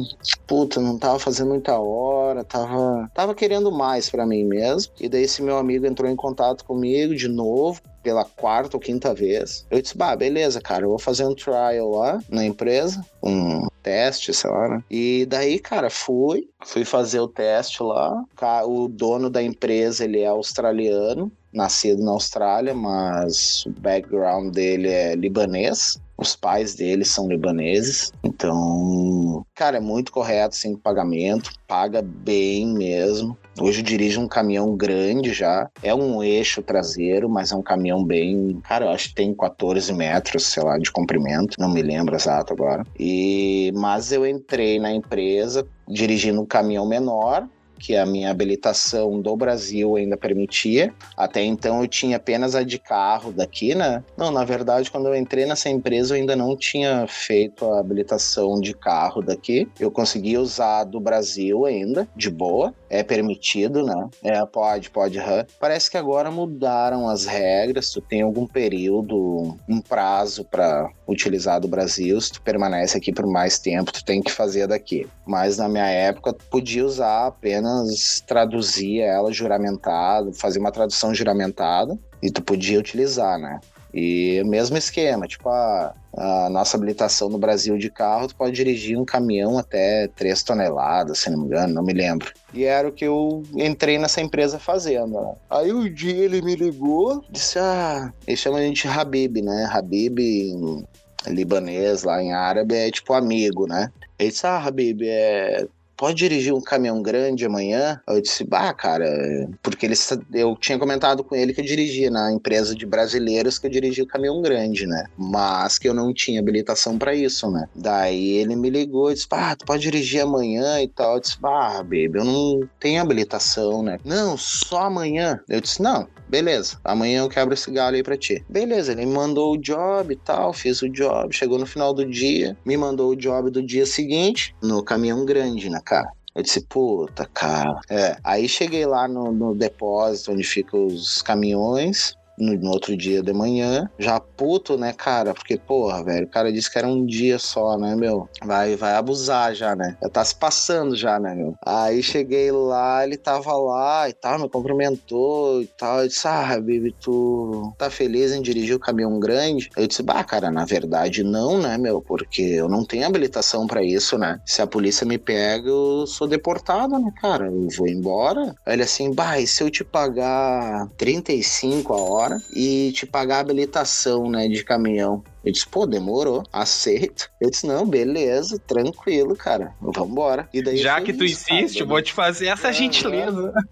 puta, 0.46 0.80
não 0.80 0.98
tava 0.98 1.20
fazendo 1.20 1.50
muita 1.50 1.80
hora, 1.80 2.44
tava, 2.44 3.10
tava 3.14 3.34
querendo 3.34 3.72
mais 3.72 4.10
para 4.10 4.26
mim 4.26 4.44
mesmo. 4.44 4.92
E 5.00 5.10
daí 5.10 5.24
esse 5.24 5.42
meu 5.42 5.58
amigo 5.58 5.86
entrou 5.86 6.10
em 6.10 6.16
contato 6.16 6.64
comigo 6.66 7.16
de 7.16 7.28
novo, 7.28 7.82
pela 8.08 8.24
quarta 8.24 8.78
ou 8.78 8.80
quinta 8.80 9.14
vez. 9.14 9.68
Eu 9.70 9.82
disse, 9.82 9.98
bah, 9.98 10.16
beleza, 10.16 10.62
cara, 10.62 10.86
eu 10.86 10.90
vou 10.90 10.98
fazer 10.98 11.26
um 11.26 11.36
trial 11.36 11.90
lá 11.90 12.22
na 12.30 12.46
empresa, 12.46 13.06
um 13.22 13.68
teste, 13.84 14.34
sei 14.34 14.50
lá, 14.50 14.70
né? 14.70 14.84
E 14.90 15.26
daí, 15.26 15.60
cara, 15.60 15.90
fui, 15.90 16.48
fui 16.66 16.86
fazer 16.86 17.20
o 17.20 17.28
teste 17.28 17.84
lá. 17.84 18.24
O 18.66 18.88
dono 18.88 19.30
da 19.30 19.44
empresa, 19.44 20.06
ele 20.06 20.22
é 20.22 20.28
australiano, 20.28 21.30
nascido 21.52 22.02
na 22.02 22.12
Austrália, 22.12 22.74
mas 22.74 23.66
o 23.66 23.72
background 23.72 24.54
dele 24.54 24.88
é 24.88 25.14
libanês. 25.14 26.00
Os 26.18 26.36
pais 26.36 26.74
dele 26.76 27.06
são 27.06 27.28
libaneses. 27.28 28.12
Então, 28.24 29.46
cara, 29.54 29.78
é 29.78 29.80
muito 29.80 30.12
correto, 30.12 30.56
assim, 30.56 30.74
o 30.74 30.78
pagamento. 30.78 31.52
Paga 31.68 32.02
bem 32.02 32.68
mesmo. 32.68 33.38
Hoje 33.60 33.82
dirige 33.82 34.20
um 34.20 34.28
caminhão 34.28 34.76
grande 34.76 35.34
já. 35.34 35.70
É 35.84 35.94
um 35.94 36.24
eixo 36.24 36.62
traseiro, 36.62 37.30
mas 37.30 37.52
é 37.52 37.56
um 37.56 37.62
caminhão 37.62 38.04
bem. 38.04 38.60
Cara, 38.64 38.86
eu 38.86 38.90
acho 38.90 39.10
que 39.10 39.16
tem 39.16 39.34
14 39.34 39.94
metros, 39.94 40.48
sei 40.48 40.64
lá, 40.64 40.78
de 40.78 40.92
comprimento. 40.92 41.60
Não 41.60 41.70
me 41.70 41.82
lembro 41.82 42.16
exato 42.16 42.54
agora. 42.54 42.84
E... 43.00 43.72
Mas 43.76 44.12
eu 44.12 44.26
entrei 44.26 44.80
na 44.80 44.92
empresa 44.92 45.68
dirigindo 45.88 46.42
um 46.42 46.46
caminhão 46.46 46.88
menor 46.88 47.48
que 47.80 47.96
a 47.96 48.06
minha 48.06 48.30
habilitação 48.30 49.22
do 49.22 49.36
Brasil 49.36 49.96
ainda 49.96 50.18
permitia. 50.18 50.94
Até 51.16 51.44
então 51.44 51.82
eu 51.82 51.88
tinha 51.88 52.18
apenas 52.18 52.56
a 52.56 52.64
de 52.64 52.80
carro 52.80 53.32
daqui, 53.32 53.76
né? 53.76 54.04
Não, 54.16 54.32
na 54.32 54.44
verdade, 54.44 54.92
quando 54.92 55.08
eu 55.08 55.16
entrei 55.16 55.46
nessa 55.46 55.70
empresa, 55.70 56.14
eu 56.14 56.20
ainda 56.20 56.36
não 56.36 56.56
tinha 56.56 57.06
feito 57.08 57.66
a 57.66 57.80
habilitação 57.80 58.60
de 58.60 58.74
carro 58.74 59.22
daqui. 59.22 59.68
Eu 59.80 59.92
consegui 59.92 60.38
usar 60.38 60.84
do 60.84 61.00
Brasil 61.00 61.66
ainda, 61.66 62.08
de 62.16 62.30
boa. 62.30 62.74
É 62.90 63.04
permitido, 63.04 63.84
né? 63.84 64.10
É, 64.24 64.46
pode, 64.46 64.90
pode. 64.90 65.20
Uhum. 65.20 65.46
Parece 65.60 65.90
que 65.92 65.98
agora 65.98 66.32
mudaram 66.32 67.08
as 67.08 67.26
regras. 67.26 67.92
Tu 67.92 68.02
tem 68.02 68.22
algum 68.22 68.48
período, 68.48 69.58
um 69.68 69.82
prazo 69.82 70.44
para 70.46 70.90
utilizar 71.08 71.60
do 71.60 71.68
Brasil. 71.68 72.20
Se 72.20 72.34
tu 72.34 72.42
permanece 72.42 72.98
aqui 72.98 73.12
por 73.12 73.26
mais 73.26 73.58
tempo, 73.58 73.92
tu 73.92 74.04
tem 74.04 74.22
que 74.22 74.32
fazer 74.32 74.68
daqui. 74.68 75.08
Mas 75.26 75.58
na 75.58 75.70
minha 75.70 75.88
época, 75.88 76.34
tu 76.34 76.44
podia 76.46 76.86
usar 76.86 77.28
apenas 77.28 78.24
traduzir 78.28 79.00
ela 79.00 79.32
juramentado, 79.32 80.34
fazer 80.34 80.60
uma 80.60 80.72
tradução 80.72 81.14
juramentada 81.14 81.98
e 82.22 82.30
tu 82.30 82.42
podia 82.42 82.80
utilizar, 82.80 83.40
né? 83.40 83.60
E 84.00 84.44
mesmo 84.44 84.78
esquema, 84.78 85.28
tipo, 85.28 85.50
a, 85.50 85.92
a, 86.16 86.50
nossa 86.52 86.78
habilitação 86.78 87.30
no 87.30 87.40
Brasil 87.40 87.80
de 87.80 87.90
carro, 87.90 88.28
tu 88.28 88.36
pode 88.36 88.56
dirigir 88.56 88.96
um 88.96 89.04
caminhão 89.04 89.58
até 89.58 90.08
3 90.10 90.44
toneladas, 90.44 91.18
se 91.18 91.32
não 91.32 91.40
me 91.40 91.46
engano, 91.46 91.74
não 91.74 91.84
me 91.84 91.94
lembro. 91.94 92.32
E 92.54 92.64
era 92.64 92.88
o 92.88 92.92
que 92.92 93.06
eu 93.06 93.42
entrei 93.56 93.98
nessa 93.98 94.22
empresa 94.22 94.60
fazendo. 94.60 95.20
Né? 95.20 95.34
Aí 95.50 95.74
um 95.74 95.92
dia 95.92 96.14
ele 96.14 96.44
me 96.44 96.56
ligou, 96.56 97.26
disse, 97.28 97.58
ah, 97.58 98.14
ele 98.28 98.38
chama 98.38 98.60
a 98.60 98.62
gente 98.62 98.88
Habib, 98.88 99.42
né? 99.42 99.68
Habib 99.72 100.20
em 100.20 100.86
libanês, 101.26 102.04
lá 102.04 102.22
em 102.22 102.34
árabe, 102.34 102.76
é 102.76 102.92
tipo 102.92 103.14
amigo, 103.14 103.66
né? 103.66 103.92
Ele 104.20 104.30
disse, 104.30 104.46
ah, 104.46 104.64
Habib, 104.64 105.02
é, 105.08 105.66
pode 105.98 106.16
dirigir 106.16 106.54
um 106.54 106.62
caminhão 106.62 107.02
grande 107.02 107.46
amanhã? 107.46 108.00
Eu 108.08 108.22
disse, 108.22 108.44
bah, 108.44 108.74
cara, 108.74 109.50
porque 109.62 109.86
ele, 109.86 109.96
eu 110.34 110.56
tinha 110.56 110.78
comentado 110.78 111.24
com 111.24 111.36
ele 111.36 111.54
que 111.54 111.62
eu 111.62 111.66
dirigia 111.66 112.12
na 112.12 112.32
empresa 112.32 112.76
de 112.76 112.86
brasileiros 112.86 113.58
que 113.58 113.68
eu 113.68 113.72
dirigia 113.72 114.04
o 114.04 114.08
caminhão 114.08 114.42
grande, 114.42 114.86
né? 114.86 115.06
Mas 115.18 115.80
que 115.80 115.90
eu 115.90 115.94
não 115.94 116.14
tinha 116.14 116.40
habilitação 116.40 116.98
para 116.98 117.16
isso, 117.16 117.50
né? 117.50 117.68
Daí 117.76 118.38
ele 118.38 118.56
me 118.56 118.70
ligou 118.70 119.12
e 119.12 119.16
disse, 119.16 119.28
ah, 119.32 119.56
tu 119.56 119.66
pode 119.66 119.82
dirigir 119.82 120.22
amanhã 120.22 120.82
e 120.82 120.88
tal. 120.88 121.16
Eu 121.16 121.22
disse, 121.22 121.40
bah, 121.40 121.82
baby, 121.84 122.12
eu 122.16 122.26
não 122.26 122.70
tenho 122.80 123.02
habilitação, 123.02 123.82
né? 123.82 123.98
Não, 124.06 124.38
só 124.38 124.84
amanhã. 124.84 125.40
Eu 125.50 125.60
disse, 125.60 125.82
não, 125.82 126.08
beleza, 126.30 126.78
amanhã 126.84 127.22
eu 127.22 127.30
quebro 127.30 127.54
esse 127.54 127.72
galho 127.72 127.96
aí 127.96 128.04
pra 128.04 128.18
ti. 128.18 128.44
Beleza, 128.50 128.92
ele 128.92 129.06
me 129.06 129.14
mandou 129.14 129.54
o 129.54 129.58
job 129.58 130.14
e 130.14 130.18
tal, 130.18 130.54
fiz 130.54 130.82
o 130.82 130.90
job, 130.90 131.34
chegou 131.34 131.58
no 131.58 131.66
final 131.66 131.94
do 131.94 132.06
dia, 132.06 132.58
me 132.66 132.78
mandou 132.78 133.12
o 133.12 133.16
job 133.16 133.50
do 133.50 133.62
dia 133.62 133.86
seguinte, 133.86 134.56
no 134.62 134.84
caminhão 134.84 135.26
grande, 135.26 135.70
né, 135.70 135.82
cara? 135.88 136.12
Eu 136.36 136.44
disse, 136.44 136.62
puta, 136.62 137.28
cara. 137.34 137.80
É. 137.90 138.18
Aí 138.24 138.48
cheguei 138.48 138.86
lá 138.86 139.08
no, 139.08 139.32
no 139.32 139.56
depósito 139.56 140.32
onde 140.32 140.44
ficam 140.44 140.86
os 140.86 141.22
caminhões 141.22 142.16
no, 142.38 142.54
no, 142.56 142.72
outro 142.72 142.96
dia 142.96 143.22
de 143.22 143.34
manhã, 143.34 143.90
já 143.98 144.20
puto, 144.20 144.78
né, 144.78 144.94
cara? 144.94 145.34
Porque, 145.34 145.58
porra, 145.58 146.04
velho, 146.04 146.26
o 146.26 146.30
cara 146.30 146.52
disse 146.52 146.72
que 146.72 146.78
era 146.78 146.88
um 146.88 147.06
dia 147.06 147.40
só, 147.40 147.78
né, 147.78 147.96
meu? 147.96 148.30
Vai, 148.44 148.76
vai 148.76 148.94
abusar 148.94 149.56
já, 149.56 149.76
né? 149.76 149.98
Já 150.02 150.10
tá 150.10 150.24
se 150.24 150.36
passando 150.36 150.96
já, 150.96 151.20
né, 151.20 151.34
meu? 151.34 151.56
Aí 151.66 152.04
cheguei 152.04 152.52
lá, 152.52 153.04
ele 153.04 153.18
tava 153.18 153.54
lá 153.54 154.08
e 154.08 154.14
tal, 154.14 154.40
me 154.40 154.50
cumprimentou 154.50 155.62
e 155.62 155.68
tal. 155.78 156.02
Eu 156.02 156.08
disse, 156.08 156.28
ah, 156.28 156.56
baby, 156.56 156.96
tu 157.02 157.74
tá 157.78 157.90
feliz 157.90 158.32
em 158.32 158.42
dirigir 158.42 158.76
o 158.76 158.80
caminhão 158.80 159.20
grande? 159.20 159.70
Eu 159.76 159.88
disse, 159.88 160.04
bah, 160.04 160.24
cara, 160.24 160.52
na 160.52 160.66
verdade 160.66 161.24
não, 161.24 161.60
né, 161.60 161.78
meu? 161.78 162.02
Porque 162.02 162.42
eu 162.42 162.70
não 162.70 162.86
tenho 162.86 163.06
habilitação 163.06 163.66
para 163.66 163.84
isso, 163.84 164.18
né? 164.18 164.40
Se 164.46 164.62
a 164.62 164.68
polícia 164.68 165.06
me 165.06 165.18
pega, 165.18 165.68
eu 165.70 166.06
sou 166.06 166.28
deportado, 166.28 167.00
né, 167.00 167.12
cara? 167.20 167.48
Eu 167.48 167.68
vou 167.76 167.88
embora. 167.88 168.56
Aí 168.66 168.74
ele 168.74 168.84
assim, 168.84 169.14
bah, 169.14 169.40
e 169.40 169.48
se 169.48 169.64
eu 169.64 169.70
te 169.70 169.84
pagar 169.84 170.88
35 170.98 171.94
a 171.94 171.98
hora? 171.98 172.27
E 172.54 172.92
te 172.94 173.06
pagar 173.06 173.38
a 173.38 173.40
habilitação, 173.40 174.30
né, 174.30 174.48
de 174.48 174.64
caminhão. 174.64 175.24
Eu 175.44 175.52
disse, 175.52 175.68
pô, 175.68 175.86
demorou, 175.86 176.44
aceito. 176.52 177.30
Eu 177.40 177.50
disse, 177.50 177.66
não, 177.66 177.86
beleza, 177.86 178.60
tranquilo, 178.68 179.36
cara, 179.36 179.74
vambora. 179.80 180.50
E 180.54 180.62
daí 180.62 180.78
Já 180.78 181.00
que 181.00 181.14
tu 181.14 181.24
isso, 181.24 181.54
insiste, 181.54 181.80
cara, 181.80 181.90
vou 181.90 182.02
te 182.02 182.14
fazer 182.14 182.48
essa 182.48 182.72
gentileza. 182.72 183.54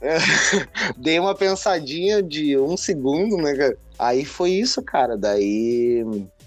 É, 0.00 0.18
dei 0.98 1.18
uma 1.18 1.34
pensadinha 1.34 2.22
de 2.22 2.58
um 2.58 2.76
segundo, 2.76 3.38
né, 3.38 3.54
cara? 3.54 3.78
Aí 3.98 4.24
foi 4.24 4.50
isso, 4.50 4.82
cara. 4.82 5.16
Daí 5.16 6.04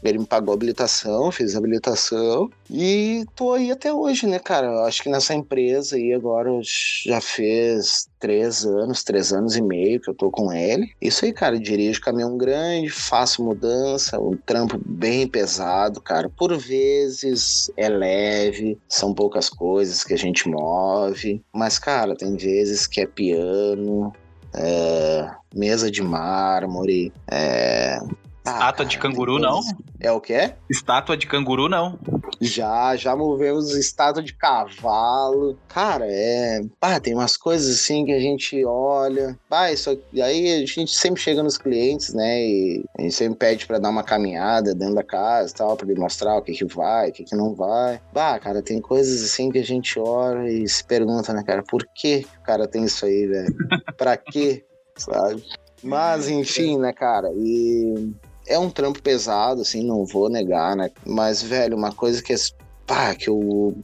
ele 0.10 0.20
me 0.20 0.26
pagou 0.26 0.52
a 0.52 0.56
habilitação, 0.56 1.32
fiz 1.32 1.56
a 1.56 1.60
habilitação 1.60 2.50
e 2.70 3.26
tô 3.36 3.54
aí 3.54 3.72
até 3.72 3.92
hoje, 3.92 4.28
né, 4.28 4.40
cara? 4.40 4.68
Eu 4.68 4.86
acho 4.86 5.04
que 5.04 5.10
nessa 5.10 5.34
empresa 5.34 5.96
aí 5.96 6.14
agora 6.14 6.50
já 6.62 7.22
fez 7.22 8.08
três 8.20 8.66
anos, 8.66 9.04
três 9.04 9.32
anos 9.32 9.56
e 9.56 9.62
meio 9.62 10.00
que 10.00 10.10
eu 10.10 10.14
tô 10.14 10.30
com 10.32 10.52
ele. 10.52 10.92
Isso 11.02 11.26
aí, 11.26 11.34
cara, 11.34 11.60
dirijo 11.60 12.02
caminhão 12.02 12.38
grande, 12.38 12.90
faço 12.90 13.44
mudança, 13.44 14.20
um 14.20 14.36
trampo 14.46 14.80
bem 14.86 15.28
pesado, 15.28 16.02
cara. 16.02 16.30
Por 16.30 16.58
vezes 16.58 17.72
é 17.78 17.90
leve, 17.90 18.78
são 18.88 19.14
poucas 19.14 19.50
coisas 19.50 20.04
que 20.04 20.14
a 20.14 20.18
gente 20.18 20.50
move, 20.50 21.42
mas, 21.54 21.80
cara, 21.80 22.16
tem 22.16 22.36
vezes 22.36 22.88
que 22.88 23.02
é 23.02 23.06
piano, 23.06 24.14
é, 24.54 25.30
mesa 25.54 25.90
de 25.90 26.02
mármore, 26.02 27.12
é, 27.30 28.00
Estátua 28.48 28.86
de 28.86 28.98
canguru, 28.98 29.40
não? 29.40 29.60
É 30.00 30.12
o 30.12 30.22
quê? 30.22 30.54
Estátua 30.70 31.18
de 31.18 31.28
canguru, 31.28 31.68
não. 31.68 32.00
Já, 32.40 32.96
já 32.96 33.16
movemos 33.16 33.76
estátua 33.76 34.22
de 34.22 34.34
cavalo. 34.34 35.58
Cara, 35.68 36.06
é. 36.08 36.62
Ah, 36.82 37.00
tem 37.00 37.14
umas 37.14 37.36
coisas 37.36 37.76
assim 37.76 38.06
que 38.06 38.12
a 38.12 38.20
gente 38.20 38.64
olha. 38.64 39.38
Ah, 39.50 39.72
isso 39.72 39.90
aqui... 39.90 40.22
Aí 40.22 40.64
a 40.64 40.66
gente 40.66 40.96
sempre 40.96 41.22
chega 41.22 41.42
nos 41.42 41.58
clientes, 41.58 42.14
né? 42.14 42.42
E 42.42 42.86
a 42.98 43.02
gente 43.02 43.16
sempre 43.16 43.38
pede 43.38 43.66
para 43.66 43.80
dar 43.80 43.90
uma 43.90 44.04
caminhada 44.04 44.74
dentro 44.74 44.96
da 44.96 45.04
casa 45.04 45.52
e 45.52 45.56
tal, 45.56 45.76
pra 45.76 45.90
ele 45.90 46.00
mostrar 46.00 46.38
o 46.38 46.42
que 46.42 46.54
que 46.54 46.66
vai, 46.66 47.10
o 47.10 47.14
que 47.14 47.24
que 47.24 47.36
não 47.36 47.54
vai. 47.56 48.00
Bah, 48.14 48.40
cara, 48.40 48.62
tem 48.62 48.80
coisas 48.80 49.24
assim 49.24 49.50
que 49.50 49.60
a 49.60 49.66
gente 49.66 50.00
olha 50.00 50.48
e 50.48 50.68
se 50.68 50.84
pergunta, 50.84 51.34
né, 51.34 51.44
cara, 51.44 51.64
por 51.64 51.86
que 51.96 52.26
o 52.40 52.44
cara 52.44 52.68
tem 52.68 52.86
isso 52.86 53.06
aí, 53.06 53.26
velho? 53.26 53.56
pra 53.98 54.16
quê? 54.16 54.64
Sabe? 54.96 55.44
Mas, 55.84 56.28
enfim, 56.28 56.78
né, 56.78 56.92
cara? 56.92 57.30
E 57.36 58.12
é 58.48 58.58
um 58.58 58.70
trampo 58.70 59.02
pesado, 59.02 59.62
assim, 59.62 59.84
não 59.84 60.06
vou 60.06 60.30
negar, 60.30 60.76
né? 60.76 60.90
Mas, 61.06 61.42
velho, 61.42 61.76
uma 61.76 61.92
coisa 61.92 62.22
que, 62.24 62.34
é, 62.34 62.38
pá, 62.86 63.14
que 63.14 63.30
eu 63.30 63.76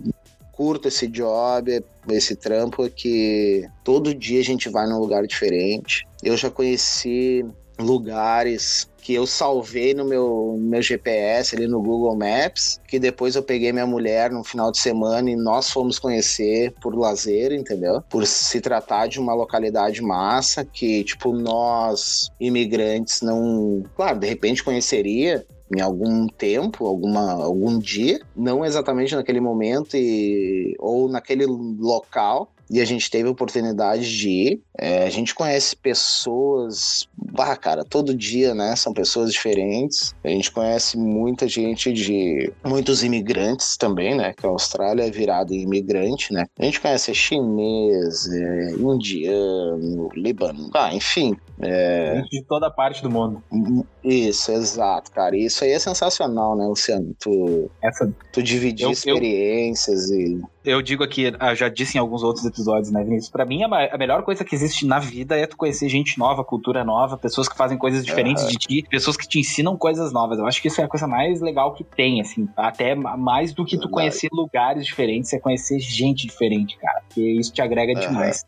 curto 0.52 0.88
esse 0.88 1.08
job, 1.08 1.84
esse 2.10 2.36
trampo, 2.36 2.86
é 2.86 2.90
que 2.90 3.68
todo 3.84 4.16
dia 4.16 4.40
a 4.40 4.44
gente 4.44 4.70
vai 4.70 4.88
num 4.88 5.00
lugar 5.00 5.26
diferente. 5.28 6.08
Eu 6.24 6.38
já 6.38 6.50
conheci 6.50 7.46
lugares 7.80 8.90
que 9.04 9.14
eu 9.14 9.28
salvei 9.28 9.94
no 9.94 10.06
meu, 10.06 10.56
meu 10.58 10.82
GPS 10.82 11.56
ali 11.56 11.68
no 11.68 11.82
Google 11.82 12.16
Maps, 12.16 12.80
que 12.88 12.98
depois 12.98 13.36
eu 13.36 13.44
peguei 13.44 13.72
minha 13.74 13.86
mulher 13.86 14.32
no 14.32 14.44
final 14.46 14.72
de 14.72 14.80
semana 14.80 15.30
e 15.30 15.36
nós 15.36 15.70
fomos 15.70 16.00
conhecer 16.00 16.74
por 16.82 16.96
lazer, 16.96 17.52
entendeu? 17.52 18.02
Por 18.10 18.26
se 18.26 18.62
tratar 18.62 19.08
de 19.08 19.20
uma 19.20 19.34
localidade 19.34 20.02
massa 20.02 20.64
que, 20.64 21.04
tipo, 21.04 21.34
nós 21.34 22.30
imigrantes 22.40 23.22
não, 23.22 23.84
claro, 23.96 24.20
de 24.20 24.28
repente 24.28 24.64
conheceria, 24.64 25.46
em 25.76 25.82
algum 25.82 26.28
tempo, 26.28 26.86
alguma, 26.86 27.44
algum 27.44 27.80
dia, 27.80 28.22
não 28.36 28.64
exatamente 28.64 29.16
naquele 29.16 29.42
momento 29.42 29.98
e, 29.98 30.76
ou 30.80 31.10
naquele 31.10 31.46
local, 31.46 32.53
e 32.74 32.82
a 32.82 32.86
gente 32.86 33.08
teve 33.08 33.28
a 33.28 33.32
oportunidade 33.32 34.18
de 34.18 34.30
ir. 34.30 34.62
É, 34.76 35.06
a 35.06 35.10
gente 35.12 35.36
conhece 35.36 35.76
pessoas, 35.76 37.08
bah, 37.16 37.56
cara, 37.56 37.86
todo 37.86 38.16
dia, 38.16 38.56
né? 38.56 38.76
São 38.76 38.92
pessoas 38.92 39.32
diferentes. 39.32 40.16
A 40.24 40.30
gente 40.30 40.52
conhece 40.52 40.98
muita 40.98 41.48
gente 41.48 41.94
de 41.94 42.52
muitos 42.66 43.04
imigrantes 43.04 43.78
também, 43.78 44.16
né? 44.16 44.34
Que 44.34 44.48
a 44.48 44.50
Austrália 44.50 45.04
é 45.04 45.12
virada 45.12 45.54
em 45.54 45.62
imigrante, 45.62 46.34
né? 46.34 46.48
A 46.58 46.66
gente 46.66 46.82
conhece 46.82 47.14
chinês, 47.14 48.28
é, 48.34 48.72
indiano, 48.72 50.10
libano, 50.16 50.72
ah, 50.74 50.92
enfim. 50.96 51.38
É... 51.62 52.24
De 52.32 52.44
toda 52.44 52.72
parte 52.72 53.04
do 53.04 53.12
mundo. 53.12 53.44
Isso, 54.04 54.52
exato, 54.52 55.12
cara. 55.12 55.36
Isso 55.36 55.64
aí 55.64 55.72
é 55.72 55.80
sensacional, 55.80 56.56
né, 56.56 56.66
Luciano? 56.66 57.16
Tu, 57.20 57.70
Essa... 57.82 58.12
tu 58.32 58.44
dividir 58.44 58.86
eu, 58.86 58.92
experiências 58.92 60.12
eu... 60.12 60.18
e 60.20 60.42
eu 60.66 60.82
digo 60.82 61.04
aqui, 61.04 61.24
eu 61.24 61.36
ah, 61.40 61.54
já 61.54 61.68
disse 61.68 61.98
em 61.98 62.00
alguns 62.00 62.24
outros 62.24 62.46
episódios, 62.46 62.90
né, 62.90 63.04
Vinícius? 63.04 63.30
Pra 63.30 63.46
mim, 63.46 63.64
a, 63.64 63.98
melhor 63.98 64.24
coisa 64.24 64.46
que 64.46 64.56
existe 64.56 64.86
na 64.86 64.98
vida 64.98 65.38
é 65.38 65.46
tu 65.46 65.58
conhecer 65.58 65.90
gente 65.90 66.18
nova, 66.18 66.44
cultura 66.44 66.86
nova, 66.86 67.18
pessoas 67.18 67.50
que 67.50 67.58
fazem 67.58 67.78
coisas 67.78 68.06
diferentes 68.06 68.48
de 68.48 68.56
ti, 68.56 68.86
pessoas 68.90 69.18
que 69.18 69.28
te 69.28 69.40
ensinam 69.40 69.76
coisas 69.76 70.14
novas. 70.14 70.40
Eu 70.40 70.48
acho 70.48 70.62
que 70.62 70.70
isso 70.70 70.80
é 70.80 70.86
a 70.86 70.88
coisa 70.88 71.06
mais 71.06 71.42
legal 71.42 71.74
que 71.74 71.84
tem, 71.84 72.22
assim. 72.22 72.48
Até 72.56 72.96
mais 72.96 73.54
do 73.54 73.66
que 73.66 73.78
tu 73.78 73.90
conhecer 73.90 74.30
lugares 74.32 74.86
diferentes, 74.86 75.34
é 75.34 75.40
conhecer 75.40 75.80
gente 75.80 76.28
diferente, 76.28 76.78
cara. 76.78 77.02
Porque 77.08 77.22
isso 77.22 77.52
te 77.52 77.62
agrega 77.62 77.94
uhum. 77.94 78.08
demais. 78.08 78.46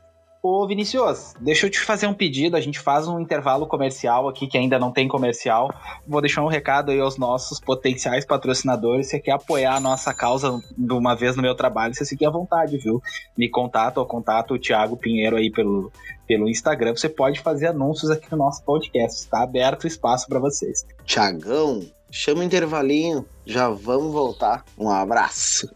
Ô, 0.48 0.68
Vinicius, 0.68 1.34
deixa 1.42 1.66
eu 1.66 1.72
te 1.72 1.80
fazer 1.80 2.06
um 2.06 2.14
pedido. 2.14 2.56
A 2.56 2.62
gente 2.62 2.80
faz 2.80 3.08
um 3.08 3.20
intervalo 3.20 3.66
comercial 3.66 4.30
aqui 4.30 4.46
que 4.46 4.56
ainda 4.56 4.78
não 4.78 4.92
tem 4.92 5.08
comercial. 5.08 5.74
Vou 6.06 6.22
deixar 6.22 6.44
um 6.44 6.48
recado 6.48 6.92
aí 6.92 7.00
aos 7.00 7.18
nossos 7.18 7.60
potenciais 7.60 8.24
patrocinadores. 8.24 9.10
Se 9.10 9.20
quer 9.20 9.32
apoiar 9.32 9.76
a 9.76 9.80
nossa 9.80 10.14
causa 10.14 10.62
de 10.78 10.94
uma 10.94 11.16
vez 11.16 11.36
no 11.36 11.42
meu 11.42 11.56
trabalho, 11.56 11.96
você 11.96 12.06
fique 12.06 12.24
à 12.24 12.30
vontade, 12.30 12.78
viu? 12.78 13.02
Me 13.36 13.50
contata 13.50 14.00
ou 14.00 14.06
contato 14.06 14.54
o 14.54 14.60
Thiago 14.60 14.96
Pinheiro 14.96 15.36
aí 15.36 15.50
pelo, 15.50 15.92
pelo 16.28 16.48
Instagram. 16.48 16.96
Você 16.96 17.10
pode 17.10 17.40
fazer 17.40 17.66
anúncios 17.66 18.12
aqui 18.12 18.28
no 18.30 18.38
nosso 18.38 18.64
podcast. 18.64 19.22
Está 19.22 19.42
aberto 19.42 19.86
o 19.86 19.88
espaço 19.88 20.28
para 20.28 20.38
vocês. 20.38 20.86
Tiagão, 21.06 21.82
chama 22.12 22.42
o 22.42 22.44
intervalinho. 22.44 23.26
Já 23.48 23.70
vamos 23.70 24.14
voltar. 24.14 24.64
Um 24.78 24.92
abraço. 24.92 25.68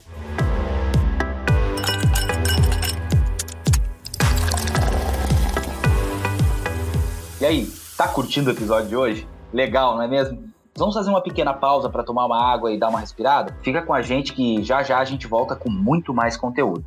Aí, 7.49 7.67
tá 7.97 8.07
curtindo 8.07 8.49
o 8.49 8.53
episódio 8.53 8.89
de 8.89 8.95
hoje? 8.95 9.27
Legal, 9.51 9.95
não 9.95 10.03
é 10.03 10.07
mesmo? 10.07 10.49
Vamos 10.77 10.95
fazer 10.95 11.09
uma 11.09 11.21
pequena 11.21 11.53
pausa 11.53 11.89
para 11.89 12.03
tomar 12.03 12.25
uma 12.25 12.39
água 12.39 12.71
e 12.71 12.77
dar 12.77 12.89
uma 12.89 12.99
respirada? 12.99 13.57
Fica 13.63 13.81
com 13.81 13.93
a 13.93 14.01
gente 14.01 14.33
que 14.33 14.63
já 14.63 14.83
já 14.83 14.99
a 14.99 15.05
gente 15.05 15.27
volta 15.27 15.55
com 15.55 15.69
muito 15.69 16.13
mais 16.13 16.37
conteúdo. 16.37 16.85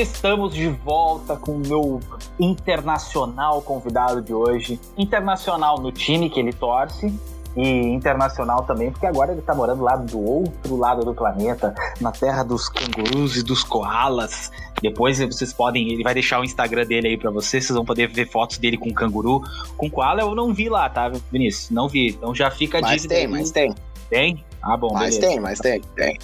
Estamos 0.00 0.54
de 0.54 0.66
volta 0.66 1.36
com 1.36 1.52
o 1.52 1.58
meu 1.58 2.00
internacional 2.38 3.60
convidado 3.60 4.22
de 4.22 4.32
hoje. 4.32 4.80
Internacional 4.96 5.78
no 5.78 5.92
time 5.92 6.30
que 6.30 6.40
ele 6.40 6.54
torce, 6.54 7.12
e 7.54 7.68
internacional 7.68 8.62
também, 8.62 8.90
porque 8.90 9.04
agora 9.04 9.32
ele 9.32 9.42
tá 9.42 9.54
morando 9.54 9.82
lá 9.82 9.96
do 9.96 10.18
outro 10.18 10.74
lado 10.74 11.04
do 11.04 11.14
planeta, 11.14 11.74
na 12.00 12.10
terra 12.12 12.42
dos 12.42 12.70
cangurus 12.70 13.36
e 13.36 13.42
dos 13.42 13.62
koalas. 13.62 14.50
Depois 14.80 15.18
vocês 15.18 15.52
podem, 15.52 15.92
ele 15.92 16.02
vai 16.02 16.14
deixar 16.14 16.40
o 16.40 16.44
Instagram 16.44 16.86
dele 16.86 17.08
aí 17.08 17.18
para 17.18 17.30
vocês, 17.30 17.66
vocês 17.66 17.76
vão 17.76 17.84
poder 17.84 18.08
ver 18.08 18.26
fotos 18.26 18.56
dele 18.56 18.78
com 18.78 18.90
canguru. 18.94 19.42
Com 19.76 19.90
koala 19.90 20.22
eu 20.22 20.34
não 20.34 20.54
vi 20.54 20.70
lá, 20.70 20.88
tá, 20.88 21.10
Vinícius? 21.30 21.68
Não 21.68 21.88
vi. 21.88 22.08
Então 22.08 22.34
já 22.34 22.50
fica 22.50 22.78
a 22.78 22.80
Mas 22.80 23.04
tem, 23.04 23.26
mas 23.26 23.50
tem. 23.50 23.74
Tem? 24.08 24.44
Ah, 24.62 24.78
bom, 24.78 24.94
Mas 24.94 25.16
beleza. 25.16 25.20
tem, 25.20 25.40
mas 25.40 25.58
tem, 25.58 25.80
tem. 25.94 26.18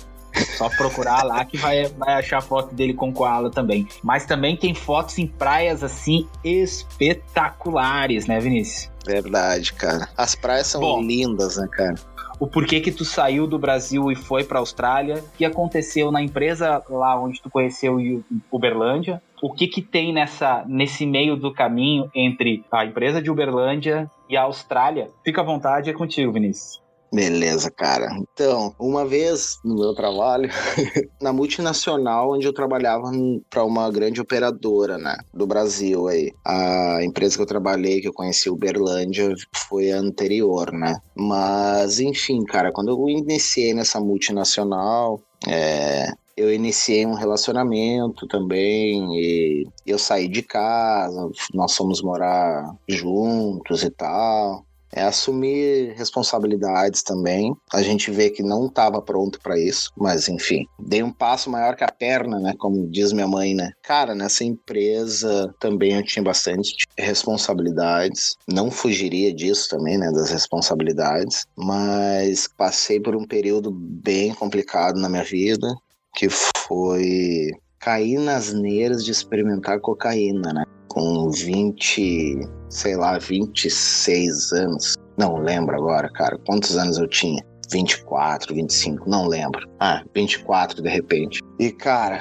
Só 0.56 0.68
procurar 0.70 1.22
lá 1.22 1.44
que 1.44 1.56
vai, 1.56 1.86
vai 1.86 2.14
achar 2.14 2.40
foto 2.40 2.74
dele 2.74 2.94
com 2.94 3.12
koala 3.12 3.50
também. 3.50 3.86
Mas 4.02 4.26
também 4.26 4.56
tem 4.56 4.74
fotos 4.74 5.18
em 5.18 5.26
praias 5.26 5.82
assim 5.82 6.26
espetaculares, 6.44 8.26
né, 8.26 8.38
Vinícius? 8.40 8.90
Verdade, 9.04 9.72
cara. 9.72 10.08
As 10.16 10.34
praias 10.34 10.66
são 10.66 10.80
Bom. 10.80 11.00
lindas, 11.00 11.56
né, 11.56 11.68
cara? 11.70 11.94
O 12.38 12.46
porquê 12.46 12.80
que 12.80 12.92
tu 12.92 13.04
saiu 13.04 13.46
do 13.46 13.58
Brasil 13.58 14.12
e 14.12 14.14
foi 14.14 14.44
pra 14.44 14.58
Austrália? 14.58 15.16
O 15.16 15.36
que 15.38 15.44
aconteceu 15.44 16.10
na 16.12 16.20
empresa 16.20 16.82
lá 16.88 17.18
onde 17.18 17.40
tu 17.40 17.48
conheceu 17.48 17.96
o 17.96 18.24
Uberlândia? 18.50 19.22
O 19.42 19.52
que 19.52 19.66
que 19.66 19.80
tem 19.80 20.12
nessa 20.12 20.62
nesse 20.66 21.06
meio 21.06 21.36
do 21.36 21.52
caminho 21.52 22.10
entre 22.14 22.62
a 22.70 22.84
empresa 22.84 23.22
de 23.22 23.30
Uberlândia 23.30 24.10
e 24.28 24.36
a 24.36 24.42
Austrália? 24.42 25.10
Fica 25.24 25.40
à 25.40 25.44
vontade, 25.44 25.88
é 25.88 25.94
contigo, 25.94 26.32
Vinícius. 26.32 26.82
Beleza, 27.12 27.70
cara. 27.70 28.08
Então, 28.18 28.74
uma 28.78 29.04
vez 29.06 29.58
no 29.64 29.74
meu 29.74 29.94
trabalho, 29.94 30.50
na 31.20 31.32
multinacional 31.32 32.32
onde 32.32 32.46
eu 32.46 32.52
trabalhava 32.52 33.10
para 33.48 33.64
uma 33.64 33.90
grande 33.90 34.20
operadora, 34.20 34.98
né, 34.98 35.16
do 35.32 35.46
Brasil 35.46 36.08
aí. 36.08 36.32
A 36.44 36.98
empresa 37.02 37.36
que 37.36 37.42
eu 37.42 37.46
trabalhei, 37.46 38.00
que 38.00 38.08
eu 38.08 38.12
conheci 38.12 38.50
Uberlândia, 38.50 39.32
foi 39.68 39.92
a 39.92 39.98
anterior, 39.98 40.72
né? 40.72 40.96
Mas, 41.16 42.00
enfim, 42.00 42.44
cara, 42.44 42.72
quando 42.72 42.90
eu 42.90 43.08
iniciei 43.08 43.72
nessa 43.72 44.00
multinacional, 44.00 45.20
é, 45.48 46.12
eu 46.36 46.52
iniciei 46.52 47.06
um 47.06 47.14
relacionamento 47.14 48.26
também 48.26 49.08
e 49.16 49.66
eu 49.86 49.98
saí 49.98 50.28
de 50.28 50.42
casa, 50.42 51.30
nós 51.54 51.74
fomos 51.74 52.02
morar 52.02 52.74
juntos 52.86 53.82
e 53.82 53.90
tal. 53.90 54.65
É 54.92 55.02
assumir 55.02 55.94
responsabilidades 55.96 57.02
também. 57.02 57.54
A 57.72 57.82
gente 57.82 58.10
vê 58.10 58.30
que 58.30 58.42
não 58.42 58.66
estava 58.66 59.02
pronto 59.02 59.40
para 59.40 59.58
isso, 59.58 59.90
mas 59.96 60.28
enfim, 60.28 60.66
dei 60.78 61.02
um 61.02 61.12
passo 61.12 61.50
maior 61.50 61.76
que 61.76 61.84
a 61.84 61.88
perna, 61.88 62.38
né? 62.38 62.54
Como 62.58 62.88
diz 62.88 63.12
minha 63.12 63.26
mãe, 63.26 63.54
né? 63.54 63.72
Cara, 63.82 64.14
nessa 64.14 64.44
empresa 64.44 65.54
também 65.60 65.94
eu 65.94 66.04
tinha 66.04 66.22
bastante 66.22 66.84
responsabilidades. 66.98 68.36
Não 68.48 68.70
fugiria 68.70 69.34
disso 69.34 69.68
também, 69.68 69.98
né? 69.98 70.10
Das 70.12 70.30
responsabilidades, 70.30 71.44
mas 71.56 72.48
passei 72.56 73.00
por 73.00 73.16
um 73.16 73.26
período 73.26 73.70
bem 73.70 74.32
complicado 74.34 75.00
na 75.00 75.08
minha 75.08 75.24
vida, 75.24 75.66
que 76.14 76.28
foi 76.30 77.50
cair 77.78 78.18
nas 78.18 78.52
neiras 78.52 79.04
de 79.04 79.10
experimentar 79.10 79.80
cocaína, 79.80 80.52
né? 80.52 80.64
Com 80.88 81.30
20, 81.30 82.40
sei 82.68 82.96
lá, 82.96 83.18
26 83.18 84.52
anos. 84.52 84.94
Não 85.16 85.36
lembro 85.38 85.76
agora, 85.76 86.10
cara. 86.10 86.38
Quantos 86.46 86.76
anos 86.76 86.98
eu 86.98 87.08
tinha? 87.08 87.42
24, 87.70 88.54
25, 88.54 89.08
não 89.08 89.26
lembro. 89.26 89.68
Ah, 89.80 90.02
24 90.14 90.82
de 90.82 90.88
repente. 90.88 91.40
E, 91.58 91.72
cara, 91.72 92.20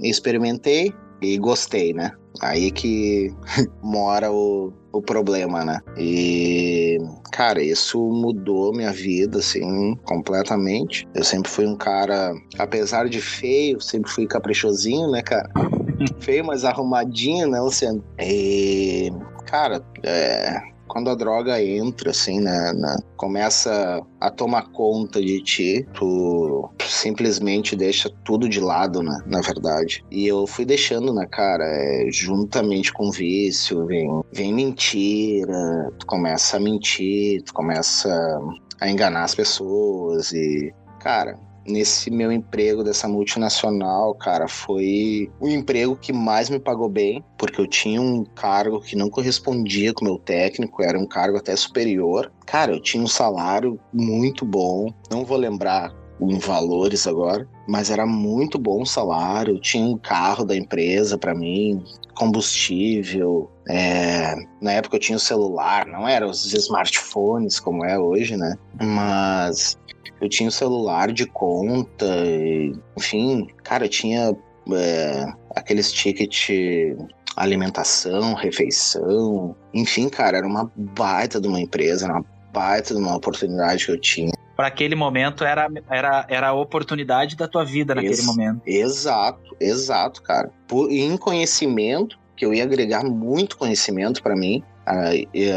experimentei 0.00 0.92
e 1.22 1.38
gostei, 1.38 1.92
né? 1.92 2.12
Aí 2.40 2.70
que 2.70 3.32
mora 3.82 4.30
o, 4.30 4.72
o 4.92 5.00
problema, 5.00 5.64
né? 5.64 5.80
E, 5.96 6.98
cara, 7.32 7.62
isso 7.62 7.98
mudou 7.98 8.74
minha 8.74 8.92
vida, 8.92 9.38
assim, 9.38 9.94
completamente. 10.04 11.06
Eu 11.14 11.24
sempre 11.24 11.50
fui 11.50 11.66
um 11.66 11.76
cara, 11.76 12.34
apesar 12.58 13.08
de 13.08 13.20
feio, 13.20 13.80
sempre 13.80 14.10
fui 14.10 14.26
caprichosinho, 14.26 15.10
né, 15.10 15.22
cara? 15.22 15.48
feio, 16.18 16.44
mas 16.44 16.64
arrumadinho, 16.64 17.48
né, 17.48 17.60
Luciano? 17.60 18.04
E, 18.18 19.12
cara, 19.54 19.80
é, 20.02 20.60
quando 20.88 21.08
a 21.10 21.14
droga 21.14 21.62
entra, 21.62 22.10
assim, 22.10 22.40
né, 22.40 22.72
na- 22.72 22.98
começa 23.16 24.02
a 24.20 24.28
tomar 24.28 24.72
conta 24.72 25.20
de 25.20 25.40
ti, 25.44 25.86
tu 25.94 26.68
simplesmente 26.84 27.76
deixa 27.76 28.10
tudo 28.24 28.48
de 28.48 28.58
lado, 28.58 29.00
né, 29.00 29.16
na 29.24 29.40
verdade. 29.40 30.04
E 30.10 30.26
eu 30.26 30.44
fui 30.44 30.64
deixando, 30.64 31.14
né, 31.14 31.24
cara, 31.30 31.64
é, 31.64 32.08
juntamente 32.10 32.92
com 32.92 33.12
vício, 33.12 33.86
vem, 33.86 34.08
vem 34.32 34.52
mentira, 34.52 35.88
tu 36.00 36.04
começa 36.06 36.56
a 36.56 36.60
mentir, 36.60 37.40
tu 37.44 37.54
começa 37.54 38.10
a 38.80 38.90
enganar 38.90 39.22
as 39.22 39.36
pessoas 39.36 40.32
e, 40.32 40.74
cara, 40.98 41.38
nesse 41.66 42.10
meu 42.10 42.30
emprego 42.30 42.84
dessa 42.84 43.08
multinacional, 43.08 44.14
cara, 44.14 44.48
foi 44.48 45.30
o 45.40 45.48
emprego 45.48 45.96
que 45.96 46.12
mais 46.12 46.50
me 46.50 46.58
pagou 46.58 46.88
bem, 46.88 47.24
porque 47.38 47.60
eu 47.60 47.66
tinha 47.66 48.00
um 48.00 48.24
cargo 48.24 48.80
que 48.80 48.96
não 48.96 49.10
correspondia 49.10 49.92
com 49.92 50.04
o 50.04 50.08
meu 50.08 50.18
técnico, 50.18 50.82
era 50.82 50.98
um 50.98 51.06
cargo 51.06 51.38
até 51.38 51.54
superior. 51.56 52.32
Cara, 52.46 52.72
eu 52.72 52.80
tinha 52.80 53.02
um 53.02 53.08
salário 53.08 53.78
muito 53.92 54.44
bom, 54.44 54.92
não 55.10 55.24
vou 55.24 55.36
lembrar 55.36 55.94
em 56.20 56.38
valores 56.38 57.06
agora, 57.06 57.48
mas 57.66 57.90
era 57.90 58.06
muito 58.06 58.58
bom 58.58 58.82
o 58.82 58.86
salário, 58.86 59.60
tinha 59.60 59.84
um 59.84 59.98
carro 59.98 60.44
da 60.44 60.56
empresa 60.56 61.18
para 61.18 61.34
mim, 61.34 61.82
combustível, 62.14 63.50
é, 63.68 64.34
na 64.60 64.72
época 64.72 64.96
eu 64.96 65.00
tinha 65.00 65.16
o 65.16 65.20
celular, 65.20 65.86
não 65.86 66.06
eram 66.06 66.30
os 66.30 66.52
smartphones 66.52 67.58
como 67.58 67.84
é 67.84 67.98
hoje, 67.98 68.36
né? 68.36 68.56
Mas 68.80 69.78
eu 70.24 70.28
tinha 70.28 70.48
o 70.48 70.52
celular 70.52 71.12
de 71.12 71.26
conta, 71.26 72.06
e, 72.26 72.72
enfim, 72.96 73.46
cara, 73.62 73.88
tinha 73.88 74.34
é, 74.72 75.26
aqueles 75.54 75.92
tickets 75.92 76.96
alimentação, 77.36 78.34
refeição, 78.34 79.56
enfim, 79.72 80.08
cara, 80.08 80.38
era 80.38 80.46
uma 80.46 80.70
baita 80.74 81.40
de 81.40 81.48
uma 81.48 81.60
empresa, 81.60 82.06
era 82.06 82.14
uma 82.14 82.24
baita 82.52 82.94
de 82.94 83.00
uma 83.00 83.16
oportunidade 83.16 83.86
que 83.86 83.92
eu 83.92 84.00
tinha. 84.00 84.32
Para 84.56 84.68
aquele 84.68 84.94
momento 84.94 85.44
era, 85.44 85.68
era, 85.90 86.26
era 86.28 86.48
a 86.48 86.52
oportunidade 86.52 87.36
da 87.36 87.48
tua 87.48 87.64
vida 87.64 87.94
naquele 87.94 88.14
Isso. 88.14 88.26
momento. 88.26 88.62
Exato, 88.64 89.56
exato, 89.60 90.22
cara. 90.22 90.50
Por, 90.68 90.90
em 90.92 91.16
conhecimento, 91.16 92.16
que 92.36 92.46
eu 92.46 92.54
ia 92.54 92.62
agregar 92.62 93.04
muito 93.04 93.58
conhecimento 93.58 94.22
pra 94.22 94.36
mim, 94.36 94.62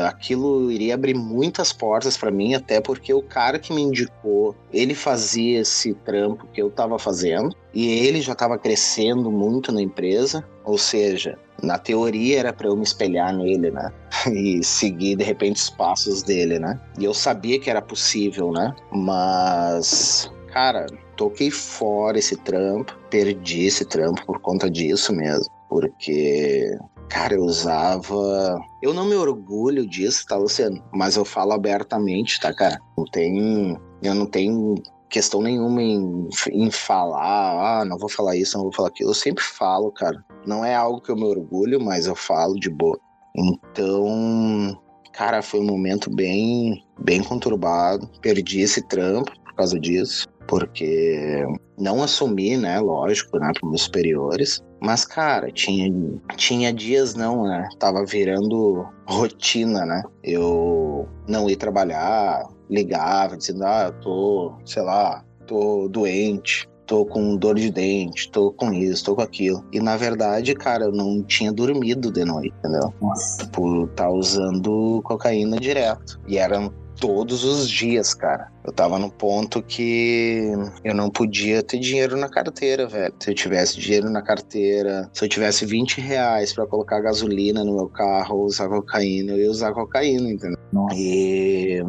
aquilo 0.08 0.72
iria 0.72 0.94
abrir 0.94 1.14
muitas 1.14 1.74
portas 1.74 2.18
para 2.18 2.32
mim, 2.32 2.54
até 2.54 2.80
porque 2.80 3.14
o 3.14 3.22
cara 3.22 3.60
que 3.60 3.74
me 3.74 3.82
indicou, 3.82 4.56
ele 4.72 4.96
fazia 4.96 5.62
esse 5.62 5.94
trampo 5.94 6.48
que 6.54 6.62
eu 6.62 6.68
estava 6.68 6.98
fazendo 6.98 7.56
e 7.74 8.08
ele 8.08 8.22
já 8.22 8.34
estava 8.34 8.58
crescendo 8.58 9.32
muito 9.32 9.72
na 9.72 9.82
empresa, 9.82 10.44
ou 10.64 10.78
seja, 10.78 11.38
na 11.62 11.78
teoria 11.78 12.40
era 12.40 12.54
para 12.54 12.68
eu 12.68 12.76
me 12.76 12.84
espelhar 12.84 13.36
nele, 13.36 13.72
né? 13.72 13.92
E 14.32 14.64
seguir 14.64 15.16
de 15.16 15.24
repente 15.24 15.58
os 15.58 15.70
passos 15.70 16.24
dele, 16.24 16.60
né? 16.60 16.80
E 17.00 17.06
eu 17.06 17.14
sabia 17.14 17.60
que 17.60 17.70
era 17.70 17.82
possível, 17.82 18.52
né? 18.52 18.74
Mas, 18.92 20.32
cara, 20.52 20.88
toquei 21.16 21.50
fora 21.50 22.18
esse 22.18 22.36
trampo, 22.38 22.98
perdi 23.10 23.66
esse 23.66 23.86
trampo 23.86 24.26
por 24.26 24.40
conta 24.40 24.70
disso 24.70 25.14
mesmo, 25.14 25.52
porque 25.70 26.78
Cara, 27.10 27.34
eu 27.34 27.42
usava. 27.42 28.60
Eu 28.82 28.94
não 28.94 29.06
me 29.06 29.16
orgulho 29.16 29.88
disso, 29.88 30.26
tá, 30.28 30.36
Luciano? 30.36 30.84
Mas 30.94 31.16
eu 31.16 31.24
falo 31.24 31.54
abertamente, 31.54 32.40
tá, 32.40 32.54
cara? 32.54 32.80
Não 32.98 33.06
tem. 33.06 33.78
Eu 34.04 34.14
não 34.14 34.26
tenho 34.26 34.76
questão 35.10 35.42
nenhuma 35.42 35.82
em, 35.82 36.28
em 36.52 36.70
falar, 36.70 37.82
ah, 37.82 37.86
não 37.86 37.98
vou 37.98 38.10
falar 38.10 38.36
isso, 38.36 38.58
não 38.58 38.66
vou 38.66 38.74
falar 38.74 38.90
aquilo. 38.90 39.12
Eu 39.12 39.16
sempre 39.16 39.44
falo, 39.44 39.92
cara. 39.92 40.24
Não 40.46 40.64
é 40.64 40.76
algo 40.76 41.02
que 41.02 41.10
eu 41.10 41.16
me 41.16 41.24
orgulho, 41.24 41.80
mas 41.84 42.08
eu 42.08 42.16
falo 42.16 42.60
de 42.60 42.70
boa. 42.70 43.00
Então, 43.36 44.78
cara, 45.14 45.42
foi 45.42 45.60
um 45.60 45.66
momento 45.66 46.14
bem, 46.14 46.84
bem 47.00 47.24
conturbado. 47.24 48.10
Perdi 48.22 48.62
esse 48.62 48.82
trampo 48.88 49.32
por 49.44 49.56
causa 49.56 49.80
disso, 49.80 50.28
porque 50.48 51.46
não 51.78 52.02
assumi, 52.02 52.58
né, 52.58 52.80
lógico, 52.80 53.38
né, 53.38 53.52
para 53.60 53.70
meus 53.70 53.84
superiores. 53.84 54.62
Mas, 54.80 55.06
cara, 55.06 55.52
tinha, 55.52 55.92
tinha 56.36 56.72
dias 56.72 57.16
não, 57.16 57.44
né? 57.44 57.68
Tava 57.80 58.06
virando 58.06 58.88
rotina, 59.08 59.86
né? 59.86 60.04
Eu 60.24 61.08
não 61.28 61.50
ia 61.50 61.58
trabalhar, 61.58 62.48
ligava, 62.70 63.38
dizendo, 63.38 63.64
ah, 63.66 63.86
eu 63.88 63.94
tô, 64.02 64.54
sei 64.66 64.84
lá, 64.84 65.24
tô 65.46 65.88
doente, 65.88 66.70
tô 66.86 67.06
com 67.06 67.36
dor 67.36 67.56
de 67.56 67.70
dente, 67.70 68.32
tô 68.32 68.52
com 68.52 68.72
isso, 68.72 69.04
tô 69.04 69.16
com 69.16 69.22
aquilo. 69.22 69.64
E 69.72 69.80
na 69.80 69.98
verdade, 69.98 70.56
cara, 70.56 70.86
eu 70.86 70.92
não 70.92 71.22
tinha 71.22 71.52
dormido 71.52 72.12
de 72.12 72.24
noite, 72.24 72.54
entendeu? 72.60 72.94
Nossa. 73.02 73.46
Por 73.48 73.86
estar 73.86 74.06
tá 74.06 74.10
usando 74.10 75.02
cocaína 75.04 75.58
direto. 75.58 76.20
E 76.28 76.38
eram 76.38 76.72
todos 77.00 77.44
os 77.44 77.70
dias, 77.70 78.14
cara. 78.14 78.52
Eu 78.64 78.74
tava 78.74 79.00
no 79.00 79.10
ponto 79.10 79.62
que 79.62 80.52
eu 80.84 80.94
não 80.94 81.10
podia 81.10 81.64
ter 81.64 81.80
dinheiro 81.80 82.18
na 82.18 82.30
carteira, 82.30 82.88
velho. 82.88 83.14
Se 83.20 83.32
eu 83.32 83.36
tivesse 83.36 83.80
dinheiro 83.80 84.10
na 84.10 84.22
carteira, 84.22 85.10
se 85.14 85.24
eu 85.24 85.30
tivesse 85.30 85.66
20 85.66 86.02
reais 86.02 86.54
pra 86.54 86.68
colocar 86.68 87.00
gasolina 87.00 87.64
no 87.64 87.76
meu 87.76 87.88
carro, 87.88 88.44
usar 88.44 88.68
cocaína, 88.68 89.34
eu 89.34 89.40
ia 89.40 89.52
usar 89.52 89.74
cocaína, 89.74 90.30
entendeu? 90.30 90.58
Nossa. 90.72 90.96
E. 90.96 91.82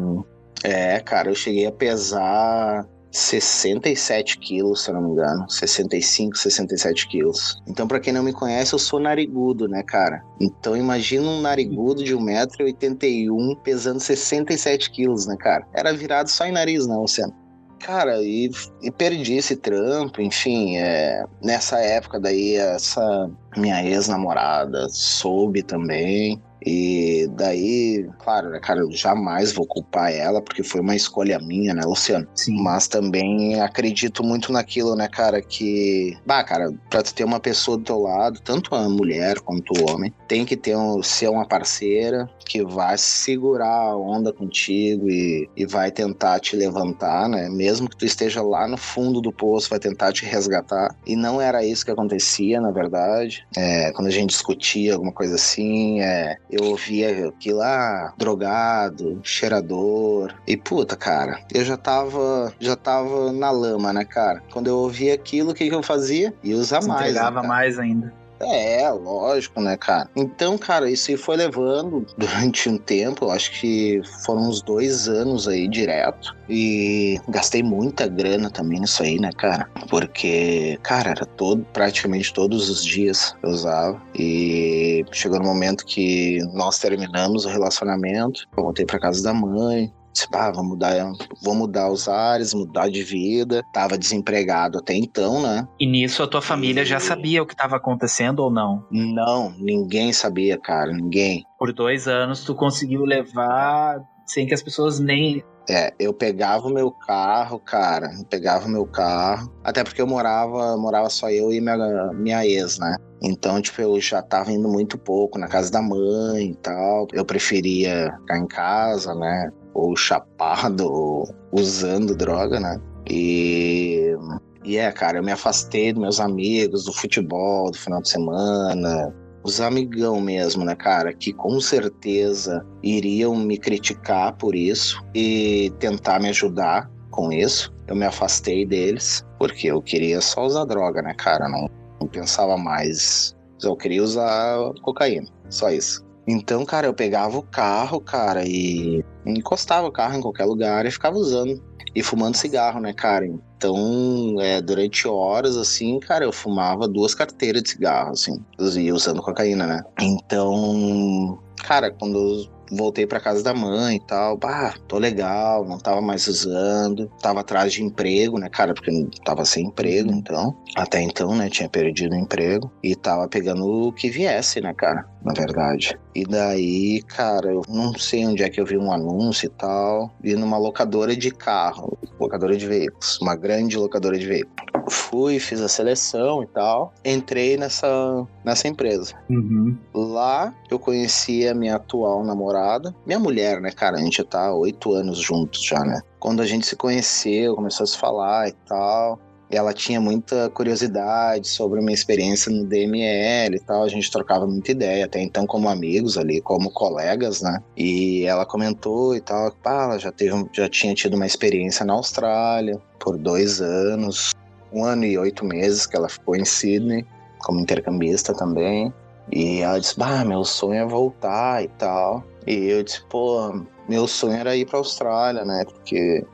É, 0.63 0.99
cara, 0.99 1.29
eu 1.29 1.35
cheguei 1.35 1.65
a 1.65 1.71
pesar 1.71 2.85
67 3.11 4.37
quilos, 4.39 4.83
se 4.83 4.89
eu 4.89 4.95
não 4.95 5.01
me 5.01 5.11
engano. 5.11 5.49
65, 5.49 6.37
67 6.37 7.07
quilos. 7.07 7.61
Então, 7.67 7.87
para 7.87 7.99
quem 7.99 8.13
não 8.13 8.23
me 8.23 8.33
conhece, 8.33 8.73
eu 8.73 8.79
sou 8.79 8.99
narigudo, 8.99 9.67
né, 9.67 9.83
cara? 9.83 10.23
Então, 10.39 10.77
imagina 10.77 11.27
um 11.27 11.41
narigudo 11.41 12.03
de 12.03 12.15
1,81m 12.15 13.57
pesando 13.63 13.99
67 13.99 14.91
quilos, 14.91 15.25
né, 15.25 15.35
cara? 15.39 15.67
Era 15.73 15.93
virado 15.93 16.29
só 16.29 16.45
em 16.45 16.51
nariz, 16.51 16.85
não, 16.85 17.01
Luciano. 17.01 17.33
Cara, 17.79 18.21
e, 18.21 18.51
e, 18.81 18.91
perdi 18.91 19.35
esse 19.35 19.55
trampo, 19.55 20.21
enfim, 20.21 20.75
é, 20.77 21.23
nessa 21.41 21.79
época 21.79 22.19
daí, 22.19 22.55
essa 22.55 23.31
minha 23.55 23.81
ex-namorada 23.83 24.87
soube 24.89 25.63
também. 25.63 26.41
E 26.65 27.27
daí, 27.35 28.07
claro, 28.19 28.49
né, 28.49 28.59
cara, 28.59 28.81
eu 28.81 28.91
jamais 28.91 29.51
vou 29.51 29.65
culpar 29.65 30.11
ela, 30.11 30.41
porque 30.41 30.63
foi 30.63 30.81
uma 30.81 30.95
escolha 30.95 31.39
minha, 31.39 31.73
né, 31.73 31.83
Luciano? 31.83 32.27
Sim. 32.35 32.61
Mas 32.61 32.87
também 32.87 33.59
acredito 33.61 34.23
muito 34.23 34.51
naquilo, 34.51 34.95
né, 34.95 35.07
cara, 35.07 35.41
que. 35.41 36.17
Bah, 36.25 36.43
cara, 36.43 36.71
pra 36.89 37.01
tu 37.01 37.13
ter 37.13 37.23
uma 37.23 37.39
pessoa 37.39 37.77
do 37.77 37.83
teu 37.83 37.99
lado, 37.99 38.39
tanto 38.41 38.75
a 38.75 38.89
mulher 38.89 39.39
quanto 39.39 39.73
o 39.73 39.91
homem, 39.91 40.13
tem 40.27 40.45
que 40.45 40.55
ter 40.55 40.75
um, 40.75 41.01
ser 41.01 41.29
uma 41.29 41.47
parceira 41.47 42.29
que 42.45 42.63
vai 42.63 42.97
segurar 42.97 43.67
a 43.67 43.95
onda 43.95 44.33
contigo 44.33 45.09
e, 45.09 45.47
e 45.55 45.65
vai 45.65 45.91
tentar 45.91 46.39
te 46.39 46.55
levantar, 46.55 47.29
né? 47.29 47.47
Mesmo 47.49 47.87
que 47.87 47.95
tu 47.95 48.05
esteja 48.05 48.41
lá 48.41 48.67
no 48.67 48.77
fundo 48.77 49.21
do 49.21 49.31
poço, 49.31 49.69
vai 49.69 49.79
tentar 49.79 50.11
te 50.11 50.25
resgatar. 50.25 50.95
E 51.05 51.15
não 51.15 51.39
era 51.39 51.63
isso 51.63 51.85
que 51.85 51.91
acontecia, 51.91 52.59
na 52.59 52.71
verdade. 52.71 53.45
É, 53.55 53.91
quando 53.91 54.07
a 54.07 54.11
gente 54.11 54.31
discutia 54.31 54.93
alguma 54.93 55.11
coisa 55.11 55.35
assim, 55.35 56.01
é, 56.01 56.37
eu 56.49 56.65
ouvia 56.65 57.29
aquilo 57.29 57.59
lá, 57.59 58.07
ah, 58.07 58.13
drogado, 58.17 59.19
cheirador. 59.23 60.33
E 60.47 60.57
puta, 60.57 60.95
cara, 60.95 61.39
eu 61.53 61.63
já 61.63 61.77
tava, 61.77 62.53
já 62.59 62.75
tava 62.75 63.31
na 63.31 63.51
lama, 63.51 63.93
né, 63.93 64.03
cara? 64.03 64.41
Quando 64.51 64.67
eu 64.67 64.77
ouvia 64.77 65.13
aquilo, 65.13 65.51
o 65.51 65.53
que, 65.53 65.69
que 65.69 65.75
eu 65.75 65.83
fazia? 65.83 66.33
Ia 66.43 66.55
usar 66.55 66.81
mais. 66.83 67.11
Entregava 67.11 67.41
né, 67.41 67.47
mais 67.47 67.79
ainda. 67.79 68.13
É, 68.39 68.89
lógico, 68.89 69.61
né, 69.61 69.75
cara? 69.75 70.09
Então, 70.15 70.57
cara, 70.57 70.89
isso 70.89 71.11
aí 71.11 71.17
foi 71.17 71.35
levando 71.35 72.05
durante 72.17 72.69
um 72.69 72.77
tempo, 72.77 73.29
acho 73.29 73.51
que 73.59 74.01
foram 74.23 74.49
uns 74.49 74.61
dois 74.61 75.07
anos 75.07 75.47
aí 75.47 75.67
direto. 75.67 76.35
E 76.49 77.19
gastei 77.27 77.61
muita 77.61 78.07
grana 78.07 78.49
também 78.49 78.79
nisso 78.79 79.03
aí, 79.03 79.19
né, 79.19 79.29
cara? 79.37 79.69
Porque, 79.89 80.79
cara, 80.81 81.11
era 81.11 81.25
todo, 81.25 81.65
praticamente 81.73 82.33
todos 82.33 82.69
os 82.69 82.83
dias 82.83 83.35
eu 83.43 83.49
usava. 83.49 84.01
E 84.15 85.05
chegou 85.11 85.37
no 85.37 85.45
momento 85.45 85.85
que 85.85 86.39
nós 86.53 86.79
terminamos 86.79 87.45
o 87.45 87.49
relacionamento. 87.49 88.47
Eu 88.57 88.63
voltei 88.63 88.85
pra 88.85 88.99
casa 88.99 89.21
da 89.21 89.33
mãe, 89.33 89.93
Disse, 90.13 90.27
ah, 90.33 90.51
vou 90.51 90.63
mudar, 90.63 91.11
vou 91.43 91.55
mudar 91.55 91.91
os 91.91 92.07
ares, 92.07 92.53
mudar 92.53 92.89
de 92.89 93.03
vida. 93.03 93.63
Tava 93.73 93.97
desempregado 93.97 94.79
até 94.79 94.93
então, 94.95 95.41
né? 95.41 95.67
E 95.79 95.85
nisso 95.85 96.23
a 96.23 96.27
tua 96.27 96.41
família 96.41 96.81
e... 96.81 96.85
já 96.85 96.99
sabia 96.99 97.41
o 97.41 97.45
que 97.45 97.53
estava 97.53 97.75
acontecendo 97.75 98.39
ou 98.39 98.51
não? 98.51 98.85
Não, 98.91 99.51
ninguém 99.57 100.11
sabia, 100.13 100.57
cara, 100.57 100.91
ninguém. 100.91 101.45
Por 101.57 101.73
dois 101.73 102.07
anos 102.07 102.43
tu 102.43 102.55
conseguiu 102.55 103.03
levar 103.03 103.99
sem 104.25 104.45
que 104.45 104.53
as 104.53 104.61
pessoas 104.61 104.99
nem 104.99 105.43
é, 105.69 105.93
eu 105.99 106.11
pegava 106.11 106.65
o 106.65 106.73
meu 106.73 106.89
carro, 106.89 107.59
cara, 107.59 108.11
eu 108.17 108.25
pegava 108.25 108.65
o 108.65 108.69
meu 108.69 108.87
carro, 108.87 109.53
até 109.63 109.83
porque 109.83 110.01
eu 110.01 110.07
morava, 110.07 110.75
morava 110.75 111.11
só 111.11 111.29
eu 111.29 111.53
e 111.53 111.61
minha, 111.61 112.11
minha 112.13 112.43
ex, 112.43 112.79
né? 112.79 112.95
Então, 113.21 113.61
tipo, 113.61 113.79
eu 113.81 113.99
já 113.99 114.21
tava 114.21 114.51
indo 114.51 114.67
muito 114.67 114.97
pouco 114.97 115.37
na 115.37 115.47
casa 115.47 115.71
da 115.71 115.81
mãe 115.81 116.51
e 116.51 116.55
tal. 116.55 117.05
Eu 117.13 117.25
preferia 117.25 118.11
ficar 118.21 118.37
em 118.37 118.47
casa, 118.47 119.13
né? 119.13 119.51
Ou 119.79 119.95
chapado, 119.95 120.91
ou 120.91 121.29
usando 121.51 122.15
droga, 122.15 122.59
né? 122.59 122.79
E, 123.09 124.15
e 124.63 124.77
é, 124.77 124.91
cara, 124.91 125.17
eu 125.17 125.23
me 125.23 125.31
afastei 125.31 125.91
dos 125.91 126.01
meus 126.01 126.19
amigos, 126.19 126.85
do 126.85 126.93
futebol, 126.93 127.71
do 127.71 127.77
final 127.77 128.01
de 128.01 128.09
semana, 128.09 129.13
os 129.43 129.61
amigão 129.61 130.19
mesmo, 130.19 130.65
né, 130.65 130.75
cara, 130.75 131.13
que 131.13 131.31
com 131.31 131.59
certeza 131.59 132.65
iriam 132.83 133.35
me 133.35 133.57
criticar 133.57 134.35
por 134.35 134.53
isso 134.53 135.01
e 135.15 135.71
tentar 135.79 136.19
me 136.19 136.29
ajudar 136.29 136.89
com 137.09 137.31
isso. 137.31 137.73
Eu 137.87 137.95
me 137.95 138.05
afastei 138.05 138.65
deles 138.65 139.25
porque 139.37 139.67
eu 139.67 139.81
queria 139.81 140.21
só 140.21 140.45
usar 140.45 140.65
droga, 140.65 141.01
né, 141.01 141.13
cara, 141.13 141.47
não, 141.47 141.69
não 141.99 142.07
pensava 142.07 142.57
mais. 142.57 143.35
Eu 143.63 143.75
queria 143.75 144.03
usar 144.03 144.57
cocaína, 144.81 145.27
só 145.49 145.69
isso. 145.69 146.05
Então, 146.31 146.63
cara, 146.63 146.85
eu 146.85 146.93
pegava 146.93 147.39
o 147.39 147.41
carro, 147.41 147.99
cara, 147.99 148.43
e 148.45 149.03
encostava 149.25 149.87
o 149.87 149.91
carro 149.91 150.15
em 150.15 150.21
qualquer 150.21 150.45
lugar 150.45 150.85
e 150.85 150.91
ficava 150.91 151.17
usando. 151.17 151.59
E 151.95 152.03
fumando 152.03 152.37
cigarro, 152.37 152.79
né, 152.79 152.93
cara? 152.93 153.25
Então, 153.25 154.35
é, 154.39 154.61
durante 154.61 155.07
horas, 155.07 155.57
assim, 155.57 155.99
cara, 155.99 156.23
eu 156.23 156.31
fumava 156.31 156.87
duas 156.87 157.15
carteiras 157.15 157.63
de 157.63 157.71
cigarro, 157.71 158.11
assim, 158.11 158.39
e 158.77 158.91
usando 158.91 159.23
cocaína, 159.23 159.65
né? 159.65 159.83
Então, 159.99 161.39
cara, 161.63 161.89
quando 161.89 162.47
voltei 162.71 163.05
para 163.05 163.19
casa 163.19 163.43
da 163.43 163.53
mãe 163.53 163.97
e 163.97 163.99
tal. 163.99 164.37
Bah, 164.37 164.73
tô 164.87 164.97
legal, 164.97 165.65
não 165.65 165.77
tava 165.77 166.01
mais 166.01 166.27
usando. 166.27 167.07
Tava 167.21 167.41
atrás 167.41 167.73
de 167.73 167.83
emprego, 167.83 168.37
né, 168.37 168.49
cara? 168.49 168.73
Porque 168.73 168.91
não 168.91 169.09
tava 169.23 169.45
sem 169.45 169.65
emprego, 169.65 170.11
então. 170.11 170.55
Até 170.75 171.01
então, 171.01 171.35
né, 171.35 171.49
tinha 171.49 171.69
perdido 171.69 172.13
o 172.13 172.19
emprego. 172.19 172.71
E 172.83 172.95
tava 172.95 173.27
pegando 173.27 173.65
o 173.65 173.93
que 173.93 174.09
viesse, 174.09 174.61
né, 174.61 174.73
cara? 174.73 175.05
Na 175.23 175.33
verdade. 175.33 175.97
E 176.15 176.23
daí, 176.23 177.01
cara, 177.03 177.51
eu 177.51 177.61
não 177.67 177.93
sei 177.93 178.25
onde 178.25 178.43
é 178.43 178.49
que 178.49 178.59
eu 178.59 178.65
vi 178.65 178.77
um 178.77 178.91
anúncio 178.91 179.47
e 179.47 179.49
tal. 179.49 180.11
Vi 180.21 180.35
numa 180.35 180.57
locadora 180.57 181.15
de 181.15 181.31
carro, 181.31 181.97
locadora 182.19 182.55
de 182.55 182.65
veículos, 182.65 183.19
uma 183.21 183.35
grande 183.35 183.77
locadora 183.77 184.17
de 184.17 184.25
veículos 184.25 184.78
fui, 184.89 185.39
fiz 185.39 185.61
a 185.61 185.67
seleção 185.67 186.43
e 186.43 186.47
tal. 186.47 186.93
Entrei 187.03 187.57
nessa, 187.57 188.25
nessa 188.43 188.67
empresa. 188.67 189.13
Uhum. 189.29 189.77
Lá 189.93 190.53
eu 190.69 190.79
conheci 190.79 191.47
a 191.47 191.53
minha 191.53 191.75
atual 191.75 192.23
namorada, 192.23 192.93
minha 193.05 193.19
mulher, 193.19 193.61
né, 193.61 193.71
cara? 193.71 193.97
A 193.97 194.01
gente 194.01 194.23
tá 194.23 194.53
oito 194.53 194.93
anos 194.93 195.17
juntos 195.17 195.63
já, 195.63 195.79
né? 195.79 196.01
Quando 196.19 196.41
a 196.41 196.45
gente 196.45 196.65
se 196.65 196.75
conheceu, 196.75 197.55
começou 197.55 197.83
a 197.83 197.87
se 197.87 197.97
falar 197.97 198.49
e 198.49 198.53
tal. 198.67 199.19
ela 199.49 199.73
tinha 199.73 199.99
muita 199.99 200.47
curiosidade 200.51 201.47
sobre 201.47 201.81
minha 201.81 201.93
experiência 201.93 202.51
no 202.51 202.65
DML 202.65 203.55
e 203.55 203.59
tal. 203.59 203.83
A 203.83 203.87
gente 203.87 204.11
trocava 204.11 204.45
muita 204.45 204.71
ideia, 204.71 205.05
até 205.05 205.19
então 205.21 205.47
como 205.47 205.67
amigos 205.67 206.17
ali, 206.17 206.39
como 206.39 206.71
colegas, 206.71 207.41
né? 207.41 207.59
E 207.75 208.25
ela 208.25 208.45
comentou 208.45 209.15
e 209.15 209.21
tal, 209.21 209.51
pá, 209.63 209.85
ela 209.85 209.97
já, 209.97 210.11
teve, 210.11 210.45
já 210.53 210.69
tinha 210.69 210.93
tido 210.93 211.15
uma 211.15 211.25
experiência 211.25 211.83
na 211.85 211.93
Austrália 211.93 212.79
por 212.99 213.17
dois 213.17 213.61
anos, 213.61 214.33
um 214.71 214.83
ano 214.83 215.05
e 215.05 215.17
oito 215.17 215.45
meses 215.45 215.85
que 215.85 215.95
ela 215.95 216.09
ficou 216.09 216.35
em 216.35 216.45
Sydney, 216.45 217.05
como 217.39 217.59
intercambista 217.59 218.33
também. 218.33 218.93
E 219.31 219.59
ela 219.59 219.79
disse, 219.79 219.97
bah, 219.97 220.25
meu 220.25 220.43
sonho 220.43 220.81
é 220.81 220.85
voltar 220.85 221.63
e 221.63 221.67
tal. 221.67 222.23
E 222.47 222.67
eu 222.67 222.83
disse, 222.83 223.03
pô, 223.09 223.63
meu 223.87 224.07
sonho 224.07 224.35
era 224.35 224.55
ir 224.55 224.65
pra 224.65 224.79
Austrália, 224.79 225.45
né? 225.45 225.63
Porque 225.65 226.25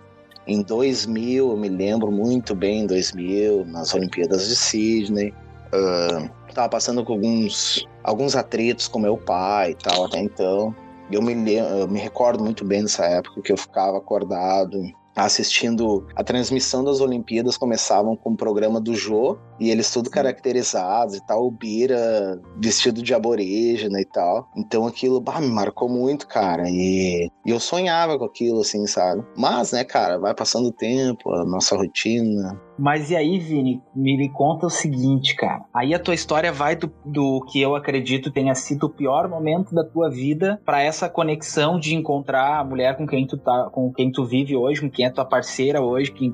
em 0.47 0.61
2000, 0.61 1.51
eu 1.51 1.57
me 1.57 1.69
lembro 1.69 2.11
muito 2.11 2.55
bem, 2.55 2.81
em 2.81 2.87
2000, 2.87 3.65
nas 3.65 3.93
Olimpíadas 3.93 4.47
de 4.47 4.55
Sydney, 4.55 5.33
uh, 5.73 6.29
tava 6.53 6.69
passando 6.69 7.03
com 7.03 7.13
alguns, 7.13 7.87
alguns 8.03 8.35
atritos 8.35 8.87
com 8.87 8.99
meu 8.99 9.17
pai 9.17 9.71
e 9.71 9.75
tal, 9.75 10.05
até 10.05 10.19
então. 10.19 10.73
Eu 11.11 11.21
me, 11.21 11.53
eu 11.53 11.87
me 11.87 11.99
recordo 11.99 12.43
muito 12.43 12.63
bem 12.63 12.81
dessa 12.81 13.05
época 13.05 13.41
que 13.41 13.51
eu 13.51 13.57
ficava 13.57 13.97
acordado 13.97 14.81
assistindo 15.23 16.05
a 16.15 16.23
transmissão 16.23 16.83
das 16.83 16.99
Olimpíadas 16.99 17.57
começavam 17.57 18.15
com 18.17 18.31
o 18.31 18.37
programa 18.37 18.81
do 18.81 18.93
Jô 18.93 19.37
e 19.59 19.69
eles 19.69 19.91
tudo 19.91 20.09
caracterizados 20.09 21.15
e 21.15 21.25
tal, 21.25 21.45
o 21.45 21.51
Bira 21.51 22.41
vestido 22.57 23.01
de 23.01 23.13
aborígena 23.13 23.99
e 23.99 24.05
tal. 24.05 24.49
Então 24.55 24.85
aquilo 24.85 25.19
bah, 25.19 25.39
me 25.39 25.49
marcou 25.49 25.89
muito, 25.89 26.27
cara. 26.27 26.63
E, 26.67 27.29
e, 27.45 27.49
eu 27.49 27.59
sonhava 27.59 28.17
com 28.17 28.25
aquilo, 28.25 28.61
assim, 28.61 28.85
sabe? 28.87 29.23
Mas, 29.37 29.71
né, 29.71 29.83
cara, 29.83 30.17
vai 30.17 30.33
passando 30.33 30.67
o 30.67 30.73
tempo, 30.73 31.31
a 31.33 31.45
nossa 31.45 31.75
rotina, 31.75 32.59
mas 32.77 33.09
e 33.09 33.15
aí, 33.15 33.39
Vini, 33.39 33.81
me 33.95 34.29
conta 34.29 34.67
o 34.67 34.69
seguinte, 34.69 35.35
cara. 35.35 35.63
Aí 35.73 35.93
a 35.93 35.99
tua 35.99 36.13
história 36.13 36.51
vai 36.51 36.75
do, 36.75 36.91
do 37.05 37.45
que 37.49 37.61
eu 37.61 37.75
acredito 37.75 38.31
tenha 38.31 38.53
sido 38.53 38.87
o 38.87 38.89
pior 38.89 39.29
momento 39.29 39.73
da 39.73 39.83
tua 39.83 40.09
vida 40.09 40.61
para 40.65 40.83
essa 40.83 41.07
conexão 41.07 41.79
de 41.79 41.95
encontrar 41.95 42.59
a 42.59 42.63
mulher 42.63 42.97
com 42.97 43.07
quem 43.07 43.25
tu 43.25 43.37
tá, 43.37 43.69
com 43.71 43.91
quem 43.93 44.11
tu 44.11 44.25
vive 44.25 44.55
hoje, 44.55 44.81
com 44.81 44.89
quem 44.89 45.05
é 45.05 45.09
tua 45.09 45.25
parceira 45.25 45.81
hoje, 45.81 46.11
que, 46.11 46.33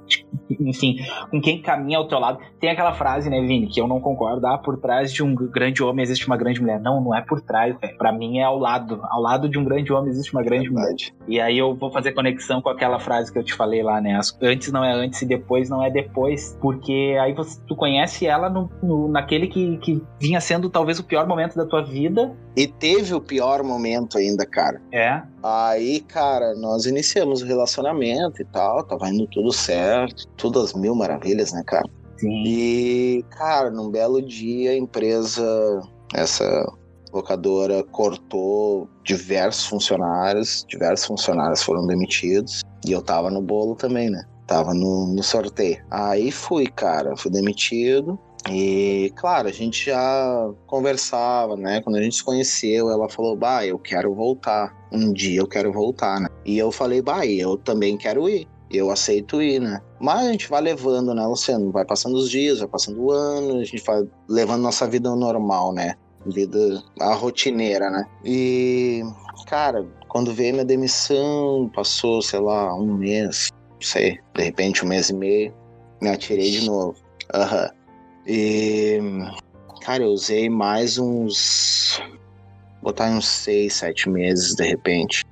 enfim, 0.60 0.96
com 1.30 1.40
quem 1.40 1.62
caminha 1.62 2.00
ao 2.00 2.08
teu 2.08 2.20
lado. 2.20 2.40
Tem 2.60 2.72
aquela 2.72 2.94
frase, 2.94 3.11
né, 3.20 3.42
Vini, 3.42 3.68
que 3.68 3.80
eu 3.80 3.88
não 3.88 4.00
concordo, 4.00 4.46
ah, 4.48 4.58
por 4.58 4.78
trás 4.78 5.12
de 5.12 5.24
um 5.24 5.34
grande 5.36 5.84
homem 5.84 6.04
existe 6.04 6.28
uma 6.28 6.38
grande 6.38 6.62
mulher. 6.62 6.80
Não, 6.80 7.02
não 7.02 7.16
é 7.16 7.22
por 7.22 7.42
trás, 7.42 7.76
velho. 7.80 7.98
Pra 7.98 8.12
mim 8.12 8.40
é 8.40 8.44
ao 8.44 8.58
lado. 8.58 9.00
Ao 9.04 9.22
lado 9.22 9.50
de 9.50 9.58
um 9.58 9.64
grande 9.64 9.92
homem 9.92 10.10
existe 10.10 10.34
uma 10.34 10.44
grande 10.44 10.70
mulher. 10.70 10.96
E 11.28 11.40
aí 11.40 11.58
eu 11.58 11.76
vou 11.76 11.92
fazer 11.92 12.14
conexão 12.14 12.62
com 12.62 12.70
aquela 12.70 13.00
frase 13.00 13.32
que 13.32 13.38
eu 13.38 13.44
te 13.44 13.54
falei 13.54 13.84
lá, 13.84 14.02
né? 14.02 14.20
Antes 14.42 14.72
não 14.72 14.84
é 14.84 14.92
antes 14.92 15.22
e 15.22 15.26
depois 15.26 15.70
não 15.70 15.84
é 15.84 15.90
depois 15.90 16.58
porque 16.62 17.18
aí 17.22 17.34
você, 17.34 17.60
tu 17.68 17.76
conhece 17.76 18.26
ela 18.26 18.50
no, 18.50 18.70
no, 18.82 19.08
naquele 19.08 19.48
que, 19.48 19.78
que 19.78 20.02
vinha 20.20 20.40
sendo 20.42 20.70
talvez 20.70 21.00
o 21.00 21.04
pior 21.04 21.28
momento 21.28 21.56
da 21.56 21.66
tua 21.66 21.84
vida. 21.84 22.36
E 22.56 22.68
teve 22.68 23.14
o 23.14 23.22
pior 23.22 23.64
momento 23.64 24.18
ainda, 24.18 24.46
cara. 24.46 24.82
É. 24.92 25.22
Aí, 25.44 26.02
cara, 26.02 26.54
nós 26.56 26.86
iniciamos 26.86 27.42
o 27.42 27.46
relacionamento 27.46 28.42
e 28.42 28.46
tal, 28.46 28.84
tava 28.84 29.10
indo 29.10 29.26
tudo 29.28 29.52
certo, 29.52 30.28
tudo 30.38 30.60
às 30.60 30.74
mil 30.74 30.94
maravilhas, 30.94 31.54
né, 31.54 31.64
cara? 31.66 31.90
Sim. 32.18 32.44
E, 32.46 33.26
cara, 33.32 33.70
num 33.70 33.90
belo 33.90 34.22
dia 34.22 34.72
a 34.72 34.78
empresa, 34.78 35.82
essa 36.14 36.66
locadora 37.14 37.84
cortou 37.84 38.88
diversos 39.04 39.66
funcionários, 39.66 40.66
diversos 40.70 41.06
funcionários 41.06 41.62
foram 41.62 41.86
demitidos 41.86 42.62
e 42.86 42.92
eu 42.92 43.02
tava 43.02 43.30
no 43.30 43.42
bolo 43.42 43.76
também, 43.76 44.10
né? 44.10 44.24
Tava 44.48 44.74
no, 44.74 45.08
no 45.08 45.24
sorteio. 45.24 45.84
Aí 45.90 46.32
fui, 46.32 46.68
cara, 46.68 47.16
fui 47.16 47.32
demitido. 47.32 48.20
E, 48.50 49.14
claro, 49.16 49.48
a 49.48 49.52
gente 49.52 49.86
já 49.86 50.52
conversava, 50.66 51.56
né? 51.56 51.82
Quando 51.82 51.98
a 51.98 52.02
gente 52.02 52.16
se 52.16 52.24
conheceu, 52.24 52.90
ela 52.90 53.08
falou, 53.08 53.38
bah, 53.38 53.66
eu 53.66 53.78
quero 53.78 54.14
voltar. 54.16 54.76
Um 54.92 55.14
dia 55.14 55.40
eu 55.40 55.48
quero 55.48 55.72
voltar, 55.72 56.20
né? 56.20 56.28
E 56.44 56.58
eu 56.58 56.72
falei, 56.72 57.02
bah, 57.02 57.26
eu 57.26 57.56
também 57.58 57.98
quero 57.98 58.28
ir. 58.28 58.48
Eu 58.74 58.90
aceito 58.90 59.42
ir, 59.42 59.60
né? 59.60 59.82
Mas 60.00 60.28
a 60.28 60.32
gente 60.32 60.50
vai 60.50 60.62
levando, 60.62 61.14
né, 61.14 61.26
Luciano? 61.26 61.72
Vai 61.72 61.84
passando 61.86 62.16
os 62.16 62.30
dias, 62.30 62.60
vai 62.60 62.68
passando 62.68 63.02
o 63.02 63.12
ano, 63.12 63.60
a 63.60 63.64
gente 63.64 63.84
vai 63.84 64.04
levando 64.30 64.62
nossa 64.62 64.88
vida 64.88 65.14
normal, 65.16 65.74
né? 65.74 65.96
Vida 66.26 66.82
a 67.00 67.14
rotineira, 67.14 67.90
né? 67.90 68.06
E, 68.24 69.04
cara, 69.48 69.86
quando 70.08 70.34
veio 70.34 70.54
minha 70.54 70.66
demissão, 70.66 71.70
passou, 71.76 72.22
sei 72.22 72.40
lá, 72.40 72.74
um 72.76 72.94
mês, 72.94 73.50
sei, 73.82 74.20
de 74.36 74.44
repente 74.44 74.86
um 74.86 74.88
mês 74.88 75.10
e 75.10 75.14
meio, 75.14 75.54
me 76.02 76.10
atirei 76.10 76.52
de 76.52 76.66
novo. 76.66 76.96
Uhum. 77.34 77.70
E, 78.28 79.00
cara, 79.82 80.04
eu 80.04 80.10
usei 80.10 80.50
mais 80.50 80.98
uns. 80.98 82.02
botar 82.82 83.10
uns 83.10 83.28
seis, 83.28 83.74
sete 83.74 84.10
meses 84.10 84.56
de 84.56 84.64
repente. 84.64 85.26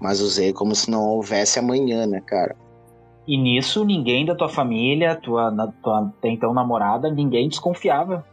Mas 0.00 0.20
usei 0.20 0.52
como 0.52 0.74
se 0.74 0.90
não 0.90 1.04
houvesse 1.04 1.58
amanhã, 1.58 2.06
né, 2.06 2.20
cara? 2.20 2.56
E 3.26 3.36
nisso 3.36 3.84
ninguém 3.84 4.24
da 4.24 4.34
tua 4.34 4.48
família, 4.48 5.14
tua, 5.14 5.54
tua 5.82 6.08
até 6.18 6.28
então 6.28 6.54
namorada, 6.54 7.10
ninguém 7.10 7.48
desconfiava. 7.48 8.24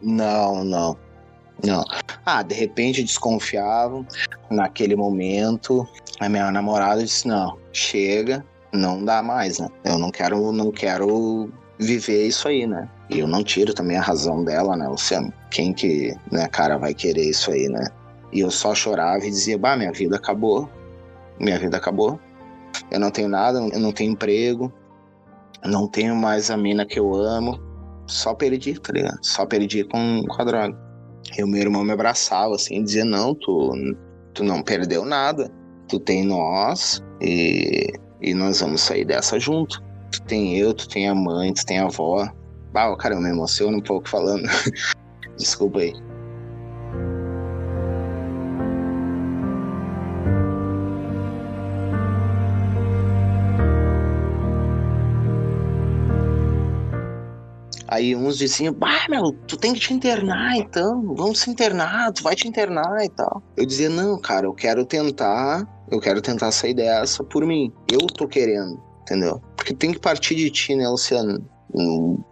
Não, 0.00 0.64
não. 0.64 0.96
Não. 1.64 1.84
Ah, 2.24 2.42
de 2.42 2.54
repente 2.54 3.02
desconfiavam. 3.02 4.04
Naquele 4.50 4.96
momento, 4.96 5.86
a 6.18 6.28
minha 6.28 6.50
namorada 6.50 7.02
disse: 7.02 7.28
não, 7.28 7.56
chega, 7.72 8.44
não 8.72 9.04
dá 9.04 9.22
mais, 9.22 9.58
né? 9.58 9.68
Eu 9.84 9.98
não 9.98 10.10
quero, 10.10 10.50
não 10.50 10.72
quero 10.72 11.50
viver 11.78 12.26
isso 12.26 12.48
aí, 12.48 12.66
né? 12.66 12.88
E 13.10 13.20
eu 13.20 13.28
não 13.28 13.44
tiro 13.44 13.74
também 13.74 13.96
a 13.96 14.02
razão 14.02 14.44
dela, 14.44 14.76
né, 14.76 14.88
Luciano? 14.88 15.32
Quem 15.50 15.72
que, 15.72 16.14
né, 16.32 16.48
cara, 16.48 16.78
vai 16.78 16.94
querer 16.94 17.28
isso 17.28 17.50
aí, 17.50 17.68
né? 17.68 17.86
E 18.34 18.40
eu 18.40 18.50
só 18.50 18.74
chorava 18.74 19.24
e 19.24 19.30
dizia: 19.30 19.56
bah, 19.56 19.76
minha 19.76 19.92
vida 19.92 20.16
acabou. 20.16 20.68
Minha 21.38 21.58
vida 21.58 21.76
acabou. 21.76 22.18
Eu 22.90 22.98
não 22.98 23.10
tenho 23.10 23.28
nada, 23.28 23.60
eu 23.60 23.78
não 23.78 23.92
tenho 23.92 24.12
emprego, 24.12 24.72
não 25.64 25.86
tenho 25.86 26.16
mais 26.16 26.50
a 26.50 26.56
mina 26.56 26.84
que 26.84 26.98
eu 26.98 27.14
amo. 27.14 27.60
Só 28.06 28.34
perdi, 28.34 28.78
tá 28.78 28.92
ligado? 28.92 29.18
Só 29.22 29.46
perdi 29.46 29.84
com, 29.84 30.24
com 30.26 30.42
a 30.42 30.44
droga. 30.44 30.76
E 31.38 31.42
o 31.42 31.46
meu 31.46 31.62
irmão 31.62 31.84
me 31.84 31.92
abraçava 31.92 32.54
assim, 32.56 32.82
dizia: 32.82 33.04
Não, 33.04 33.34
tu, 33.34 33.72
tu 34.34 34.42
não 34.42 34.62
perdeu 34.62 35.04
nada. 35.04 35.50
Tu 35.88 36.00
tem 36.00 36.24
nós 36.24 37.02
e, 37.20 37.86
e 38.20 38.34
nós 38.34 38.60
vamos 38.60 38.80
sair 38.80 39.04
dessa 39.04 39.38
junto. 39.38 39.82
Tu 40.10 40.22
tem 40.22 40.58
eu, 40.58 40.74
tu 40.74 40.88
tem 40.88 41.08
a 41.08 41.14
mãe, 41.14 41.52
tu 41.52 41.64
tem 41.64 41.78
a 41.78 41.84
avó. 41.84 42.28
Ah, 42.74 42.96
cara, 42.96 43.14
eu 43.14 43.20
me 43.20 43.30
emociono 43.30 43.78
um 43.78 43.82
pouco 43.82 44.08
falando. 44.08 44.48
Desculpa 45.38 45.78
aí. 45.78 45.94
Aí 57.94 58.16
uns 58.16 58.36
diziam, 58.36 58.74
bah, 58.74 59.06
meu, 59.08 59.30
tu 59.46 59.56
tem 59.56 59.72
que 59.72 59.78
te 59.78 59.94
internar 59.94 60.56
então, 60.56 61.14
vamos 61.14 61.38
se 61.38 61.48
internar, 61.48 62.12
tu 62.12 62.24
vai 62.24 62.34
te 62.34 62.48
internar 62.48 63.04
e 63.04 63.08
tal. 63.08 63.40
Eu 63.56 63.64
dizia, 63.64 63.88
não, 63.88 64.20
cara, 64.20 64.46
eu 64.46 64.52
quero 64.52 64.84
tentar, 64.84 65.64
eu 65.88 66.00
quero 66.00 66.20
tentar 66.20 66.50
sair 66.50 66.74
dessa 66.74 67.22
por 67.22 67.46
mim. 67.46 67.72
Eu 67.88 68.00
tô 68.00 68.26
querendo, 68.26 68.82
entendeu? 69.02 69.40
Porque 69.56 69.72
tem 69.72 69.92
que 69.92 70.00
partir 70.00 70.34
de 70.34 70.50
ti, 70.50 70.74
né, 70.74 70.88
Luciano? 70.88 71.38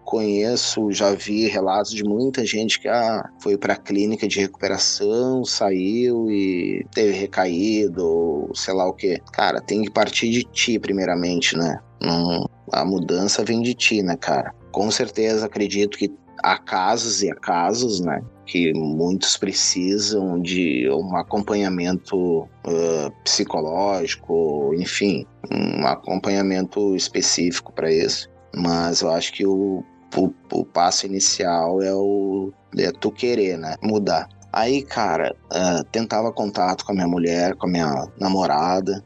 Conheço, 0.04 0.92
já 0.92 1.14
vi 1.14 1.48
relatos 1.48 1.92
de 1.92 2.04
muita 2.04 2.44
gente 2.44 2.78
que 2.78 2.86
ah, 2.86 3.28
foi 3.40 3.56
para 3.56 3.76
clínica 3.76 4.28
de 4.28 4.40
recuperação, 4.40 5.44
saiu 5.44 6.30
e 6.30 6.84
teve 6.94 7.12
recaído, 7.12 8.06
ou 8.06 8.54
sei 8.54 8.74
lá 8.74 8.86
o 8.86 8.92
que. 8.92 9.18
Cara, 9.32 9.60
tem 9.60 9.82
que 9.82 9.90
partir 9.90 10.30
de 10.30 10.44
ti 10.44 10.78
primeiramente, 10.78 11.56
né? 11.56 11.78
Não, 12.00 12.48
a 12.72 12.84
mudança 12.84 13.44
vem 13.44 13.62
de 13.62 13.74
ti, 13.74 14.02
né, 14.02 14.16
cara? 14.16 14.54
com 14.72 14.90
certeza 14.90 15.46
acredito 15.46 15.98
que 15.98 16.10
há 16.42 16.58
casos 16.58 17.22
e 17.22 17.30
há 17.30 17.34
casos, 17.36 18.00
né? 18.00 18.20
Que 18.46 18.72
muitos 18.74 19.36
precisam 19.36 20.40
de 20.40 20.88
um 20.90 21.16
acompanhamento 21.16 22.40
uh, 22.40 23.10
psicológico, 23.22 24.74
enfim, 24.74 25.24
um 25.52 25.86
acompanhamento 25.86 26.96
específico 26.96 27.72
para 27.72 27.92
isso. 27.92 28.28
Mas 28.54 29.00
eu 29.00 29.10
acho 29.10 29.32
que 29.32 29.46
o, 29.46 29.82
o, 30.16 30.32
o, 30.52 30.64
passo 30.64 31.06
inicial 31.06 31.82
é 31.82 31.94
o 31.94 32.52
é 32.76 32.90
tu 32.92 33.10
querer, 33.10 33.58
né? 33.58 33.76
Mudar. 33.82 34.28
Aí, 34.52 34.82
cara, 34.82 35.34
uh, 35.50 35.84
tentava 35.90 36.30
contato 36.30 36.84
com 36.84 36.92
a 36.92 36.94
minha 36.94 37.08
mulher, 37.08 37.54
com 37.56 37.66
a 37.66 37.70
minha 37.70 38.08
namorada, 38.20 39.02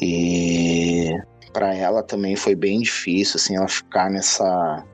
e 0.00 1.10
para 1.52 1.74
ela 1.74 2.02
também 2.02 2.34
foi 2.36 2.54
bem 2.54 2.80
difícil, 2.80 3.36
assim, 3.36 3.56
ela 3.56 3.68
ficar 3.68 4.10
nessa 4.10 4.84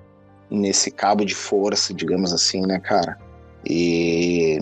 nesse 0.51 0.91
cabo 0.91 1.25
de 1.25 1.35
força, 1.35 1.93
digamos 1.95 2.33
assim, 2.33 2.63
né, 2.63 2.81
cara? 2.81 3.17
E 3.65 4.59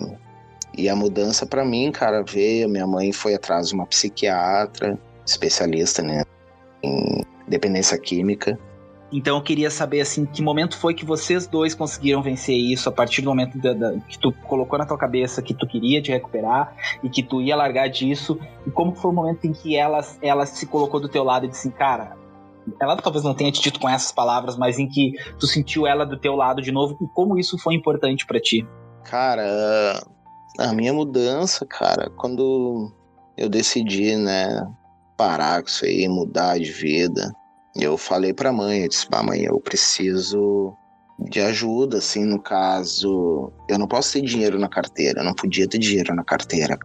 e 0.77 0.87
a 0.87 0.95
mudança 0.95 1.45
para 1.45 1.65
mim, 1.65 1.91
cara, 1.91 2.21
veio, 2.21 2.69
minha 2.69 2.85
mãe 2.85 3.11
foi 3.11 3.33
atrás 3.33 3.69
de 3.69 3.73
uma 3.73 3.87
psiquiatra, 3.87 4.99
especialista, 5.25 6.03
né, 6.03 6.23
em 6.83 7.25
dependência 7.47 7.97
química. 7.97 8.59
Então 9.11 9.37
eu 9.37 9.41
queria 9.41 9.71
saber 9.71 10.01
assim, 10.01 10.25
que 10.25 10.41
momento 10.41 10.77
foi 10.77 10.93
que 10.93 11.05
vocês 11.05 11.47
dois 11.47 11.73
conseguiram 11.73 12.21
vencer 12.21 12.57
isso 12.57 12.89
a 12.89 12.91
partir 12.91 13.21
do 13.21 13.29
momento 13.29 13.57
da, 13.57 13.73
da, 13.73 13.93
que 13.99 14.19
tu 14.19 14.33
colocou 14.45 14.77
na 14.77 14.85
tua 14.85 14.97
cabeça 14.97 15.41
que 15.41 15.53
tu 15.53 15.65
queria 15.65 16.01
te 16.01 16.11
recuperar 16.11 16.75
e 17.01 17.09
que 17.09 17.23
tu 17.23 17.41
ia 17.41 17.55
largar 17.55 17.87
disso 17.87 18.37
e 18.65 18.71
como 18.71 18.93
foi 18.93 19.11
o 19.11 19.13
momento 19.13 19.45
em 19.45 19.53
que 19.53 19.77
ela, 19.77 20.05
ela 20.21 20.45
se 20.45 20.65
colocou 20.65 20.99
do 20.99 21.07
teu 21.07 21.23
lado 21.23 21.45
e 21.45 21.47
disse, 21.47 21.69
assim, 21.69 21.77
cara, 21.77 22.17
ela 22.81 22.97
talvez 22.97 23.23
não 23.23 23.33
tenha 23.33 23.51
te 23.51 23.61
dito 23.61 23.79
com 23.79 23.87
essas 23.87 24.11
palavras, 24.11 24.57
mas 24.57 24.77
em 24.77 24.87
que 24.89 25.13
tu 25.39 25.47
sentiu 25.47 25.87
ela 25.87 26.05
do 26.05 26.17
teu 26.17 26.35
lado 26.35 26.61
de 26.61 26.71
novo 26.71 26.97
e 27.01 27.07
como 27.13 27.37
isso 27.37 27.57
foi 27.57 27.75
importante 27.75 28.25
para 28.25 28.41
ti? 28.41 28.67
Cara, 29.05 30.05
a 30.59 30.73
minha 30.73 30.93
mudança, 30.93 31.65
cara, 31.65 32.09
quando 32.17 32.91
eu 33.37 33.47
decidi, 33.47 34.17
né, 34.17 34.67
parar 35.15 35.61
com 35.61 35.69
isso 35.69 35.85
aí, 35.85 36.09
mudar 36.09 36.59
de 36.59 36.71
vida, 36.71 37.33
eu 37.83 37.97
falei 37.97 38.33
pra 38.33 38.51
mãe, 38.51 38.81
eu 38.81 38.89
disse, 38.89 39.07
mãe, 39.23 39.43
eu 39.43 39.59
preciso 39.59 40.75
de 41.29 41.41
ajuda, 41.41 41.97
assim, 41.97 42.25
no 42.25 42.41
caso, 42.41 43.51
eu 43.67 43.77
não 43.77 43.87
posso 43.87 44.13
ter 44.13 44.21
dinheiro 44.21 44.59
na 44.59 44.69
carteira, 44.69 45.21
eu 45.21 45.25
não 45.25 45.33
podia 45.33 45.67
ter 45.67 45.77
dinheiro 45.77 46.13
na 46.13 46.23
carteira. 46.23 46.77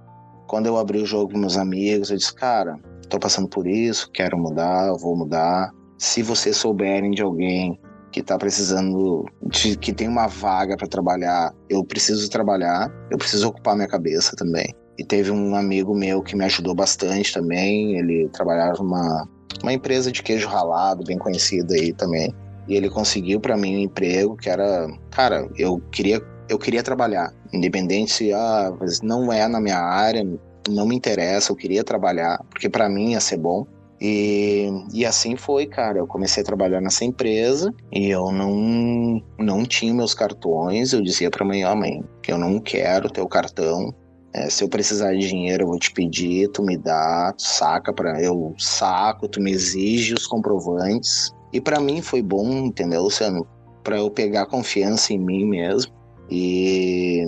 Quando 0.47 0.67
eu 0.67 0.77
abri 0.77 0.99
o 0.99 1.07
jogo 1.07 1.33
com 1.33 1.39
meus 1.39 1.57
amigos, 1.57 2.11
eu 2.11 2.17
disse, 2.17 2.35
cara, 2.35 2.79
tô 3.09 3.19
passando 3.19 3.49
por 3.49 3.67
isso, 3.67 4.11
quero 4.11 4.39
mudar, 4.39 4.93
vou 4.95 5.17
mudar. 5.17 5.71
Se 5.99 6.23
vocês 6.23 6.57
souberem 6.57 7.11
de 7.11 7.23
alguém 7.23 7.79
que 8.11 8.23
tá 8.23 8.37
precisando, 8.37 9.25
de, 9.51 9.77
que 9.77 9.93
tem 9.93 10.09
uma 10.09 10.27
vaga 10.27 10.77
para 10.77 10.87
trabalhar, 10.87 11.55
eu 11.69 11.85
preciso 11.85 12.29
trabalhar, 12.29 12.91
eu 13.11 13.17
preciso 13.17 13.49
ocupar 13.49 13.75
minha 13.75 13.89
cabeça 13.89 14.37
também. 14.37 14.75
E 14.99 15.05
teve 15.05 15.31
um 15.31 15.55
amigo 15.57 15.95
meu 15.95 16.23
que 16.23 16.37
me 16.37 16.45
ajudou 16.45 16.75
bastante 16.75 17.33
também, 17.33 17.97
ele 17.97 18.29
trabalhava 18.29 18.83
numa 18.83 19.27
uma 19.63 19.73
empresa 19.73 20.11
de 20.11 20.23
queijo 20.23 20.49
ralado, 20.49 21.05
bem 21.05 21.19
conhecida 21.19 21.75
aí 21.75 21.93
também. 21.93 22.35
E 22.69 22.75
ele 22.75 22.89
conseguiu 22.89 23.41
para 23.41 23.57
mim 23.57 23.77
um 23.77 23.81
emprego 23.81 24.37
que 24.37 24.49
era, 24.49 24.89
cara, 25.11 25.49
eu 25.57 25.81
queria 25.91 26.23
eu 26.49 26.59
queria 26.59 26.83
trabalhar, 26.83 27.33
independente 27.53 28.13
se 28.13 28.33
ah, 28.33 28.73
não 29.03 29.33
é 29.33 29.49
na 29.49 29.61
minha 29.61 29.79
área, 29.79 30.23
não 30.69 30.87
me 30.87 30.95
interessa, 30.95 31.51
eu 31.51 31.57
queria 31.57 31.83
trabalhar, 31.83 32.45
porque 32.51 32.69
para 32.69 32.89
mim 32.89 33.13
ia 33.13 33.21
ser 33.21 33.39
bom. 33.39 33.67
E, 34.05 34.69
e 34.93 35.07
assim 35.07 35.37
foi, 35.37 35.65
cara. 35.65 35.99
Eu 35.99 36.09
comecei 36.09 36.43
a 36.43 36.47
trabalhar 36.47 36.81
nessa 36.81 37.05
empresa 37.05 37.73
e 37.93 38.11
eu 38.11 38.33
não, 38.33 39.23
não 39.39 39.65
tinha 39.65 39.95
meus 39.95 40.13
cartões. 40.13 40.93
Eu 40.93 41.01
dizia 41.01 41.31
pra 41.31 41.45
mãe: 41.45 41.65
Ó, 41.65 41.73
oh, 41.73 41.77
mãe, 41.77 42.03
eu 42.27 42.37
não 42.37 42.59
quero 42.59 43.09
teu 43.09 43.29
cartão. 43.29 43.95
É, 44.35 44.49
se 44.49 44.65
eu 44.65 44.69
precisar 44.69 45.13
de 45.13 45.29
dinheiro, 45.29 45.65
eu 45.65 45.69
vou 45.69 45.79
te 45.79 45.93
pedir, 45.93 46.49
tu 46.49 46.63
me 46.63 46.77
dá, 46.77 47.35
tu 47.37 47.43
saca 47.43 47.93
para 47.93 48.21
eu 48.23 48.55
saco, 48.59 49.29
tu 49.29 49.41
me 49.41 49.51
exige 49.51 50.15
os 50.15 50.27
comprovantes. 50.27 51.35
E 51.53 51.61
para 51.61 51.79
mim 51.79 52.01
foi 52.01 52.23
bom, 52.23 52.49
entendeu, 52.51 53.03
Luciano? 53.03 53.47
Para 53.85 53.99
eu 53.99 54.11
pegar 54.11 54.47
confiança 54.47 55.13
em 55.13 55.19
mim 55.19 55.45
mesmo. 55.45 55.93
E, 56.31 57.25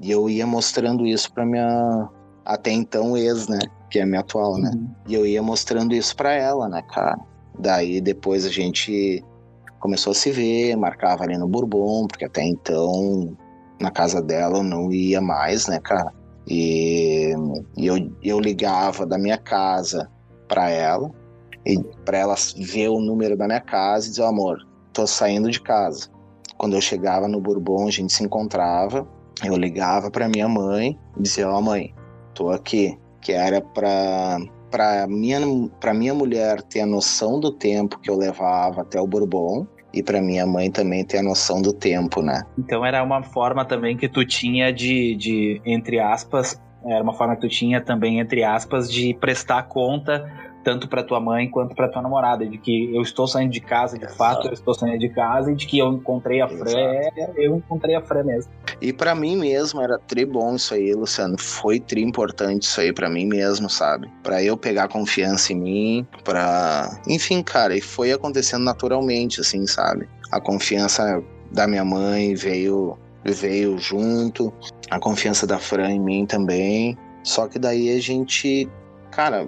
e 0.00 0.10
eu 0.10 0.30
ia 0.30 0.46
mostrando 0.46 1.04
isso 1.04 1.32
para 1.32 1.44
minha 1.44 2.08
até 2.44 2.70
então 2.70 3.16
ex, 3.16 3.48
né? 3.48 3.58
Que 3.90 3.98
é 3.98 4.06
minha 4.06 4.20
atual, 4.20 4.56
né? 4.58 4.70
Uhum. 4.72 4.88
E 5.08 5.14
eu 5.14 5.26
ia 5.26 5.42
mostrando 5.42 5.92
isso 5.92 6.14
para 6.14 6.34
ela, 6.34 6.68
né, 6.68 6.82
cara? 6.82 7.18
Daí 7.58 8.00
depois 8.00 8.44
a 8.44 8.50
gente 8.50 9.24
começou 9.80 10.12
a 10.12 10.14
se 10.14 10.30
ver, 10.30 10.76
marcava 10.76 11.24
ali 11.24 11.36
no 11.36 11.48
Bourbon, 11.48 12.06
porque 12.06 12.24
até 12.24 12.44
então 12.44 13.36
na 13.80 13.90
casa 13.90 14.22
dela 14.22 14.58
eu 14.58 14.62
não 14.62 14.92
ia 14.92 15.20
mais, 15.20 15.66
né, 15.66 15.80
cara? 15.80 16.12
E, 16.46 17.32
e 17.76 17.86
eu, 17.86 18.12
eu 18.22 18.40
ligava 18.40 19.06
da 19.06 19.18
minha 19.18 19.38
casa 19.38 20.10
para 20.46 20.70
ela, 20.70 21.10
e 21.66 21.82
para 22.04 22.18
ela 22.18 22.34
ver 22.58 22.88
o 22.88 23.00
número 23.00 23.36
da 23.36 23.46
minha 23.46 23.60
casa 23.60 24.06
e 24.06 24.10
dizer: 24.10 24.24
amor, 24.24 24.58
tô 24.92 25.06
saindo 25.06 25.50
de 25.50 25.60
casa. 25.60 26.08
Quando 26.56 26.76
eu 26.76 26.80
chegava 26.80 27.26
no 27.26 27.40
Bourbon, 27.40 27.88
a 27.88 27.90
gente 27.90 28.12
se 28.12 28.22
encontrava, 28.22 29.06
eu 29.42 29.56
ligava 29.56 30.10
para 30.10 30.28
minha 30.28 30.48
mãe 30.48 30.98
e 31.16 31.22
dizia: 31.22 31.48
Ó, 31.48 31.58
oh, 31.58 31.62
mãe, 31.62 31.94
tô 32.34 32.50
aqui. 32.50 32.98
Que 33.20 33.32
era 33.32 33.60
para 33.60 34.38
para 34.70 35.06
minha 35.06 35.38
para 35.80 35.94
minha 35.94 36.12
mulher 36.12 36.60
ter 36.62 36.80
a 36.80 36.86
noção 36.86 37.40
do 37.40 37.50
tempo 37.52 37.98
que 38.00 38.10
eu 38.10 38.16
levava 38.16 38.82
até 38.82 39.00
o 39.00 39.06
Bourbon 39.06 39.66
e 39.94 40.02
para 40.02 40.20
minha 40.20 40.44
mãe 40.46 40.70
também 40.70 41.04
ter 41.04 41.18
a 41.18 41.22
noção 41.22 41.62
do 41.62 41.72
tempo, 41.72 42.20
né? 42.20 42.42
Então 42.58 42.84
era 42.84 43.02
uma 43.02 43.22
forma 43.22 43.64
também 43.64 43.96
que 43.96 44.08
tu 44.08 44.24
tinha 44.24 44.72
de, 44.72 45.14
de 45.14 45.62
entre 45.64 46.00
aspas, 46.00 46.60
era 46.84 47.02
uma 47.02 47.14
forma 47.14 47.34
que 47.36 47.42
tu 47.42 47.48
tinha 47.48 47.80
também 47.80 48.18
entre 48.18 48.42
aspas 48.42 48.90
de 48.92 49.14
prestar 49.14 49.62
conta 49.64 50.30
tanto 50.64 50.88
para 50.88 51.02
tua 51.02 51.20
mãe 51.20 51.48
quanto 51.48 51.74
para 51.74 51.88
tua 51.88 52.02
namorada, 52.02 52.46
de 52.46 52.56
que 52.58 52.94
eu 52.94 53.02
estou 53.02 53.28
saindo 53.28 53.52
de 53.52 53.60
casa, 53.60 53.98
de 53.98 54.04
Exato. 54.04 54.18
fato 54.18 54.46
eu 54.48 54.52
estou 54.52 54.74
saindo 54.74 54.98
de 54.98 55.10
casa 55.10 55.52
e 55.52 55.54
de 55.54 55.66
que 55.66 55.78
eu 55.78 55.92
encontrei 55.92 56.40
a 56.40 56.48
Fran, 56.48 56.70
é, 56.74 57.10
eu 57.36 57.56
encontrei 57.56 57.94
a 57.94 58.00
Fran 58.00 58.24
mesmo. 58.24 58.50
E 58.80 58.92
para 58.92 59.14
mim 59.14 59.36
mesmo 59.36 59.80
era 59.80 59.98
tri 59.98 60.24
bom 60.24 60.56
isso 60.56 60.74
aí, 60.74 60.92
Luciano, 60.94 61.38
foi 61.38 61.78
tri 61.78 62.02
importante 62.02 62.62
isso 62.62 62.80
aí 62.80 62.92
para 62.92 63.10
mim 63.10 63.26
mesmo, 63.26 63.68
sabe? 63.68 64.10
Para 64.22 64.42
eu 64.42 64.56
pegar 64.56 64.88
confiança 64.88 65.52
em 65.52 65.56
mim, 65.56 66.06
para, 66.24 66.98
enfim, 67.06 67.42
cara, 67.42 67.76
e 67.76 67.80
foi 67.80 68.10
acontecendo 68.10 68.64
naturalmente 68.64 69.40
assim, 69.40 69.66
sabe? 69.66 70.08
A 70.32 70.40
confiança 70.40 71.22
da 71.52 71.68
minha 71.68 71.84
mãe 71.84 72.34
veio 72.34 72.98
veio 73.32 73.78
junto, 73.78 74.52
a 74.90 74.98
confiança 74.98 75.46
da 75.46 75.58
Fran 75.58 75.90
em 75.90 76.00
mim 76.00 76.26
também. 76.26 76.98
Só 77.22 77.48
que 77.48 77.58
daí 77.58 77.96
a 77.96 78.00
gente, 78.00 78.68
cara, 79.10 79.46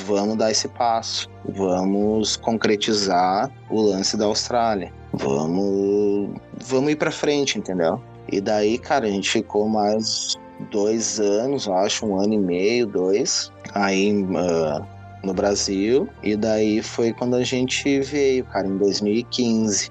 vamos 0.00 0.36
dar 0.36 0.50
esse 0.50 0.68
passo, 0.68 1.28
vamos 1.44 2.36
concretizar 2.36 3.50
o 3.70 3.80
lance 3.80 4.16
da 4.16 4.24
Austrália, 4.24 4.92
vamos, 5.12 6.30
vamos 6.66 6.90
ir 6.90 6.96
para 6.96 7.10
frente, 7.10 7.58
entendeu? 7.58 8.00
E 8.30 8.40
daí, 8.40 8.78
cara, 8.78 9.06
a 9.06 9.10
gente 9.10 9.30
ficou 9.30 9.68
mais 9.68 10.36
dois 10.70 11.18
anos, 11.18 11.68
acho, 11.68 12.06
um 12.06 12.20
ano 12.20 12.34
e 12.34 12.38
meio, 12.38 12.86
dois, 12.86 13.52
aí 13.74 14.12
uh, 14.12 14.84
no 15.22 15.32
Brasil, 15.32 16.08
e 16.22 16.36
daí 16.36 16.82
foi 16.82 17.12
quando 17.12 17.36
a 17.36 17.42
gente 17.42 18.00
veio, 18.00 18.44
cara, 18.44 18.66
em 18.66 18.76
2015. 18.76 19.90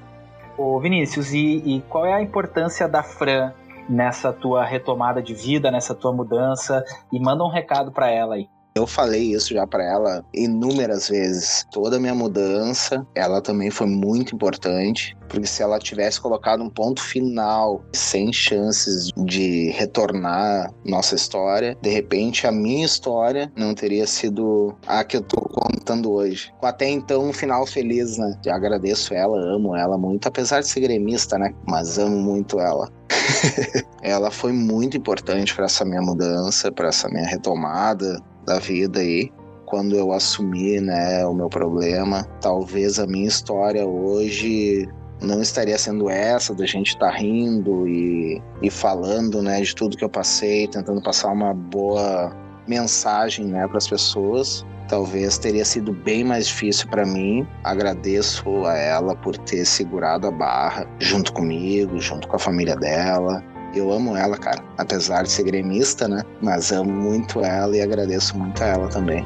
Ô 0.58 0.80
Vinícius, 0.80 1.34
e, 1.34 1.58
e 1.66 1.82
qual 1.89 2.05
é 2.05 2.14
a 2.14 2.22
importância 2.22 2.88
da 2.88 3.03
Fran 3.03 3.53
nessa 3.88 4.34
tua 4.34 4.66
retomada 4.66 5.22
de 5.22 5.34
vida, 5.34 5.72
nessa 5.72 5.93
tua 5.93 6.12
mudança? 6.12 6.84
E 7.12 7.20
manda 7.20 7.43
um 7.43 7.49
recado 7.49 7.91
para 7.91 8.10
ela 8.10 8.36
aí. 8.36 8.49
Eu 8.78 8.86
falei 8.86 9.34
isso 9.34 9.55
já 9.55 9.65
para 9.65 9.84
ela 9.84 10.23
inúmeras 10.32 11.09
vezes. 11.09 11.65
Toda 11.71 11.97
a 11.97 11.99
minha 11.99 12.13
mudança, 12.13 13.03
ela 13.15 13.41
também 13.41 13.71
foi 13.71 13.88
muito 13.88 14.36
importante, 14.36 15.17
porque 15.28 15.47
se 15.47 15.63
ela 15.63 15.80
tivesse 15.80 16.21
colocado 16.21 16.63
um 16.63 16.69
ponto 16.69 17.01
final, 17.01 17.84
sem 17.91 18.32
chances 18.32 19.09
de 19.17 19.71
retornar 19.71 20.71
nossa 20.86 21.15
história, 21.15 21.75
de 21.82 21.89
repente 21.89 22.45
a 22.45 22.51
minha 22.51 22.86
história 22.86 23.51
não 23.57 23.73
teria 23.73 24.05
sido 24.05 24.78
a 24.86 25.03
que 25.03 25.17
eu 25.17 25.23
tô 25.23 25.41
contando 25.41 26.11
hoje. 26.11 26.53
Com 26.59 26.67
até 26.67 26.88
então 26.88 27.28
um 27.28 27.34
final 27.34 27.65
feliz, 27.65 28.19
né? 28.19 28.39
Eu 28.45 28.53
agradeço 28.53 29.11
ela, 29.11 29.39
amo 29.39 29.75
ela 29.75 29.97
muito, 29.97 30.28
apesar 30.28 30.59
de 30.59 30.67
ser 30.67 30.82
gremista, 30.82 31.39
né? 31.39 31.51
Mas 31.67 31.97
amo 31.97 32.17
muito 32.21 32.59
ela. 32.59 32.88
ela 34.03 34.30
foi 34.30 34.51
muito 34.51 34.95
importante 34.97 35.55
para 35.55 35.65
essa 35.65 35.84
minha 35.84 36.01
mudança, 36.01 36.71
para 36.71 36.89
essa 36.89 37.09
minha 37.09 37.25
retomada, 37.25 38.21
da 38.48 38.60
vida 38.60 39.02
aí, 39.02 39.30
quando 39.66 39.95
eu 39.98 40.14
assumi, 40.14 40.80
né, 40.80 41.26
o 41.26 41.34
meu 41.34 41.50
problema, 41.50 42.24
talvez 42.39 42.98
a 42.98 43.06
minha 43.06 43.28
história 43.28 43.86
hoje 43.86 44.88
não 45.22 45.41
estaria 45.41 45.78
sendo 45.78 46.10
essa 46.10 46.56
da 46.56 46.66
gente 46.66 46.89
estar 46.89 47.12
tá 47.12 47.18
rindo 47.18 47.86
e, 47.88 48.41
e 48.62 48.72
falando, 48.72 49.41
né, 49.41 49.62
de 49.62 49.76
tudo 49.76 49.98
que 49.98 50.04
eu 50.04 50.10
passei, 50.10 50.68
tentando 50.68 51.02
passar 51.02 51.32
uma 51.34 51.54
boa 51.54 52.34
mensagem, 52.66 53.45
né, 53.45 53.68
para 53.68 53.78
as 53.78 53.88
pessoas. 53.88 54.66
Talvez 54.88 55.38
teria 55.38 55.66
sido 55.66 55.91
bem 55.91 56.24
mais 56.24 56.48
difícil 56.48 56.88
para 56.88 57.06
mim. 57.06 57.45
Agradeço 57.62 58.66
a 58.66 58.78
ela 58.78 59.14
por 59.18 59.38
ter 59.38 59.66
segurado 59.66 60.28
a 60.28 60.32
barra 60.32 60.88
junto 60.98 61.34
comigo, 61.34 62.00
junto 62.00 62.26
com 62.26 62.38
a 62.38 62.39
família 62.39 62.76
dela. 62.78 63.43
Eu 63.78 63.91
amo 63.91 64.15
ela, 64.15 64.38
cara. 64.38 64.63
Apesar 64.78 65.23
de 65.23 65.32
ser 65.32 65.43
gremista, 65.43 66.07
né? 66.07 66.23
Mas 66.41 66.71
amo 66.71 66.91
muito 66.91 67.41
ela 67.41 67.75
e 67.75 67.82
agradeço 67.82 68.38
muito 68.38 68.63
a 68.63 68.67
ela 68.67 68.88
também. 68.89 69.25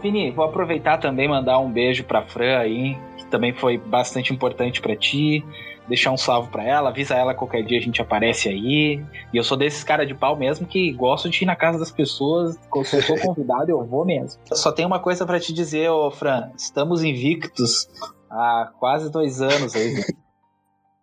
Vini, 0.00 0.30
vou 0.30 0.44
aproveitar 0.44 0.96
também 0.96 1.28
mandar 1.28 1.58
um 1.58 1.70
beijo 1.70 2.02
pra 2.04 2.22
Fran 2.22 2.58
aí, 2.58 2.96
que 3.18 3.26
também 3.26 3.52
foi 3.52 3.76
bastante 3.76 4.32
importante 4.32 4.80
para 4.80 4.96
ti. 4.96 5.44
Deixar 5.88 6.10
um 6.10 6.16
salve 6.16 6.50
para 6.50 6.62
ela, 6.62 6.90
avisa 6.90 7.14
ela 7.14 7.34
qualquer 7.34 7.62
dia 7.62 7.78
a 7.78 7.82
gente 7.82 8.02
aparece 8.02 8.48
aí. 8.48 9.02
E 9.32 9.36
eu 9.36 9.42
sou 9.42 9.56
desses 9.56 9.82
cara 9.82 10.04
de 10.04 10.14
pau 10.14 10.36
mesmo 10.36 10.66
que 10.66 10.92
gosto 10.92 11.30
de 11.30 11.42
ir 11.42 11.46
na 11.46 11.56
casa 11.56 11.78
das 11.78 11.90
pessoas. 11.90 12.58
Se 12.84 12.96
eu 12.96 13.02
for 13.02 13.20
convidado, 13.20 13.70
eu 13.70 13.84
vou 13.84 14.04
mesmo. 14.04 14.40
Só 14.52 14.70
tenho 14.70 14.88
uma 14.88 15.00
coisa 15.00 15.24
para 15.24 15.40
te 15.40 15.52
dizer, 15.52 15.90
ô 15.90 16.10
Fran. 16.10 16.50
Estamos 16.56 17.02
invictos 17.02 17.88
há 18.30 18.70
quase 18.78 19.10
dois 19.10 19.40
anos 19.40 19.74
aí. 19.74 20.04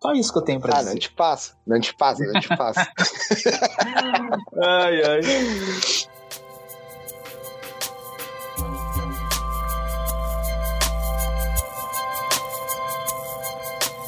Só 0.01 0.13
isso 0.13 0.31
que 0.31 0.37
eu 0.37 0.43
tenho 0.43 0.61
pra 0.61 0.75
ah, 0.75 0.77
dizer. 0.77 0.89
Ah, 0.89 0.93
não 0.93 0.99
te 0.99 1.11
passa, 1.11 1.57
não 1.65 1.79
te 1.79 1.95
passa, 1.95 2.23
não 2.23 2.39
te 2.39 2.47
passa. 2.49 2.81
ai, 4.63 5.01
ai. 5.03 6.14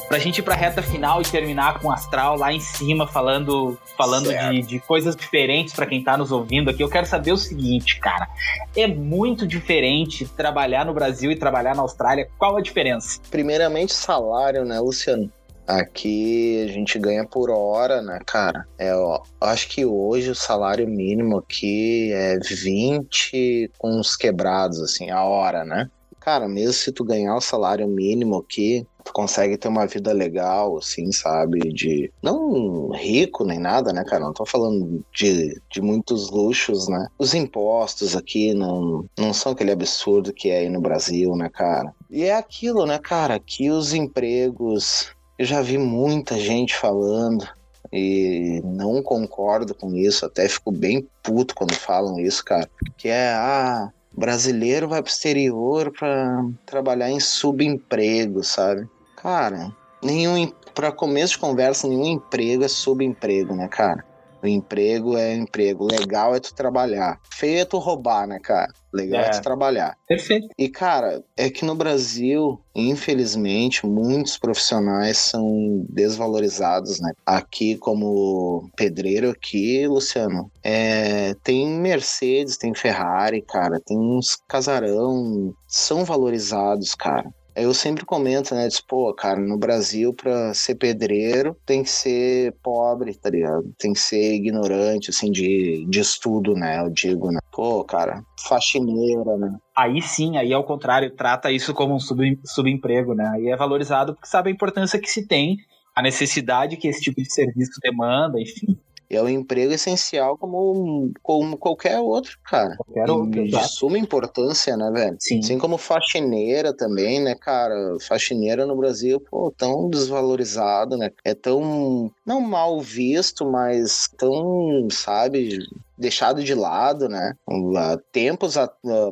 Pra 0.08 0.18
gente 0.18 0.38
ir 0.38 0.42
pra 0.42 0.54
reta 0.54 0.82
final 0.82 1.20
e 1.20 1.24
terminar 1.24 1.78
com 1.78 1.88
o 1.88 1.92
astral 1.92 2.36
lá 2.36 2.52
em 2.52 2.60
cima, 2.60 3.06
falando, 3.06 3.78
falando 3.96 4.30
de, 4.32 4.62
de, 4.62 4.80
coisas 4.80 5.14
diferentes 5.14 5.74
para 5.74 5.86
quem 5.86 6.02
tá 6.02 6.16
nos 6.16 6.32
ouvindo 6.32 6.70
aqui, 6.70 6.82
eu 6.82 6.88
quero 6.88 7.06
saber 7.06 7.32
o 7.32 7.36
seguinte, 7.36 8.00
cara. 8.00 8.26
É 8.74 8.86
muito 8.86 9.46
diferente 9.46 10.26
trabalhar 10.26 10.86
no 10.86 10.94
Brasil 10.94 11.30
e 11.30 11.36
trabalhar 11.36 11.74
na 11.74 11.82
Austrália. 11.82 12.28
Qual 12.38 12.56
a 12.56 12.60
diferença? 12.60 13.20
Primeiramente, 13.30 13.92
salário, 13.92 14.64
né, 14.64 14.80
Luciano? 14.80 15.30
Aqui 15.66 16.64
a 16.66 16.72
gente 16.72 16.98
ganha 16.98 17.26
por 17.26 17.50
hora, 17.50 18.00
né, 18.00 18.18
cara? 18.24 18.66
É, 18.78 18.94
ó, 18.94 19.20
acho 19.38 19.68
que 19.68 19.84
hoje 19.84 20.30
o 20.30 20.34
salário 20.34 20.88
mínimo 20.88 21.36
aqui 21.36 22.10
é 22.14 22.38
20 22.38 23.72
com 23.76 24.00
uns 24.00 24.16
quebrados, 24.16 24.80
assim, 24.80 25.10
a 25.10 25.22
hora, 25.24 25.66
né? 25.66 25.90
Cara, 26.28 26.46
mesmo 26.46 26.74
se 26.74 26.92
tu 26.92 27.04
ganhar 27.04 27.34
o 27.34 27.40
salário 27.40 27.88
mínimo 27.88 28.36
aqui, 28.36 28.86
tu 29.02 29.14
consegue 29.14 29.56
ter 29.56 29.66
uma 29.66 29.86
vida 29.86 30.12
legal, 30.12 30.76
assim, 30.76 31.10
sabe? 31.10 31.58
De. 31.72 32.12
Não 32.22 32.90
rico 32.90 33.46
nem 33.46 33.58
nada, 33.58 33.94
né, 33.94 34.04
cara? 34.04 34.24
Não 34.24 34.34
tô 34.34 34.44
falando 34.44 35.02
de, 35.10 35.58
de 35.72 35.80
muitos 35.80 36.30
luxos, 36.30 36.86
né? 36.86 37.08
Os 37.18 37.32
impostos 37.32 38.14
aqui 38.14 38.52
não, 38.52 39.06
não 39.18 39.32
são 39.32 39.52
aquele 39.52 39.70
absurdo 39.70 40.30
que 40.30 40.50
é 40.50 40.58
aí 40.58 40.68
no 40.68 40.82
Brasil, 40.82 41.34
né, 41.34 41.48
cara? 41.48 41.94
E 42.10 42.24
é 42.24 42.34
aquilo, 42.34 42.84
né, 42.84 42.98
cara? 42.98 43.36
Aqui 43.36 43.70
os 43.70 43.94
empregos. 43.94 45.10
Eu 45.38 45.46
já 45.46 45.62
vi 45.62 45.78
muita 45.78 46.38
gente 46.38 46.76
falando 46.76 47.48
e 47.90 48.60
não 48.62 49.02
concordo 49.02 49.74
com 49.74 49.94
isso, 49.94 50.26
até 50.26 50.46
fico 50.46 50.70
bem 50.70 51.08
puto 51.22 51.54
quando 51.54 51.72
falam 51.74 52.20
isso, 52.20 52.44
cara. 52.44 52.68
Que 52.98 53.08
é, 53.08 53.32
ah, 53.32 53.90
brasileiro 54.18 54.88
vai 54.88 55.02
pro 55.02 55.10
exterior 55.10 55.92
para 55.98 56.44
trabalhar 56.66 57.10
em 57.10 57.20
subemprego, 57.20 58.42
sabe? 58.42 58.88
Cara, 59.16 59.74
nenhum 60.02 60.52
para 60.74 60.92
começo 60.92 61.34
de 61.34 61.38
conversa, 61.38 61.88
nenhum 61.88 62.06
emprego 62.06 62.64
é 62.64 62.68
subemprego, 62.68 63.54
né, 63.54 63.68
cara? 63.68 64.04
O 64.42 64.46
emprego 64.46 65.16
é 65.16 65.34
emprego. 65.34 65.86
Legal 65.90 66.34
é 66.34 66.40
tu 66.40 66.54
trabalhar. 66.54 67.20
Feio 67.30 67.60
é 67.60 67.64
tu 67.64 67.78
roubar, 67.78 68.26
né, 68.26 68.38
cara? 68.38 68.72
Legal 68.92 69.20
é, 69.20 69.26
é 69.26 69.30
tu 69.30 69.42
trabalhar. 69.42 69.96
Perfeito. 70.06 70.48
E, 70.56 70.68
cara, 70.68 71.22
é 71.36 71.50
que 71.50 71.64
no 71.64 71.74
Brasil, 71.74 72.60
infelizmente, 72.74 73.86
muitos 73.86 74.38
profissionais 74.38 75.18
são 75.18 75.84
desvalorizados, 75.88 77.00
né? 77.00 77.12
Aqui, 77.26 77.76
como 77.76 78.70
pedreiro 78.76 79.30
aqui, 79.30 79.86
Luciano, 79.86 80.50
é, 80.62 81.34
tem 81.42 81.68
Mercedes, 81.68 82.56
tem 82.56 82.74
Ferrari, 82.74 83.42
cara, 83.42 83.80
tem 83.84 83.98
uns 83.98 84.36
casarão, 84.48 85.52
são 85.66 86.04
valorizados, 86.04 86.94
cara. 86.94 87.28
Eu 87.62 87.74
sempre 87.74 88.04
comento, 88.04 88.54
né? 88.54 88.68
Diz, 88.68 88.80
pô, 88.80 89.12
cara, 89.12 89.40
no 89.40 89.58
Brasil, 89.58 90.14
pra 90.14 90.54
ser 90.54 90.76
pedreiro, 90.76 91.56
tem 91.66 91.82
que 91.82 91.90
ser 91.90 92.52
pobre, 92.62 93.14
tá 93.14 93.30
ligado? 93.30 93.74
Tem 93.78 93.92
que 93.92 93.98
ser 93.98 94.34
ignorante, 94.34 95.10
assim, 95.10 95.30
de, 95.30 95.84
de 95.88 96.00
estudo, 96.00 96.54
né? 96.54 96.80
Eu 96.80 96.90
digo, 96.90 97.30
né? 97.30 97.40
Pô, 97.52 97.84
cara, 97.84 98.22
faxineira, 98.46 99.36
né? 99.36 99.56
Aí 99.76 100.00
sim, 100.00 100.36
aí 100.36 100.52
ao 100.52 100.64
contrário, 100.64 101.14
trata 101.14 101.50
isso 101.50 101.74
como 101.74 101.94
um 101.94 102.00
sub, 102.00 102.38
subemprego, 102.44 103.14
né? 103.14 103.28
Aí 103.34 103.48
é 103.48 103.56
valorizado 103.56 104.14
porque 104.14 104.28
sabe 104.28 104.50
a 104.50 104.52
importância 104.52 104.98
que 104.98 105.10
se 105.10 105.26
tem, 105.26 105.56
a 105.94 106.02
necessidade 106.02 106.76
que 106.76 106.86
esse 106.86 107.00
tipo 107.00 107.20
de 107.20 107.32
serviço 107.32 107.80
demanda, 107.82 108.40
enfim. 108.40 108.78
É 109.10 109.22
um 109.22 109.28
emprego 109.28 109.72
essencial 109.72 110.36
como, 110.36 111.10
como 111.22 111.56
qualquer 111.56 111.98
outro, 111.98 112.38
cara. 112.44 112.76
Qualquer 112.76 113.10
outro, 113.10 113.44
De 113.44 113.68
suma 113.68 113.98
importância, 113.98 114.76
né, 114.76 114.90
velho? 114.90 115.16
Sim. 115.18 115.38
Assim 115.38 115.58
como 115.58 115.78
faxineira 115.78 116.74
também, 116.74 117.20
né, 117.20 117.34
cara? 117.34 117.96
Faxineira 118.06 118.66
no 118.66 118.76
Brasil, 118.76 119.18
pô, 119.18 119.50
tão 119.56 119.88
desvalorizado, 119.88 120.96
né? 120.96 121.10
É 121.24 121.34
tão, 121.34 122.10
não 122.24 122.40
mal 122.40 122.80
visto, 122.80 123.50
mas 123.50 124.10
tão, 124.18 124.88
sabe, 124.90 125.58
deixado 125.98 126.42
de 126.42 126.54
lado, 126.54 127.08
né? 127.08 127.34
Há 127.76 127.96
tempos, 128.12 128.56
há 128.56 128.70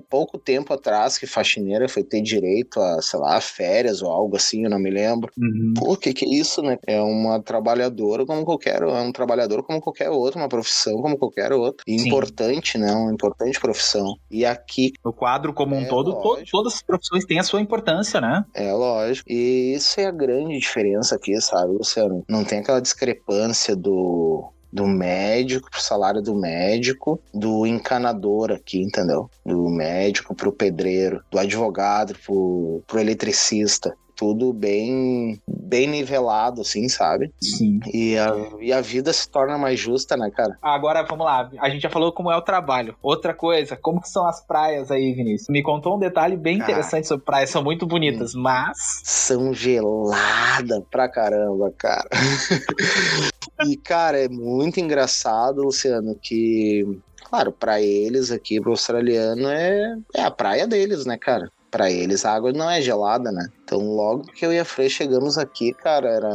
pouco 0.09 0.39
tempo 0.39 0.73
atrás 0.73 1.19
que 1.19 1.27
faxineira 1.27 1.89
foi 1.89 2.05
ter 2.05 2.23
direito 2.23 2.81
a, 2.81 3.03
sei 3.03 3.21
lá, 3.21 3.41
férias 3.41 4.03
ou 4.03 4.11
algo 4.11 4.37
assim, 4.37 4.65
eu 4.65 4.71
não 4.71 4.79
me 4.79 4.91
lembro. 4.91 5.31
Uhum. 5.39 5.75
Pô, 5.77 5.97
que 5.97 6.13
que 6.13 6.25
é 6.25 6.29
isso, 6.29 6.63
né? 6.63 6.79
É 6.87 7.01
uma 7.01 7.43
trabalhadora 7.43 8.25
como 8.25 8.45
qualquer, 8.45 8.83
é 8.83 9.01
um 9.01 9.13
trabalhador 9.13 9.63
como 9.63 9.81
qualquer 9.81 10.11
outro, 10.11 10.41
uma 10.41 10.49
profissão 10.49 10.95
como 11.03 11.19
qualquer 11.19 11.53
outra. 11.53 11.85
importante, 11.87 12.79
né? 12.79 12.93
Uma 12.93 13.13
importante 13.13 13.61
profissão. 13.61 14.17
E 14.31 14.45
aqui... 14.45 14.93
O 15.05 15.13
quadro 15.13 15.53
como 15.53 15.75
um 15.75 15.83
é 15.83 15.87
todo, 15.87 16.15
to 16.15 16.43
todas 16.51 16.75
as 16.75 16.83
profissões 16.83 17.25
têm 17.25 17.39
a 17.39 17.43
sua 17.43 17.61
importância, 17.61 18.21
né? 18.21 18.45
É, 18.55 18.73
lógico. 18.73 19.31
E 19.31 19.75
isso 19.75 20.01
é 20.01 20.07
a 20.07 20.11
grande 20.11 20.59
diferença 20.59 21.17
aqui, 21.17 21.41
sabe, 21.41 21.73
Luciano? 21.73 22.25
Não 22.29 22.45
tem 22.45 22.61
aquela 22.61 22.81
discrepância 22.81 23.75
do 23.75 24.53
do 24.73 24.87
médico, 24.87 25.71
pro 25.71 25.81
salário 25.81 26.23
do 26.23 26.35
médico, 26.35 27.21
do 27.33 27.67
encanador 27.67 28.53
aqui, 28.53 28.83
entendeu? 28.83 29.31
Do 29.45 29.69
médico 29.69 30.35
pro 30.35 30.53
pedreiro, 30.53 31.23
do 31.31 31.39
advogado 31.39 32.15
pro, 32.25 32.83
pro 32.87 33.01
eletricista 33.01 33.95
tudo 34.17 34.53
bem 34.53 35.41
bem 35.47 35.87
nivelado, 35.87 36.63
assim, 36.63 36.89
sabe? 36.89 37.33
Sim. 37.41 37.81
E 37.93 38.17
a, 38.17 38.35
e 38.61 38.73
a 38.73 38.81
vida 38.81 39.13
se 39.13 39.29
torna 39.29 39.59
mais 39.59 39.79
justa, 39.79 40.17
né, 40.17 40.31
cara? 40.35 40.57
Agora, 40.63 41.03
vamos 41.03 41.27
lá. 41.27 41.51
A 41.61 41.69
gente 41.69 41.83
já 41.83 41.91
falou 41.91 42.13
como 42.13 42.33
é 42.33 42.37
o 42.37 42.41
trabalho. 42.41 42.97
Outra 43.03 43.35
coisa, 43.35 43.77
como 43.77 44.01
que 44.01 44.09
são 44.09 44.27
as 44.27 44.45
praias 44.45 44.91
aí, 44.91 45.13
Vinícius? 45.13 45.49
Me 45.51 45.63
contou 45.63 45.97
um 45.97 45.99
detalhe 45.99 46.37
bem 46.37 46.57
interessante 46.57 47.05
ah, 47.05 47.09
sobre 47.09 47.25
praias. 47.27 47.51
São 47.51 47.63
muito 47.63 47.87
bonitas, 47.87 48.33
sim. 48.33 48.41
mas... 48.41 48.79
São 49.05 49.53
geladas 49.53 50.83
pra 50.91 51.09
caramba, 51.09 51.73
cara. 51.77 52.09
e, 53.67 53.77
cara, 53.77 54.19
é 54.19 54.29
muito 54.29 54.81
engraçado, 54.81 55.63
Luciano, 55.63 56.15
que... 56.21 57.01
Claro, 57.25 57.51
para 57.51 57.81
eles 57.81 58.31
aqui, 58.31 58.61
pro 58.61 58.71
australiano, 58.71 59.49
é, 59.49 59.99
é 60.15 60.23
a 60.23 60.31
praia 60.31 60.67
deles, 60.67 61.05
né, 61.05 61.19
cara? 61.19 61.51
para 61.77 61.91
eles 61.91 62.25
a 62.25 62.33
água 62.33 62.53
não 62.53 62.71
é 62.71 62.81
gelada, 62.81 63.31
né? 63.31 63.51
Então, 63.63 63.81
logo 63.81 64.23
que 64.33 64.47
eu 64.47 64.53
e 64.53 64.59
a 64.59 64.65
Frei 64.65 64.89
chegamos 64.89 65.37
aqui, 65.37 65.75
cara, 65.75 66.09
era. 66.09 66.31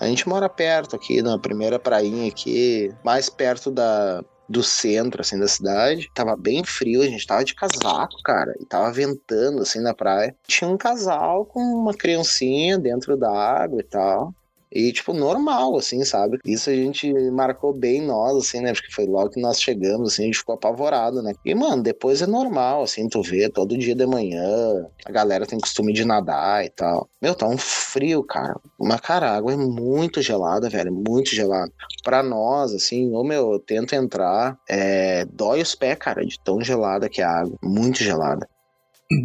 A 0.00 0.06
gente 0.06 0.26
mora 0.26 0.48
perto 0.48 0.96
aqui, 0.96 1.20
na 1.20 1.38
primeira 1.38 1.78
prainha 1.78 2.26
aqui, 2.26 2.90
mais 3.04 3.28
perto 3.28 3.70
da, 3.70 4.24
do 4.48 4.62
centro, 4.62 5.20
assim, 5.20 5.38
da 5.38 5.46
cidade. 5.46 6.10
Tava 6.14 6.34
bem 6.36 6.64
frio, 6.64 7.02
a 7.02 7.06
gente 7.06 7.26
tava 7.26 7.44
de 7.44 7.54
casaco, 7.54 8.22
cara. 8.24 8.54
E 8.58 8.64
tava 8.64 8.90
ventando, 8.90 9.60
assim, 9.60 9.80
na 9.80 9.92
praia. 9.92 10.34
Tinha 10.46 10.70
um 10.70 10.78
casal 10.78 11.44
com 11.44 11.60
uma 11.60 11.92
criancinha 11.92 12.78
dentro 12.78 13.16
da 13.16 13.30
água 13.30 13.80
e 13.80 13.84
tal. 13.84 14.32
E, 14.72 14.92
tipo, 14.92 15.12
normal, 15.12 15.76
assim, 15.76 16.04
sabe? 16.04 16.38
Isso 16.44 16.70
a 16.70 16.74
gente 16.74 17.12
marcou 17.30 17.72
bem 17.72 18.02
nós, 18.02 18.36
assim, 18.36 18.60
né? 18.60 18.72
Porque 18.72 18.92
foi 18.92 19.06
logo 19.06 19.30
que 19.30 19.40
nós 19.40 19.60
chegamos, 19.60 20.12
assim, 20.12 20.22
a 20.22 20.26
gente 20.26 20.38
ficou 20.38 20.54
apavorado, 20.54 21.22
né? 21.22 21.32
E, 21.44 21.54
mano, 21.54 21.82
depois 21.82 22.22
é 22.22 22.26
normal, 22.26 22.82
assim, 22.82 23.08
tu 23.08 23.22
vê 23.22 23.48
todo 23.48 23.78
dia 23.78 23.94
de 23.94 24.06
manhã, 24.06 24.86
a 25.04 25.10
galera 25.10 25.46
tem 25.46 25.58
costume 25.58 25.92
de 25.92 26.04
nadar 26.04 26.64
e 26.64 26.70
tal. 26.70 27.08
Meu, 27.20 27.34
tá 27.34 27.46
um 27.46 27.58
frio, 27.58 28.22
cara. 28.22 28.56
Mas, 28.78 29.00
cara, 29.00 29.30
a 29.30 29.36
água 29.36 29.52
é 29.52 29.56
muito 29.56 30.20
gelada, 30.20 30.68
velho, 30.68 30.92
muito 30.92 31.34
gelada. 31.34 31.72
Pra 32.04 32.22
nós, 32.22 32.72
assim, 32.74 33.12
ô, 33.14 33.24
meu, 33.24 33.52
eu 33.52 33.58
tento 33.58 33.94
entrar, 33.94 34.58
é... 34.68 35.24
dói 35.26 35.62
os 35.62 35.74
pés, 35.74 35.96
cara, 35.98 36.24
de 36.24 36.38
tão 36.40 36.60
gelada 36.60 37.08
que 37.08 37.20
é 37.20 37.24
a 37.24 37.40
água. 37.40 37.56
Muito 37.62 38.02
gelada. 38.02 38.48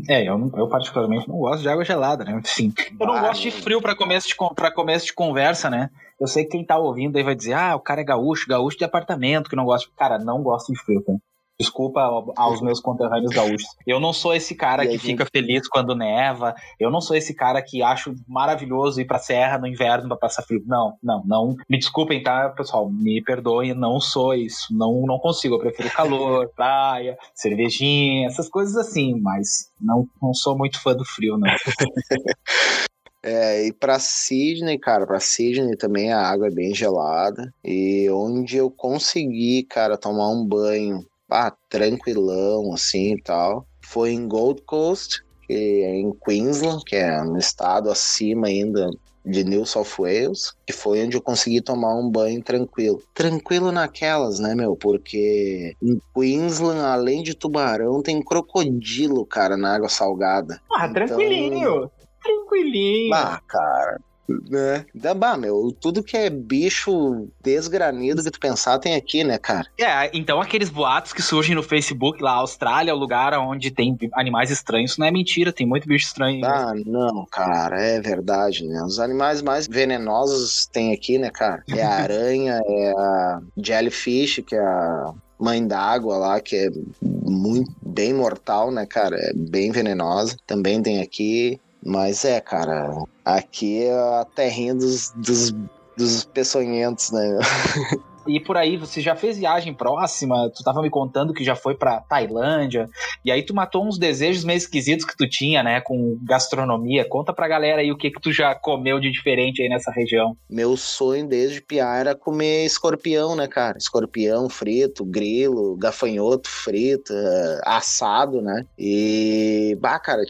É, 0.07 0.23
eu, 0.29 0.51
eu, 0.55 0.67
particularmente 0.69 1.27
não 1.27 1.37
gosto 1.37 1.61
de 1.61 1.67
água 1.67 1.83
gelada, 1.83 2.23
né? 2.23 2.41
Sim. 2.45 2.73
Eu 2.97 3.05
não 3.05 3.19
gosto 3.19 3.41
de 3.41 3.51
frio 3.51 3.81
para 3.81 3.95
começo 3.95 4.27
de, 4.27 4.35
pra 4.55 4.71
começo 4.71 5.07
de 5.07 5.13
conversa, 5.13 5.69
né? 5.69 5.89
Eu 6.19 6.25
sei 6.25 6.45
que 6.45 6.51
quem 6.51 6.65
tá 6.65 6.77
ouvindo 6.77 7.17
aí 7.17 7.23
vai 7.23 7.35
dizer, 7.35 7.53
ah, 7.53 7.75
o 7.75 7.81
cara 7.81 7.99
é 7.99 8.03
gaúcho, 8.03 8.47
gaúcho 8.47 8.77
de 8.77 8.85
apartamento, 8.85 9.49
que 9.49 9.55
não 9.57 9.65
gosta. 9.65 9.89
Cara, 9.97 10.17
não 10.17 10.41
gosto 10.41 10.71
de 10.71 10.79
frio, 10.79 11.03
cara. 11.03 11.17
Desculpa 11.59 12.01
aos 12.35 12.61
meus 12.61 12.79
conterrâneos 12.79 13.31
gaúchos. 13.31 13.67
Eu 13.85 13.99
não 13.99 14.11
sou 14.11 14.33
esse 14.33 14.55
cara 14.55 14.87
que 14.87 14.97
fica 14.97 15.25
feliz 15.25 15.67
quando 15.67 15.95
neva. 15.95 16.55
Eu 16.79 16.89
não 16.89 16.99
sou 16.99 17.15
esse 17.15 17.33
cara 17.33 17.61
que 17.61 17.83
acho 17.83 18.15
maravilhoso 18.27 18.99
ir 18.99 19.05
pra 19.05 19.19
serra 19.19 19.59
no 19.59 19.67
inverno 19.67 20.07
pra 20.07 20.17
passar 20.17 20.41
frio. 20.43 20.63
Não, 20.65 20.97
não, 21.01 21.23
não. 21.25 21.55
Me 21.69 21.77
desculpem, 21.77 22.23
tá, 22.23 22.49
pessoal? 22.49 22.89
Me 22.89 23.21
perdoem, 23.21 23.73
não 23.73 23.99
sou 23.99 24.33
isso. 24.33 24.75
Não, 24.75 25.05
não 25.05 25.19
consigo. 25.19 25.55
Eu 25.55 25.59
prefiro 25.59 25.91
calor, 25.91 26.49
praia, 26.55 27.17
cervejinha, 27.35 28.27
essas 28.27 28.49
coisas 28.49 28.75
assim. 28.75 29.19
Mas 29.21 29.71
não, 29.79 30.07
não 30.21 30.33
sou 30.33 30.57
muito 30.57 30.81
fã 30.81 30.95
do 30.95 31.05
frio, 31.05 31.37
não. 31.37 31.49
É, 33.25 33.65
e 33.65 33.71
para 33.71 33.99
Sydney, 33.99 34.77
cara, 34.77 35.07
para 35.07 35.17
Sydney 35.17 35.77
também 35.77 36.11
a 36.11 36.19
água 36.19 36.47
é 36.47 36.51
bem 36.51 36.75
gelada. 36.75 37.53
E 37.63 38.09
onde 38.09 38.57
eu 38.57 38.69
consegui, 38.69 39.63
cara, 39.63 39.97
tomar 39.97 40.27
um 40.27 40.45
banho 40.45 41.05
ah, 41.33 41.53
tranquilão, 41.69 42.73
assim 42.73 43.13
e 43.13 43.21
tal, 43.21 43.65
foi 43.81 44.11
em 44.11 44.27
Gold 44.27 44.61
Coast, 44.63 45.23
que 45.47 45.53
é 45.53 45.95
em 45.95 46.11
Queensland, 46.25 46.83
que 46.85 46.95
é 46.95 47.23
no 47.23 47.37
estado 47.37 47.89
acima 47.89 48.47
ainda 48.47 48.89
de 49.25 49.43
New 49.43 49.65
South 49.65 49.87
Wales, 49.97 50.53
que 50.67 50.73
foi 50.73 51.05
onde 51.05 51.15
eu 51.15 51.21
consegui 51.21 51.61
tomar 51.61 51.95
um 51.95 52.09
banho 52.09 52.43
tranquilo. 52.43 53.01
Tranquilo 53.13 53.71
naquelas, 53.71 54.39
né, 54.39 54.53
meu? 54.53 54.75
Porque 54.75 55.75
em 55.81 55.99
Queensland, 56.13 56.81
além 56.81 57.23
de 57.23 57.33
tubarão, 57.33 58.01
tem 58.01 58.21
crocodilo, 58.21 59.25
cara, 59.25 59.55
na 59.55 59.75
água 59.75 59.87
salgada. 59.87 60.61
Ah, 60.73 60.87
então... 60.87 60.93
tranquilinho 60.93 61.89
tranquilinho. 62.23 63.13
Ah, 63.13 63.41
cara. 63.47 63.99
Né? 64.27 64.85
Bah, 65.15 65.37
meu, 65.37 65.75
tudo 65.79 66.03
que 66.03 66.15
é 66.15 66.29
bicho 66.29 67.27
desgranido 67.43 68.23
que 68.23 68.31
tu 68.31 68.39
pensar 68.39 68.79
tem 68.79 68.95
aqui, 68.95 69.23
né, 69.23 69.37
cara? 69.37 69.67
É, 69.77 70.09
então 70.13 70.39
aqueles 70.39 70.69
boatos 70.69 71.13
que 71.13 71.21
surgem 71.21 71.55
no 71.55 71.63
Facebook 71.63 72.21
lá, 72.21 72.33
Austrália 72.33 72.91
é 72.91 72.93
o 72.93 72.97
lugar 72.97 73.37
onde 73.37 73.71
tem 73.71 73.97
animais 74.13 74.49
estranhos, 74.49 74.97
não 74.97 75.05
é 75.05 75.11
mentira, 75.11 75.51
tem 75.51 75.67
muito 75.67 75.87
bicho 75.87 76.07
estranho. 76.07 76.43
Ah, 76.45 76.73
não, 76.85 77.25
cara, 77.29 77.81
é 77.81 77.99
verdade, 77.99 78.65
né? 78.65 78.81
Os 78.83 78.99
animais 78.99 79.41
mais 79.41 79.67
venenosos 79.67 80.67
tem 80.67 80.93
aqui, 80.93 81.17
né, 81.17 81.29
cara? 81.29 81.63
É 81.69 81.83
a 81.83 81.93
aranha, 81.93 82.61
é 82.67 82.91
a 82.97 83.41
jellyfish, 83.57 84.41
que 84.47 84.55
é 84.55 84.59
a 84.59 85.13
mãe 85.39 85.65
d'água 85.65 86.17
lá, 86.17 86.39
que 86.39 86.55
é 86.55 86.69
muito 87.01 87.71
bem 87.81 88.13
mortal, 88.13 88.71
né, 88.71 88.85
cara? 88.85 89.17
É 89.17 89.33
bem 89.33 89.71
venenosa. 89.71 90.37
Também 90.47 90.81
tem 90.81 91.01
aqui. 91.01 91.59
Mas 91.85 92.23
é, 92.23 92.39
cara, 92.39 92.95
aqui 93.25 93.83
é 93.83 93.93
a 93.93 94.25
terrinha 94.35 94.73
dos, 94.73 95.11
dos, 95.11 95.53
dos 95.97 96.23
peçonhentos, 96.25 97.11
né? 97.11 97.39
E 98.27 98.39
por 98.39 98.57
aí, 98.57 98.77
você 98.77 99.01
já 99.01 99.15
fez 99.15 99.37
viagem 99.37 99.73
próxima? 99.73 100.49
Tu 100.49 100.63
tava 100.63 100.81
me 100.81 100.89
contando 100.89 101.33
que 101.33 101.43
já 101.43 101.55
foi 101.55 101.75
pra 101.75 101.99
Tailândia. 101.99 102.89
E 103.23 103.31
aí 103.31 103.43
tu 103.43 103.53
matou 103.53 103.85
uns 103.85 103.97
desejos 103.97 104.43
meio 104.43 104.57
esquisitos 104.57 105.05
que 105.05 105.15
tu 105.15 105.27
tinha, 105.27 105.61
né? 105.63 105.81
Com 105.81 106.17
gastronomia. 106.23 107.07
Conta 107.07 107.33
pra 107.33 107.47
galera 107.47 107.81
aí 107.81 107.91
o 107.91 107.97
que 107.97 108.11
que 108.11 108.21
tu 108.21 108.31
já 108.31 108.55
comeu 108.55 108.99
de 108.99 109.11
diferente 109.11 109.61
aí 109.61 109.69
nessa 109.69 109.91
região. 109.91 110.35
Meu 110.49 110.77
sonho 110.77 111.27
desde 111.27 111.61
piar 111.61 111.99
era 111.99 112.15
comer 112.15 112.65
escorpião, 112.65 113.35
né, 113.35 113.47
cara? 113.47 113.77
Escorpião 113.77 114.49
frito, 114.49 115.03
grilo, 115.05 115.75
gafanhoto 115.75 116.49
frito, 116.49 117.13
eh, 117.13 117.61
assado, 117.65 118.41
né? 118.41 118.65
E, 118.77 119.77
bah, 119.79 119.99
cara, 119.99 120.23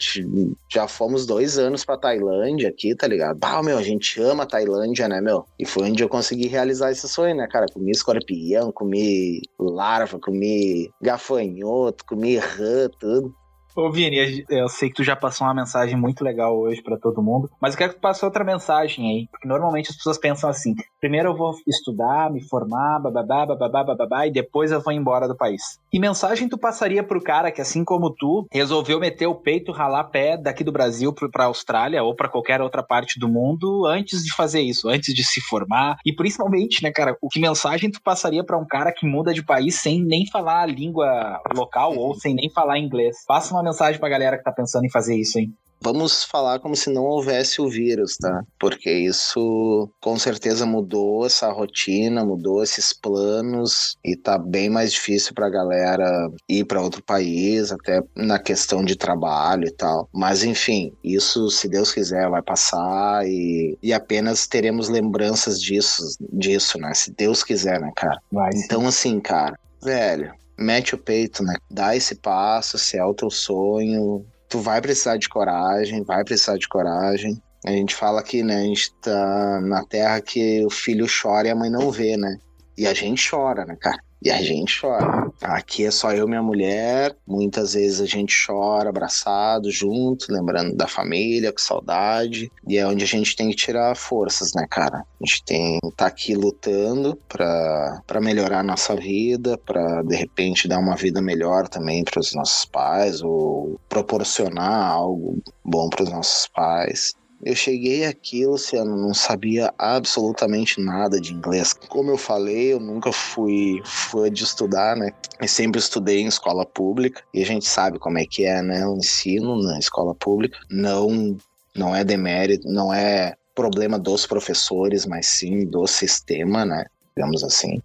já 0.72 0.88
fomos 0.88 1.26
dois 1.26 1.58
anos 1.58 1.86
pra 1.86 1.98
Tailândia 1.98 2.70
aqui, 2.70 2.96
tá 2.96 3.08
ligado? 3.08 3.38
Bah, 3.38 3.62
meu, 3.62 3.78
a 3.78 3.84
gente 3.84 4.20
ama 4.22 4.44
a 4.44 4.48
Tailândia, 4.48 5.08
né, 5.08 5.22
meu? 5.22 5.46
E 5.60 5.66
foi 5.66 5.90
onde 5.90 6.04
eu 6.04 6.10
consegui 6.10 6.48
realizar 6.48 6.92
esse 6.92 7.08
sonho, 7.08 7.36
né, 7.36 7.48
cara? 7.48 7.66
Comi 7.84 7.92
escorpião, 7.92 8.72
comi 8.72 9.42
larva, 9.60 10.18
comi 10.18 10.90
gafanhoto, 11.02 12.06
comi 12.06 12.38
rã, 12.38 12.90
tudo. 12.98 13.36
Ô 13.76 13.90
Vini, 13.90 14.46
eu 14.50 14.70
sei 14.70 14.90
que 14.90 14.96
tu 14.96 15.04
já 15.04 15.16
passou 15.16 15.48
uma 15.48 15.54
mensagem 15.54 15.98
muito 15.98 16.24
legal 16.24 16.56
hoje 16.56 16.80
para 16.84 16.96
todo 16.96 17.24
mundo, 17.24 17.50
mas 17.60 17.74
eu 17.74 17.78
quero 17.80 17.90
que 17.94 17.98
tu 17.98 18.02
passe 18.02 18.24
outra 18.24 18.44
mensagem 18.44 19.10
aí, 19.10 19.28
porque 19.32 19.48
normalmente 19.48 19.90
as 19.90 19.96
pessoas 19.96 20.20
pensam 20.20 20.48
assim: 20.48 20.76
primeiro 21.02 21.30
eu 21.30 21.36
vou 21.36 21.56
estudar, 21.68 22.32
me 22.32 22.40
formar, 22.48 23.00
bababá, 23.00 23.48
bababá, 23.48 23.84
bababá, 23.84 24.28
e 24.28 24.32
depois 24.32 24.72
eu 24.72 24.80
vou 24.80 24.94
embora 24.94 25.28
do 25.28 25.36
país. 25.36 25.80
Que 25.90 26.00
mensagem 26.00 26.48
tu 26.48 26.56
passaria 26.56 27.04
pro 27.04 27.22
cara 27.22 27.52
que, 27.52 27.62
assim 27.62 27.84
como 27.84 28.14
tu, 28.14 28.46
resolveu 28.52 29.00
meter 29.00 29.26
o 29.26 29.34
peito, 29.34 29.72
ralar 29.72 30.04
pé 30.06 30.38
daqui 30.38 30.64
do 30.64 30.72
Brasil 30.72 31.12
pra 31.32 31.46
Austrália 31.46 32.04
ou 32.04 32.16
para 32.16 32.30
qualquer 32.30 32.62
outra 32.62 32.84
parte 32.84 33.20
do 33.20 33.28
mundo 33.28 33.88
antes 33.88 34.24
de 34.24 34.36
fazer 34.36 34.62
isso, 34.62 34.88
antes 34.88 35.16
de 35.16 35.24
se 35.24 35.42
formar? 35.42 35.98
E 36.06 36.14
principalmente, 36.14 36.84
né, 36.84 36.92
cara, 36.92 37.18
o 37.20 37.28
que 37.28 37.40
mensagem 37.40 37.90
tu 37.90 38.00
passaria 38.04 38.44
para 38.44 38.58
um 38.58 38.68
cara 38.68 38.94
que 38.94 39.08
muda 39.08 39.34
de 39.34 39.44
país 39.44 39.82
sem 39.82 40.04
nem 40.04 40.28
falar 40.28 40.62
a 40.62 40.66
língua 40.68 41.42
local 41.56 41.98
ou 41.98 42.14
sem 42.14 42.36
nem 42.36 42.52
falar 42.52 42.78
inglês? 42.78 43.18
Passa 43.28 43.54
uma 43.54 43.63
mensagem 43.64 44.00
pra 44.00 44.10
galera 44.10 44.38
que 44.38 44.44
tá 44.44 44.52
pensando 44.52 44.86
em 44.86 44.92
fazer 44.92 45.16
isso, 45.16 45.40
hein? 45.40 45.54
Vamos 45.84 46.24
falar 46.24 46.60
como 46.60 46.78
se 46.78 46.90
não 46.90 47.04
houvesse 47.04 47.62
o 47.62 47.68
vírus, 47.68 48.16
tá? 48.16 48.42
Porque 48.58 48.90
isso 48.90 49.90
com 50.00 50.18
certeza 50.18 50.66
mudou 50.66 51.26
essa 51.26 51.52
rotina, 51.52 52.24
mudou 52.24 52.64
esses 52.64 52.94
planos 52.94 53.98
e 54.02 54.16
tá 54.16 54.38
bem 54.38 54.70
mais 54.70 54.94
difícil 54.94 55.34
pra 55.34 55.50
galera 55.50 56.32
ir 56.48 56.64
para 56.64 56.82
outro 56.82 57.04
país, 57.04 57.70
até 57.70 58.02
na 58.16 58.40
questão 58.40 58.82
de 58.82 58.96
trabalho 58.96 59.68
e 59.68 59.72
tal. 59.72 60.08
Mas 60.14 60.42
enfim, 60.42 60.94
isso, 61.04 61.50
se 61.50 61.68
Deus 61.68 61.92
quiser, 61.92 62.30
vai 62.30 62.42
passar 62.42 63.28
e, 63.28 63.78
e 63.84 63.92
apenas 63.92 64.48
teremos 64.48 64.88
lembranças 64.88 65.62
disso, 65.62 66.02
disso, 66.32 66.78
né? 66.78 66.94
Se 66.94 67.12
Deus 67.12 67.44
quiser, 67.44 67.82
né, 67.82 67.92
cara? 67.94 68.22
Vai, 68.32 68.52
então, 68.56 68.88
assim, 68.88 69.20
cara, 69.20 69.60
velho, 69.84 70.34
mete 70.58 70.96
o 70.96 70.98
peito, 70.98 71.44
né? 71.44 71.56
Dá 71.70 71.96
esse 71.96 72.16
passo, 72.16 72.78
se 72.78 72.98
é 72.98 73.06
o 73.06 73.14
teu 73.14 73.30
sonho. 73.30 74.26
Tu 74.50 74.60
vai 74.60 74.82
precisar 74.82 75.18
de 75.18 75.30
coragem, 75.30 76.04
vai 76.04 76.24
precisar 76.24 76.58
de 76.58 76.68
coragem. 76.68 77.42
A 77.66 77.72
gente 77.72 77.96
fala 77.96 78.22
que, 78.22 78.44
né, 78.44 78.58
a 78.58 78.64
gente 78.64 78.94
tá 78.96 79.62
na 79.62 79.84
terra 79.86 80.22
que 80.22 80.66
o 80.66 80.70
filho 80.70 81.08
chora 81.08 81.48
e 81.48 81.52
a 81.52 81.56
mãe 81.56 81.70
não 81.70 81.90
vê, 81.90 82.18
né? 82.18 82.38
E 82.78 82.86
a 82.86 82.94
gente 82.94 83.30
chora, 83.30 83.66
né, 83.66 83.76
cara? 83.80 84.00
E 84.24 84.32
a 84.32 84.42
gente 84.42 84.80
chora. 84.80 85.30
Aqui 85.42 85.86
é 85.86 85.92
só 85.92 86.14
eu 86.14 86.26
e 86.26 86.30
minha 86.30 86.42
mulher. 86.42 87.14
Muitas 87.28 87.74
vezes 87.74 88.00
a 88.00 88.06
gente 88.06 88.34
chora 88.48 88.88
abraçado, 88.88 89.70
junto, 89.70 90.32
lembrando 90.32 90.74
da 90.78 90.88
família, 90.88 91.52
com 91.52 91.60
saudade. 91.60 92.50
E 92.66 92.78
é 92.78 92.88
onde 92.88 93.04
a 93.04 93.08
gente 93.08 93.36
tem 93.36 93.50
que 93.50 93.56
tirar 93.58 93.98
forças, 93.98 94.54
né, 94.54 94.66
cara? 94.70 95.00
A 95.00 95.26
gente 95.26 95.44
tem 95.44 95.78
que 95.84 95.92
tá 95.98 96.08
aqui 96.08 96.36
lutando 96.36 97.20
para 97.28 98.22
melhorar 98.22 98.60
a 98.60 98.64
nossa 98.64 98.96
vida, 98.96 99.58
para 99.58 100.02
de 100.04 100.16
repente 100.16 100.70
dar 100.70 100.80
uma 100.80 100.96
vida 100.96 101.22
melhor 101.22 101.68
também 101.68 102.02
para 102.06 102.22
os 102.22 102.34
nossos 102.34 102.64
pais, 102.64 103.22
ou 103.22 103.78
proporcionar 103.90 104.90
algo 104.90 105.44
bom 105.66 105.90
para 105.90 106.04
os 106.04 106.10
nossos 106.10 106.48
pais. 106.48 107.14
Eu 107.46 107.56
cheguei 107.56 108.06
aqui, 108.06 108.46
Luciano, 108.46 108.96
não 108.96 109.14
sabia 109.14 109.74
absolutamente 109.78 110.80
nada 110.80 111.20
de 111.20 111.34
inglês. 111.34 111.74
Como 111.74 112.10
eu 112.10 112.18
falei, 112.18 112.72
eu 112.72 112.80
nunca 112.80 113.12
fui 113.12 113.82
fã 113.84 114.32
de 114.32 114.44
estudar, 114.44 114.96
né? 114.96 115.12
Eu 115.42 115.48
sempre 115.48 115.78
estudei 115.78 116.22
em 116.22 116.28
escola 116.28 116.66
pública 116.66 117.22
e 117.34 117.42
a 117.42 117.46
gente 117.46 117.66
sabe 117.66 118.00
como 118.00 118.18
é 118.18 118.26
que 118.26 118.46
é, 118.46 118.62
né? 118.62 118.88
O 118.88 118.96
ensino 118.96 119.62
na 119.62 119.78
escola 119.78 120.16
pública 120.16 120.58
não 120.70 121.38
não 121.76 121.94
é 121.94 122.04
demérito, 122.04 122.70
não 122.70 122.94
é 122.94 123.36
problema 123.54 124.00
dos 124.00 124.26
professores, 124.26 125.06
mas 125.06 125.26
sim 125.26 125.66
do 125.66 125.86
sistema, 125.86 126.64
né? 126.64 126.86
Digamos 127.16 127.44
assim. 127.44 127.82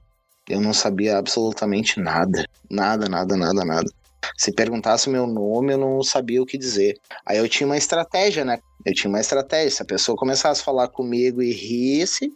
Eu 0.48 0.60
não 0.60 0.72
sabia 0.72 1.18
absolutamente 1.18 1.98
nada. 1.98 2.44
Nada, 2.70 3.08
nada, 3.08 3.36
nada, 3.36 3.64
nada. 3.64 3.90
Se 4.36 4.52
perguntasse 4.52 5.10
meu 5.10 5.26
nome, 5.26 5.72
eu 5.72 5.78
não 5.78 6.02
sabia 6.02 6.40
o 6.40 6.46
que 6.46 6.56
dizer. 6.56 6.96
Aí 7.26 7.38
eu 7.38 7.48
tinha 7.48 7.66
uma 7.66 7.76
estratégia, 7.76 8.44
né? 8.44 8.60
Eu 8.84 8.94
tinha 8.94 9.08
uma 9.08 9.20
estratégia. 9.20 9.70
Se 9.70 9.82
a 9.82 9.86
pessoa 9.86 10.16
começasse 10.16 10.60
a 10.60 10.64
falar 10.64 10.88
comigo 10.88 11.42
e 11.42 11.52
risse, 11.52 12.32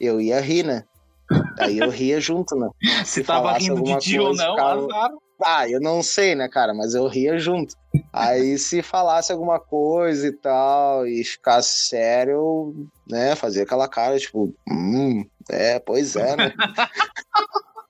eu 0.00 0.20
ia 0.20 0.40
rir, 0.40 0.64
né? 0.64 0.84
Aí 1.58 1.78
eu 1.78 1.90
ria 1.90 2.20
junto, 2.20 2.54
né? 2.56 2.68
Se, 3.04 3.20
Se 3.20 3.24
tava 3.24 3.52
rindo 3.52 3.82
de 3.82 3.96
ti 3.98 4.18
ou 4.18 4.34
não, 4.34 4.54
ficava... 4.54 4.86
azar. 4.86 5.10
Ah, 5.44 5.68
eu 5.68 5.80
não 5.80 6.02
sei, 6.02 6.34
né, 6.34 6.48
cara? 6.48 6.72
Mas 6.72 6.94
eu 6.94 7.06
ria 7.08 7.36
junto. 7.38 7.74
Aí 8.12 8.56
se 8.58 8.80
falasse 8.80 9.32
alguma 9.32 9.58
coisa 9.58 10.28
e 10.28 10.32
tal, 10.32 11.06
e 11.06 11.24
ficasse 11.24 11.88
sério, 11.88 12.32
eu, 12.32 12.86
né, 13.08 13.34
fazia 13.34 13.64
aquela 13.64 13.88
cara, 13.88 14.18
tipo, 14.18 14.54
hum, 14.68 15.24
é, 15.50 15.80
pois 15.80 16.14
é, 16.14 16.36
né? 16.36 16.52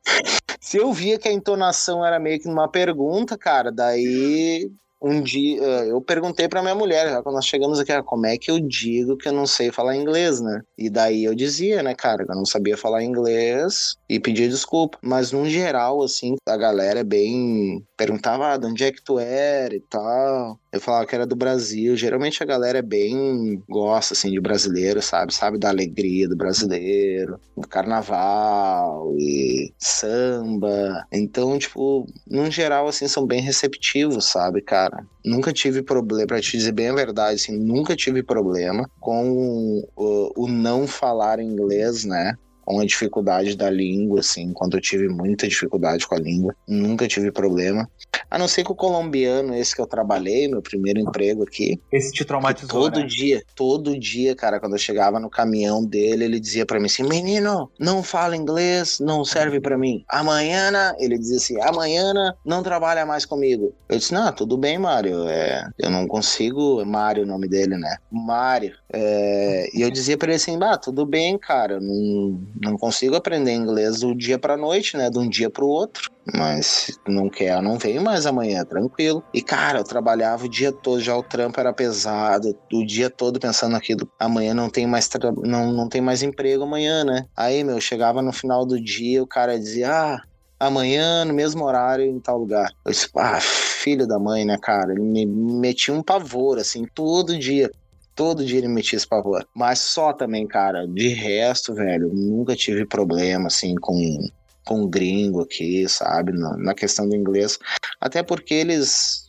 Se 0.61 0.79
eu 0.79 0.93
via 0.93 1.19
que 1.19 1.29
a 1.29 1.33
entonação 1.33 2.05
era 2.05 2.19
meio 2.19 2.41
que 2.41 2.49
uma 2.49 2.69
pergunta, 2.69 3.37
cara, 3.37 3.71
daí 3.71 4.71
um 5.03 5.21
dia 5.21 5.63
eh, 5.63 5.91
eu 5.91 6.01
perguntei 6.01 6.49
para 6.49 6.63
minha 6.63 6.75
mulher, 6.75 7.23
quando 7.23 7.35
nós 7.35 7.47
chegamos 7.47 7.79
aqui, 7.79 7.93
ah, 7.93 8.03
como 8.03 8.27
é 8.27 8.39
que 8.39 8.51
eu 8.51 8.61
digo 8.61 9.17
que 9.17 9.29
eu 9.29 9.33
não 9.33 9.47
sei 9.47 9.73
falar 9.73 9.97
inglês, 9.97 10.41
né? 10.41 10.63
E 10.79 10.89
daí 10.89 11.25
eu 11.25 11.35
dizia, 11.35 11.83
né, 11.83 11.95
cara, 11.95 12.25
que 12.25 12.31
eu 12.31 12.37
não 12.37 12.47
sabia 12.47 12.77
falar 12.77 13.03
inglês 13.03 13.97
e 14.09 14.21
pedia 14.21 14.49
desculpa. 14.49 14.99
Mas 15.03 15.33
no 15.33 15.45
geral, 15.49 16.03
assim, 16.03 16.37
a 16.49 16.57
galera 16.57 17.01
é 17.01 17.05
bem 17.05 17.85
perguntava 17.97 18.53
ah, 18.53 18.57
de 18.57 18.67
onde 18.67 18.85
é 18.85 18.93
que 18.93 19.03
tu 19.03 19.19
era 19.19 19.75
e 19.75 19.81
tal. 19.81 20.59
Eu 20.73 20.81
falava 20.81 21.05
que 21.05 21.15
era 21.15 21.27
do 21.27 21.37
Brasil. 21.37 21.95
Geralmente 21.95 22.43
a 22.43 22.47
galera 22.47 22.79
é 22.79 22.83
bem 22.83 23.63
gosta 23.69 24.15
assim 24.15 24.31
de 24.31 24.41
brasileiro, 24.41 25.03
sabe? 25.03 25.35
Sabe 25.35 25.59
da 25.59 25.69
alegria 25.69 26.27
do 26.27 26.35
brasileiro, 26.35 27.39
do 27.55 27.69
carnaval 27.69 29.15
e 29.19 29.71
samba. 29.79 31.07
Então, 31.13 31.59
tipo, 31.59 32.07
no 32.27 32.51
geral 32.51 32.89
assim 32.89 33.07
são 33.07 33.27
bem 33.27 33.43
receptivos, 33.43 34.25
sabe, 34.25 34.63
cara? 34.63 35.05
Nunca 35.23 35.53
tive 35.53 35.83
problema, 35.83 36.27
para 36.27 36.41
te 36.41 36.57
dizer 36.57 36.73
bem 36.73 36.89
a 36.89 36.95
verdade, 36.95 37.35
assim, 37.35 37.57
nunca 37.57 37.95
tive 37.95 38.23
problema 38.23 38.89
com 38.99 39.85
o, 39.95 40.45
o 40.45 40.49
não 40.49 40.87
falar 40.87 41.39
inglês, 41.39 42.05
né? 42.05 42.35
Com 42.65 42.81
a 42.81 42.87
dificuldade 42.87 43.57
da 43.57 43.71
língua, 43.71 44.21
assim, 44.21 44.53
quando 44.53 44.77
eu 44.77 44.81
tive 44.81 45.09
muita 45.09 45.49
dificuldade 45.49 46.07
com 46.07 46.15
a 46.15 46.19
língua, 46.19 46.55
nunca 46.67 47.07
tive 47.07 47.31
problema. 47.31 47.89
A 48.31 48.39
não 48.39 48.49
ser 48.49 48.65
que 48.65 48.73
o 48.73 48.75
colombiano, 48.75 49.55
esse 49.55 49.75
que 49.75 49.81
eu 49.83 49.87
trabalhei, 49.87 50.49
meu 50.49 50.63
primeiro 50.63 50.99
emprego 50.99 51.43
aqui. 51.43 51.79
Esse 51.93 52.13
te 52.13 52.25
traumatizou. 52.25 52.69
Todo 52.69 53.01
né? 53.01 53.07
dia, 53.07 53.43
todo 53.55 53.99
dia, 53.99 54.35
cara, 54.35 54.59
quando 54.59 54.73
eu 54.73 54.79
chegava 54.79 55.21
no 55.21 55.29
caminhão 55.29 55.85
dele, 55.85 56.25
ele 56.25 56.41
dizia 56.41 56.65
para 56.65 56.81
mim 56.81 56.87
assim: 56.87 57.03
menino, 57.03 57.71
não 57.79 58.03
fala 58.03 58.35
inglês, 58.35 58.99
não 59.01 59.23
serve 59.23 59.61
para 59.61 59.77
mim. 59.77 60.03
Amanhã, 60.09 60.95
ele 60.99 61.19
dizia 61.19 61.37
assim: 61.37 61.61
amanhã 61.61 62.15
não 62.43 62.63
trabalha 62.63 63.05
mais 63.05 63.27
comigo. 63.27 63.75
Eu 63.87 63.99
disse: 63.99 64.15
não, 64.15 64.33
tudo 64.33 64.57
bem, 64.57 64.79
Mário. 64.79 65.29
É, 65.29 65.69
eu 65.79 65.91
não 65.91 66.07
consigo. 66.07 66.81
É 66.81 66.85
Mário 66.87 67.25
o 67.25 67.27
nome 67.27 67.47
dele, 67.47 67.77
né? 67.77 67.97
Mário. 68.11 68.75
É, 68.91 69.69
e 69.75 69.83
eu 69.83 69.91
dizia 69.91 70.17
para 70.17 70.29
ele 70.29 70.37
assim: 70.37 70.59
bah, 70.59 70.79
tudo 70.79 71.05
bem, 71.05 71.37
cara, 71.37 71.79
não 71.81 72.41
não 72.61 72.77
consigo 72.77 73.17
aprender 73.17 73.53
inglês 73.53 74.01
do 74.01 74.15
dia 74.15 74.39
para 74.39 74.57
noite, 74.57 74.97
né? 74.97 75.11
De 75.11 75.19
um 75.19 75.29
dia 75.29 75.51
para 75.51 75.65
o 75.65 75.69
outro. 75.69 76.09
Mas 76.35 76.87
não 77.09 77.29
quer, 77.29 77.61
não 77.63 77.79
venho 77.79 78.03
mais 78.03 78.27
amanhã, 78.27 78.65
tranquilo. 78.65 79.25
E 79.35 79.43
cara, 79.43 79.81
eu 79.81 79.85
trabalhava 79.85 80.45
o 80.45 80.49
dia 80.49 80.73
todo, 80.73 81.01
já 81.01 81.17
o 81.17 81.23
trampo 81.23 81.59
era 81.59 81.73
pesado, 81.73 82.49
o 82.73 82.85
dia 82.87 83.11
todo 83.11 83.41
pensando 83.41 83.73
naquilo. 83.73 84.09
Amanhã 84.19 84.55
não 84.55 84.71
tem 84.71 84.87
mais 84.87 85.09
não, 85.45 85.73
não 85.73 85.89
tem 85.89 86.01
mais 86.01 86.23
emprego 86.23 86.63
amanhã, 86.65 87.05
né? 87.05 87.25
Aí, 87.37 87.65
meu, 87.65 87.81
chegava 87.81 88.23
no 88.23 88.33
final 88.33 88.65
do 88.65 88.81
dia, 88.81 89.23
o 89.23 89.27
cara 89.27 89.59
dizia: 89.59 89.91
"Ah, 89.91 90.23
amanhã, 90.67 91.25
no 91.25 91.35
mesmo 91.35 91.65
horário, 91.65 92.05
em 92.05 92.21
tal 92.21 92.39
lugar. 92.39 92.71
Eu 92.87 92.93
disse, 92.93 93.09
ah, 93.17 93.41
filho 93.41 94.07
da 94.07 94.19
mãe, 94.19 94.45
né, 94.45 94.57
cara? 94.61 94.93
Ele 94.93 95.03
me 95.03 95.27
metia 95.27 95.93
um 95.93 96.03
pavor, 96.03 96.59
assim, 96.59 96.85
todo 96.95 97.39
dia. 97.39 97.71
Todo 98.15 98.45
dia 98.45 98.59
ele 98.59 98.69
metia 98.69 98.97
esse 98.97 99.07
pavor. 99.07 99.47
Mas 99.55 99.81
só 99.81 100.13
também, 100.13 100.47
cara. 100.47 100.87
De 100.87 101.09
resto, 101.09 101.75
velho, 101.75 102.11
nunca 102.13 102.55
tive 102.55 102.85
problema, 102.85 103.47
assim, 103.47 103.75
com, 103.77 104.19
com 104.65 104.89
gringo 104.89 105.43
aqui, 105.43 105.89
sabe? 105.89 106.33
Na, 106.33 106.57
na 106.57 106.75
questão 106.75 107.09
do 107.09 107.17
inglês. 107.17 107.59
Até 108.01 108.23
porque 108.23 108.55
eles 108.55 109.27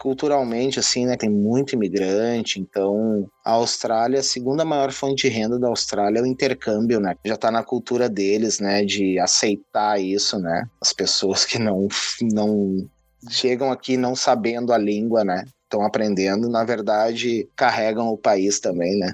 culturalmente, 0.00 0.78
assim, 0.78 1.04
né, 1.04 1.14
tem 1.14 1.28
muito 1.28 1.74
imigrante, 1.74 2.58
então 2.58 3.28
a 3.44 3.52
Austrália, 3.52 4.20
a 4.20 4.22
segunda 4.22 4.64
maior 4.64 4.90
fonte 4.92 5.28
de 5.28 5.34
renda 5.34 5.58
da 5.58 5.68
Austrália 5.68 6.20
é 6.20 6.22
o 6.22 6.26
intercâmbio, 6.26 6.98
né, 6.98 7.14
já 7.22 7.36
tá 7.36 7.50
na 7.50 7.62
cultura 7.62 8.08
deles, 8.08 8.60
né, 8.60 8.82
de 8.82 9.18
aceitar 9.18 10.00
isso, 10.00 10.38
né, 10.38 10.64
as 10.80 10.94
pessoas 10.94 11.44
que 11.44 11.58
não, 11.58 11.86
não 12.32 12.88
chegam 13.28 13.70
aqui 13.70 13.98
não 13.98 14.16
sabendo 14.16 14.72
a 14.72 14.78
língua, 14.78 15.22
né, 15.22 15.44
estão 15.70 15.86
aprendendo, 15.86 16.48
na 16.48 16.64
verdade, 16.64 17.48
carregam 17.54 18.08
o 18.08 18.18
país 18.18 18.58
também, 18.58 18.98
né? 18.98 19.12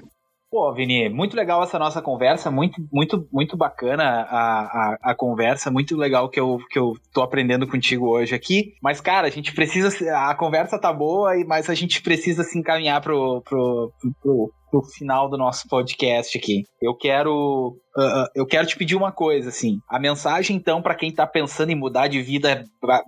Pô, 0.49 0.73
Vini, 0.73 1.09
muito 1.09 1.35
legal 1.35 1.61
essa 1.61 1.77
nossa 1.77 2.01
conversa, 2.01 2.49
muito, 2.49 2.81
muito, 2.91 3.27
muito 3.33 3.57
bacana 3.57 4.03
a, 4.29 4.61
a, 4.61 4.97
a, 5.11 5.15
conversa, 5.15 5.69
muito 5.69 5.95
legal 5.97 6.29
que 6.29 6.39
eu, 6.39 6.57
que 6.71 6.79
eu 6.79 6.93
tô 7.13 7.21
aprendendo 7.21 7.67
contigo 7.67 8.07
hoje 8.07 8.33
aqui. 8.33 8.73
Mas, 8.81 9.01
cara, 9.01 9.27
a 9.27 9.29
gente 9.29 9.53
precisa. 9.53 9.89
A 10.17 10.33
conversa 10.35 10.79
tá 10.79 10.91
boa, 10.93 11.33
mas 11.45 11.69
a 11.69 11.75
gente 11.75 12.01
precisa 12.01 12.43
se 12.45 12.57
encaminhar 12.57 13.01
pro, 13.01 13.41
pro, 13.41 13.91
pro, 14.21 14.53
pro 14.71 14.83
final 14.83 15.29
do 15.29 15.37
nosso 15.37 15.67
podcast 15.67 16.37
aqui. 16.37 16.63
Eu 16.81 16.95
quero. 16.95 17.77
Uh, 17.97 18.27
eu 18.33 18.45
quero 18.45 18.65
te 18.65 18.77
pedir 18.77 18.95
uma 18.95 19.11
coisa, 19.11 19.49
assim. 19.49 19.79
A 19.89 19.99
mensagem, 19.99 20.55
então, 20.55 20.81
para 20.81 20.95
quem 20.95 21.11
tá 21.11 21.27
pensando 21.27 21.71
em 21.71 21.75
mudar 21.75 22.07
de 22.07 22.21
vida, 22.21 22.63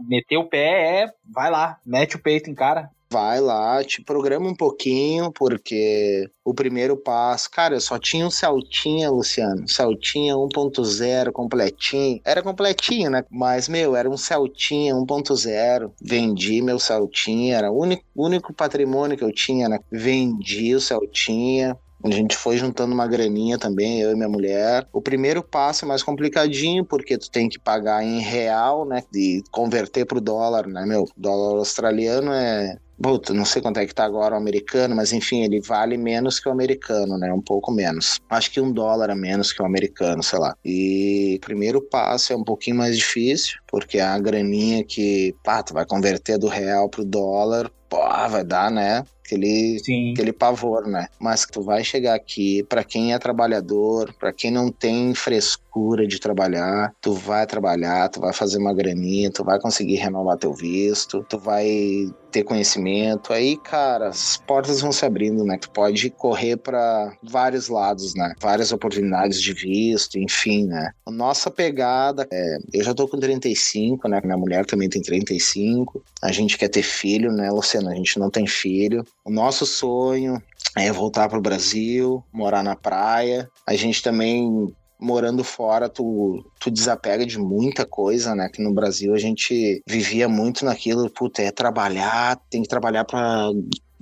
meter 0.10 0.38
o 0.38 0.50
pé 0.50 1.04
é. 1.04 1.08
Vai 1.34 1.50
lá, 1.50 1.78
mete 1.86 2.18
o 2.18 2.22
peito 2.22 2.50
em 2.50 2.54
cara 2.54 2.90
vai 3.12 3.42
lá, 3.42 3.84
te 3.84 4.04
programa 4.04 4.48
um 4.48 4.56
pouquinho, 4.56 5.32
porque 5.32 6.30
o 6.46 6.54
primeiro 6.54 6.96
passo, 6.96 7.50
cara, 7.50 7.76
eu 7.76 7.82
só 7.82 7.98
tinha 7.98 8.26
um 8.26 8.30
Celtinha, 8.30 9.10
Luciano, 9.10 9.68
Celtinha 9.68 10.36
1.0 10.36 11.32
completinho, 11.32 12.22
era 12.24 12.44
completinho, 12.44 13.10
né? 13.10 13.26
Mas, 13.32 13.68
meu, 13.68 13.96
era 13.96 14.08
um 14.08 14.18
Celtinha 14.18 14.94
1.0, 14.94 15.92
vendi 16.02 16.62
meu 16.62 16.78
Celtinha, 16.78 17.58
era 17.58 17.72
o 17.72 17.82
único, 17.82 18.04
único 18.16 18.54
patrimônio 18.54 19.18
que 19.18 19.24
eu 19.24 19.32
tinha, 19.32 19.68
né? 19.68 19.80
Vendi 19.92 20.76
o 20.76 20.82
Celtinha, 20.82 21.76
a 22.04 22.12
gente 22.12 22.38
foi 22.38 22.58
juntando 22.58 22.94
uma 22.94 23.08
graninha 23.08 23.58
também, 23.58 24.00
eu 24.00 24.12
e 24.12 24.16
minha 24.16 24.30
mulher. 24.30 24.88
O 24.94 25.02
primeiro 25.02 25.44
passo 25.44 25.84
é 25.84 25.88
mais 25.88 26.02
complicadinho, 26.02 26.86
porque 26.86 27.18
tu 27.18 27.30
tem 27.30 27.50
que 27.50 27.60
pagar 27.60 28.04
em 28.04 28.22
real, 28.22 28.86
né? 28.86 29.04
E 29.14 29.44
converter 29.52 30.06
pro 30.06 30.22
dólar, 30.22 30.66
né, 30.66 30.86
meu? 30.86 31.04
O 31.04 31.10
dólar 31.18 31.58
australiano 31.58 32.32
é 32.32 32.78
Puta, 33.02 33.34
não 33.34 33.46
sei 33.46 33.62
quanto 33.62 33.80
é 33.80 33.86
que 33.86 33.96
tá 33.96 34.04
agora 34.04 34.36
o 34.36 34.38
americano, 34.38 34.94
mas 34.94 35.14
enfim, 35.14 35.44
ele 35.44 35.62
vale 35.62 35.98
menos 35.98 36.40
que 36.40 36.50
o 36.50 36.52
americano, 36.52 37.18
né? 37.18 37.32
Um 37.32 37.42
pouco 37.42 37.72
menos. 37.72 38.20
Acho 38.30 38.52
que 38.52 38.60
um 38.60 38.72
dólar 38.72 39.10
a 39.10 39.16
menos 39.16 39.54
que 39.54 39.62
o 39.62 39.66
americano, 39.66 40.22
sei 40.22 40.38
lá. 40.38 40.54
E 40.66 41.40
primeiro 41.42 41.82
passo 41.82 42.34
é 42.34 42.36
um 42.36 42.44
pouquinho 42.44 42.76
mais 42.76 42.98
difícil, 42.98 43.58
porque 43.68 44.00
a 44.00 44.20
graninha 44.20 44.84
que, 44.84 45.34
pá, 45.44 45.64
tu 45.64 45.74
vai 45.74 45.86
converter 45.86 46.38
do 46.38 46.48
real 46.48 46.90
pro 46.90 47.06
dólar, 47.06 47.72
pô, 47.88 48.00
vai 48.30 48.44
dar, 48.44 48.70
né? 48.70 49.04
Aquele, 49.30 50.12
aquele 50.14 50.34
pavor, 50.34 50.88
né? 50.88 51.08
Mas 51.20 51.46
tu 51.46 51.62
vai 51.62 51.84
chegar 51.84 52.16
aqui, 52.16 52.64
para 52.64 52.84
quem 52.84 53.14
é 53.14 53.20
trabalhador, 53.20 54.14
para 54.20 54.34
quem 54.34 54.52
não 54.52 54.72
tem 54.72 55.14
frescura 55.14 56.08
de 56.08 56.20
trabalhar, 56.20 56.94
tu 57.00 57.14
vai 57.14 57.46
trabalhar, 57.46 58.10
tu 58.10 58.20
vai 58.20 58.34
fazer 58.34 58.58
uma 58.58 58.74
graninha, 58.74 59.32
tu 59.32 59.44
vai 59.44 59.60
conseguir 59.60 59.96
renovar 59.96 60.38
teu 60.38 60.54
visto, 60.54 61.26
tu 61.30 61.38
vai 61.38 62.10
ter 62.32 62.44
conhecimento, 62.44 63.34
aí, 63.34 63.58
cara, 63.58 64.10
as 64.10 64.38
portas 64.38 64.82
vão 64.82 64.92
se 64.92 65.06
abrindo, 65.06 65.44
né? 65.44 65.58
Tu 65.58 65.70
pode 65.72 66.10
correr 66.12 66.58
para 66.58 67.12
vários 67.24 67.68
lados, 67.70 68.14
né? 68.16 68.34
Várias 68.40 68.72
oportunidades 68.72 69.42
de 69.42 69.54
visto, 69.54 70.18
enfim, 70.20 70.66
né? 70.66 70.92
A 71.08 71.12
nossa 71.12 71.50
pegada 71.50 72.28
é, 72.32 72.58
eu 72.74 72.84
já 72.84 72.94
tô 72.94 73.08
com 73.08 73.20
35, 73.20 74.08
né? 74.08 74.22
Minha 74.24 74.38
mulher 74.38 74.66
também 74.66 74.90
tem 74.90 75.02
35. 75.02 76.04
A 76.22 76.32
gente 76.32 76.58
quer 76.58 76.68
ter 76.68 76.84
filho, 76.84 77.32
né, 77.32 77.50
Luciano? 77.50 77.90
A 77.90 77.96
gente 77.96 78.20
não 78.20 78.30
tem 78.30 78.46
filho. 78.46 79.04
O 79.30 79.32
nosso 79.32 79.64
sonho 79.64 80.42
é 80.76 80.92
voltar 80.92 81.30
para 81.30 81.38
o 81.38 81.42
Brasil, 81.42 82.24
morar 82.34 82.64
na 82.64 82.76
praia. 82.76 83.48
A 83.64 83.76
gente 83.76 84.02
também 84.02 84.74
morando 85.00 85.44
fora, 85.44 85.88
tu, 85.88 86.44
tu 86.60 86.72
desapega 86.72 87.24
de 87.28 87.38
muita 87.38 87.86
coisa, 87.86 88.34
né? 88.34 88.50
Que 88.52 88.60
no 88.60 88.74
Brasil 88.74 89.14
a 89.14 89.20
gente 89.20 89.84
vivia 89.88 90.28
muito 90.28 90.66
naquilo, 90.66 91.08
puta, 91.12 91.44
é 91.44 91.52
trabalhar, 91.52 92.42
tem 92.50 92.64
que 92.64 92.68
trabalhar 92.68 93.06
para 93.06 93.52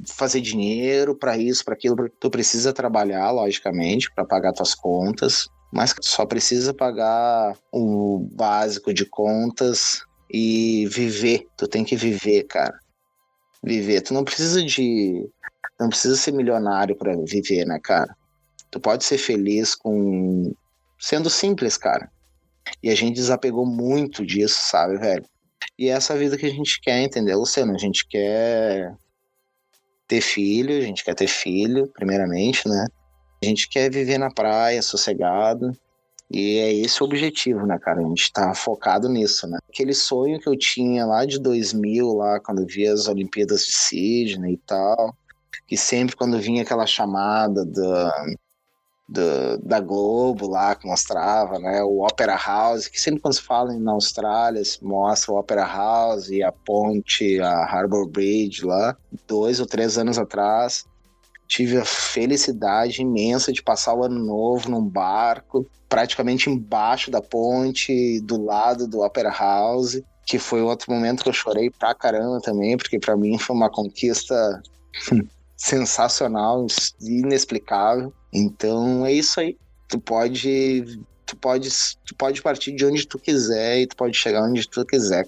fazer 0.06 0.40
dinheiro 0.40 1.14
para 1.14 1.38
isso, 1.38 1.66
para 1.66 1.74
aquilo. 1.74 2.10
Tu 2.22 2.30
precisa 2.30 2.72
trabalhar, 2.72 3.30
logicamente, 3.32 4.10
para 4.16 4.24
pagar 4.24 4.54
tuas 4.54 4.74
contas, 4.74 5.50
mas 5.74 5.94
só 6.00 6.26
precisa 6.26 6.74
pagar 6.74 7.54
o 7.70 8.26
básico 8.32 8.94
de 8.94 9.04
contas 9.04 10.04
e 10.32 10.88
viver. 10.90 11.48
Tu 11.58 11.68
tem 11.68 11.84
que 11.84 11.98
viver, 11.98 12.44
cara 12.44 12.80
viver. 13.64 14.02
Tu 14.02 14.14
não 14.14 14.24
precisa 14.24 14.64
de. 14.64 15.30
Não 15.80 15.90
precisa 15.90 16.16
ser 16.16 16.32
milionário 16.32 16.96
para 16.96 17.16
viver, 17.26 17.66
né, 17.66 17.80
cara? 17.82 18.16
Tu 18.72 18.80
pode 18.80 19.04
ser 19.04 19.18
feliz 19.18 19.76
com. 19.76 20.54
sendo 21.00 21.30
simples, 21.30 21.78
cara. 21.78 22.10
E 22.82 22.90
a 22.90 22.96
gente 22.96 23.16
desapegou 23.16 23.66
muito 23.66 24.26
disso, 24.26 24.60
sabe, 24.70 24.98
velho? 24.98 25.26
E 25.78 25.90
é 25.90 25.92
essa 25.92 26.18
vida 26.18 26.38
que 26.38 26.46
a 26.46 26.50
gente 26.50 26.80
quer, 26.82 27.02
entendeu, 27.02 27.40
Luciano? 27.40 27.74
A 27.74 27.78
gente 27.78 28.08
quer 28.08 28.96
ter 30.08 30.22
filho, 30.22 30.78
a 30.78 30.82
gente 30.82 31.04
quer 31.04 31.14
ter 31.14 31.28
filho, 31.28 31.88
primeiramente, 31.94 32.68
né? 32.68 32.88
A 33.42 33.46
gente 33.46 33.70
quer 33.70 33.92
viver 33.92 34.18
na 34.18 34.32
praia, 34.32 34.82
sossegado. 34.82 35.72
E 36.30 36.58
é 36.58 36.74
esse 36.74 37.02
o 37.02 37.06
objetivo, 37.06 37.66
né, 37.66 37.80
cara? 37.80 38.02
A 38.02 38.04
gente 38.04 38.32
tá 38.34 38.54
focado 38.54 39.08
nisso, 39.08 39.48
né? 39.48 39.60
Aquele 39.70 39.94
sonho 39.94 40.40
que 40.40 40.50
eu 40.50 40.58
tinha 40.58 41.06
lá 41.06 41.26
de 41.26 41.40
2000, 41.40 42.14
lá 42.14 42.40
quando 42.40 42.62
eu 42.62 42.68
via 42.68 42.94
as 42.94 43.08
Olimpíadas 43.08 43.66
de 43.66 43.72
Sydney 43.72 44.54
e 44.54 44.58
tal, 44.58 45.16
que 45.66 45.78
sempre 45.78 46.16
quando 46.16 46.38
vinha 46.38 46.64
aquela 46.64 46.86
chamada 46.86 47.66
da, 47.66 48.26
da, 49.08 49.58
da 49.64 49.80
Globo 49.80 50.50
lá 50.50 50.76
que 50.76 50.86
mostrava, 50.86 51.60
né, 51.60 51.82
o 51.84 52.06
Opera 52.06 52.36
House, 52.36 52.88
que 52.88 53.00
sempre 53.00 53.22
quando 53.22 53.36
se 53.36 53.42
fala 53.42 53.74
na 53.74 53.94
Austrália, 53.94 54.64
se 54.64 54.84
mostra 54.84 55.32
o 55.32 55.38
Opera 55.38 55.66
House 55.66 56.30
e 56.30 56.44
a 56.44 56.52
ponte, 56.52 57.40
a 57.40 57.64
Harbour 57.64 58.08
Bridge 58.08 58.66
lá, 58.66 58.98
dois 59.26 59.62
ou 59.62 59.66
três 59.66 59.98
anos 59.98 60.18
atrás, 60.18 60.86
tive 61.48 61.78
a 61.78 61.86
felicidade 61.86 63.02
imensa 63.02 63.54
de 63.54 63.64
passar 63.64 63.94
o 63.94 64.04
ano 64.04 64.20
novo 64.20 64.70
num 64.70 64.84
barco, 64.84 65.66
praticamente 65.88 66.50
embaixo 66.50 67.10
da 67.10 67.22
ponte, 67.22 68.20
do 68.22 68.44
lado 68.44 68.88
do 68.88 69.00
Opera 69.00 69.32
House. 69.32 70.02
que 70.26 70.38
foi 70.38 70.62
outro 70.62 70.92
momento 70.92 71.24
que 71.24 71.30
eu 71.30 71.34
chorei 71.34 71.70
pra 71.70 71.96
caramba 71.96 72.42
também, 72.42 72.76
porque 72.76 73.00
para 73.00 73.16
mim 73.16 73.38
foi 73.38 73.56
uma 73.56 73.70
conquista 73.70 74.62
sensacional, 75.56 76.68
inexplicável. 77.02 78.14
Então 78.34 79.06
é 79.06 79.14
isso 79.14 79.40
aí. 79.40 79.58
Tu 79.88 80.00
pode, 80.02 81.00
tu 81.26 81.38
pode, 81.38 81.70
tu 82.06 82.14
pode 82.18 82.42
partir 82.42 82.74
de 82.74 82.86
onde 82.86 83.08
tu 83.08 83.18
quiser 83.18 83.80
e 83.80 83.88
tu 83.88 83.96
pode 83.96 84.18
chegar 84.18 84.44
onde 84.44 84.68
tu 84.68 84.86
quiser. 84.86 85.26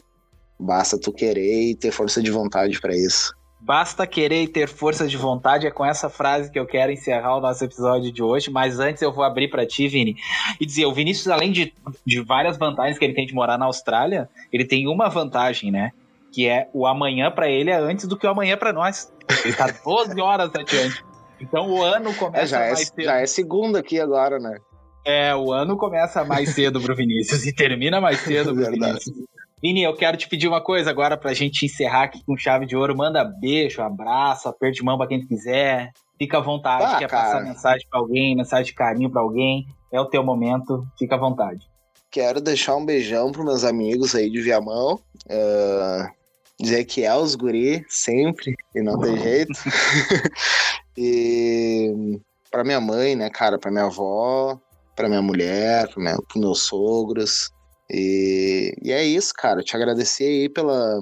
Basta 0.59 0.99
tu 0.99 1.13
querer 1.13 1.69
e 1.69 1.75
ter 1.75 1.91
força 1.91 2.21
de 2.21 2.29
vontade 2.29 2.81
para 2.81 2.93
isso. 2.93 3.33
Basta 3.61 4.07
querer 4.07 4.43
e 4.43 4.47
ter 4.47 4.67
força 4.67 5.07
de 5.07 5.17
vontade. 5.17 5.67
É 5.67 5.71
com 5.71 5.85
essa 5.85 6.09
frase 6.09 6.49
que 6.49 6.57
eu 6.57 6.65
quero 6.65 6.91
encerrar 6.91 7.35
o 7.35 7.41
nosso 7.41 7.63
episódio 7.63 8.11
de 8.11 8.23
hoje. 8.23 8.49
Mas 8.49 8.79
antes 8.79 9.01
eu 9.01 9.11
vou 9.11 9.23
abrir 9.23 9.49
para 9.49 9.65
ti, 9.65 9.87
Vini, 9.87 10.15
e 10.59 10.65
dizer: 10.65 10.85
o 10.85 10.93
Vinícius, 10.93 11.27
além 11.27 11.51
de, 11.51 11.73
de 12.05 12.21
várias 12.21 12.57
vantagens 12.57 12.97
que 12.97 13.03
ele 13.03 13.13
tem 13.13 13.25
de 13.25 13.33
morar 13.33 13.57
na 13.57 13.65
Austrália, 13.65 14.29
ele 14.51 14.65
tem 14.65 14.87
uma 14.87 15.09
vantagem, 15.09 15.71
né? 15.71 15.91
Que 16.31 16.47
é 16.47 16.69
o 16.73 16.87
amanhã 16.87 17.29
para 17.29 17.49
ele 17.49 17.69
é 17.69 17.77
antes 17.77 18.07
do 18.07 18.17
que 18.17 18.25
o 18.25 18.29
amanhã 18.29 18.55
para 18.55 18.71
nós. 18.71 19.11
Ele 19.43 19.53
tá 19.53 19.67
12 19.83 20.19
horas 20.21 20.49
adiante. 20.55 21.03
Então 21.41 21.69
o 21.69 21.81
ano 21.81 22.13
começa 22.13 22.43
é, 22.43 22.47
já 22.47 22.59
é, 22.61 22.67
mais 22.71 22.87
cedo. 22.87 23.03
Já 23.03 23.19
é 23.19 23.25
segunda 23.25 23.79
aqui 23.79 23.99
agora, 23.99 24.39
né? 24.39 24.57
É, 25.05 25.35
o 25.35 25.51
ano 25.51 25.77
começa 25.77 26.23
mais 26.23 26.49
cedo 26.49 26.79
pro 26.81 26.95
Vinícius 26.95 27.45
e 27.45 27.53
termina 27.53 27.99
mais 27.99 28.19
cedo 28.19 28.53
pro 28.53 28.65
Vinícius. 28.71 29.15
Vini, 29.61 29.83
eu 29.83 29.93
quero 29.93 30.15
te 30.15 30.27
pedir 30.29 30.47
uma 30.47 30.61
coisa 30.61 30.89
agora 30.89 31.17
pra 31.17 31.33
gente 31.33 31.65
encerrar 31.65 32.03
aqui 32.03 32.23
com 32.25 32.37
chave 32.37 32.65
de 32.65 32.77
ouro. 32.77 32.95
Manda 32.95 33.25
beijo, 33.25 33.81
abraço, 33.81 34.47
aperto 34.47 34.77
de 34.77 34.83
mão 34.83 34.97
pra 34.97 35.07
quem 35.07 35.25
quiser. 35.25 35.91
Fica 36.17 36.37
à 36.37 36.41
vontade. 36.41 36.83
Ah, 36.85 36.97
Quer 36.97 37.09
cara. 37.09 37.23
passar 37.23 37.43
mensagem 37.43 37.87
pra 37.89 37.99
alguém, 37.99 38.35
mensagem 38.35 38.65
de 38.65 38.73
carinho 38.73 39.09
pra 39.09 39.21
alguém. 39.21 39.67
É 39.91 39.99
o 39.99 40.05
teu 40.05 40.23
momento. 40.23 40.87
Fica 40.97 41.15
à 41.15 41.17
vontade. 41.17 41.67
Quero 42.09 42.39
deixar 42.39 42.75
um 42.75 42.85
beijão 42.85 43.31
pros 43.31 43.45
meus 43.45 43.63
amigos 43.63 44.15
aí 44.15 44.29
de 44.29 44.41
Viamão. 44.41 44.99
Uh, 45.25 46.09
dizer 46.59 46.85
que 46.85 47.03
é 47.03 47.13
os 47.15 47.35
guri, 47.35 47.85
sempre, 47.89 48.55
e 48.73 48.81
não 48.81 48.97
tem 48.99 49.17
jeito. 49.17 49.53
e 50.97 52.19
pra 52.49 52.63
minha 52.63 52.79
mãe, 52.79 53.15
né, 53.15 53.29
cara, 53.29 53.59
pra 53.59 53.71
minha 53.71 53.85
avó, 53.85 54.57
pra 54.95 55.07
minha 55.07 55.21
mulher, 55.21 55.87
pra 55.89 56.01
minha, 56.01 56.17
pros 56.27 56.41
meus 56.41 56.61
sogros. 56.63 57.51
E, 57.89 58.73
e 58.81 58.91
é 58.91 59.03
isso, 59.03 59.33
cara. 59.33 59.63
Te 59.63 59.75
agradecer 59.75 60.25
aí 60.25 60.49
pela 60.49 60.99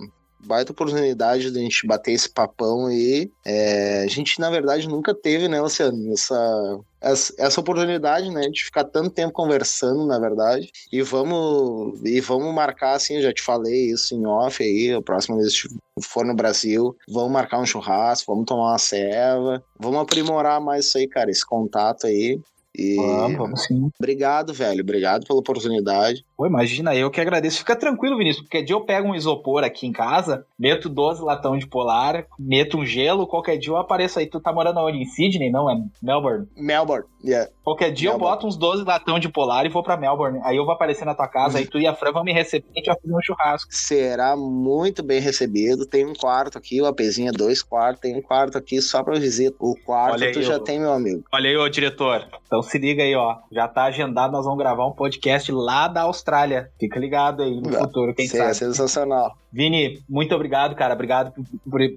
baita 0.48 0.72
oportunidade 0.72 1.52
de 1.52 1.60
a 1.60 1.62
gente 1.62 1.86
bater 1.86 2.14
esse 2.14 2.30
papão 2.30 2.88
aí. 2.88 3.30
É, 3.46 4.04
a 4.04 4.08
gente, 4.08 4.40
na 4.40 4.50
verdade, 4.50 4.88
nunca 4.88 5.14
teve, 5.14 5.48
né, 5.48 5.60
Luciano, 5.60 6.14
essa, 6.14 6.80
essa, 7.02 7.34
essa 7.38 7.60
oportunidade, 7.60 8.30
né, 8.30 8.48
de 8.50 8.64
ficar 8.64 8.86
tanto 8.86 9.10
tempo 9.10 9.34
conversando, 9.34 10.06
na 10.06 10.18
verdade. 10.18 10.72
E 10.92 11.02
vamos, 11.02 12.00
e 12.04 12.22
vamos 12.22 12.54
marcar, 12.54 12.94
assim, 12.94 13.22
já 13.22 13.34
te 13.34 13.42
falei 13.42 13.92
isso 13.92 14.16
em 14.16 14.26
off 14.26 14.64
aí, 14.64 14.94
a 14.94 15.02
próxima 15.02 15.38
vez 15.38 15.62
que 15.62 15.68
for 16.02 16.26
no 16.26 16.36
Brasil, 16.36 16.96
vamos 17.10 17.32
marcar 17.32 17.60
um 17.60 17.66
churrasco, 17.66 18.32
vamos 18.32 18.46
tomar 18.46 18.72
uma 18.72 18.78
ceva, 18.78 19.64
vamos 19.80 20.02
aprimorar 20.02 20.62
mais 20.62 20.86
isso 20.86 20.98
aí, 20.98 21.08
cara, 21.08 21.30
esse 21.30 21.46
contato 21.46 22.08
aí. 22.08 22.40
E 22.78 22.96
vamos, 22.96 23.38
vamos 23.38 23.64
sim. 23.64 23.90
Obrigado, 23.98 24.54
velho. 24.54 24.82
Obrigado 24.82 25.26
pela 25.26 25.40
oportunidade. 25.40 26.24
Pô, 26.38 26.46
imagina, 26.46 26.94
eu 26.94 27.10
que 27.10 27.20
agradeço. 27.20 27.58
Fica 27.58 27.76
tranquilo, 27.76 28.16
Vinícius, 28.16 28.44
porque 28.44 28.62
dia 28.62 28.76
eu 28.76 28.86
pego 28.86 29.08
um 29.08 29.16
isopor 29.16 29.64
aqui 29.64 29.88
em 29.88 29.92
casa, 29.92 30.46
meto 30.58 30.88
12 30.88 31.24
latão 31.24 31.58
de 31.58 31.66
polar, 31.66 32.28
meto 32.38 32.78
um 32.78 32.86
gelo, 32.86 33.26
qualquer 33.26 33.58
dia 33.58 33.72
eu 33.72 33.78
apareço 33.78 34.20
aí. 34.20 34.28
Tu 34.28 34.40
tá 34.40 34.54
morando 34.54 34.80
onde? 34.80 35.00
Em 35.00 35.06
Sydney? 35.06 35.50
Não, 35.50 35.68
é 35.68 35.76
Melbourne? 36.00 36.46
Melbourne, 36.56 37.08
yeah. 37.26 37.50
Qualquer 37.64 37.92
dia 37.92 38.12
Melbourne. 38.12 38.34
eu 38.34 38.36
boto 38.36 38.48
uns 38.48 38.56
12 38.56 38.84
latão 38.84 39.18
de 39.18 39.30
polar 39.30 39.66
e 39.66 39.70
vou 39.70 39.82
pra 39.82 39.98
Melbourne. 39.98 40.40
Aí 40.44 40.56
eu 40.56 40.64
vou 40.64 40.76
aparecer 40.76 41.06
na 41.06 41.16
tua 41.16 41.28
casa, 41.28 41.58
aí 41.58 41.66
tu 41.66 41.80
e 41.80 41.88
a 41.88 41.96
Fran 41.96 42.12
vão 42.12 42.24
me 42.24 42.32
receber 42.32 42.68
e 42.68 42.72
a 42.72 42.80
gente 42.82 42.86
vai 42.86 43.02
fazer 43.02 43.16
um 43.16 43.22
churrasco. 43.24 43.74
Será 43.74 44.38
muito 44.38 45.02
bem 45.02 45.20
recebido. 45.20 45.88
Tem 45.88 46.06
um 46.06 46.14
quarto 46.14 46.56
aqui, 46.56 46.80
o 46.80 46.86
APzinho 46.86 47.30
é 47.30 47.32
dois 47.32 47.64
quartos, 47.64 48.00
tem 48.00 48.16
um 48.16 48.22
quarto 48.22 48.60
aqui 48.60 48.80
só 48.80 49.02
pra 49.02 49.18
visita. 49.18 49.56
O 49.60 49.76
quarto 49.76 50.24
tu 50.34 50.44
já 50.44 50.60
tem, 50.60 50.80
meu 50.80 50.94
amigo. 50.94 51.24
Olha 51.34 51.50
aí, 51.50 51.58
ô 51.58 51.68
diretor. 51.68 52.28
Então 52.46 52.62
se 52.62 52.78
liga 52.78 53.02
aí, 53.02 53.16
ó. 53.16 53.38
Já 53.52 53.68
tá 53.68 53.86
agendado, 53.86 54.32
nós 54.32 54.46
vamos 54.46 54.60
gravar 54.60 54.86
um 54.86 54.92
podcast 54.92 55.52
lá 55.52 55.88
da 55.88 56.02
Austrália. 56.02 56.27
Fica 56.80 57.00
ligado 57.00 57.44
aí 57.44 57.60
no 57.60 57.72
futuro, 57.74 58.14
quem 58.14 58.28
Sim, 58.28 58.38
sabe. 58.38 58.52
É 58.52 58.54
sensacional. 58.54 59.36
Vini, 59.52 60.04
muito 60.10 60.36
obrigado, 60.36 60.76
cara. 60.76 60.94
Obrigado 60.94 61.32
por, 61.32 61.44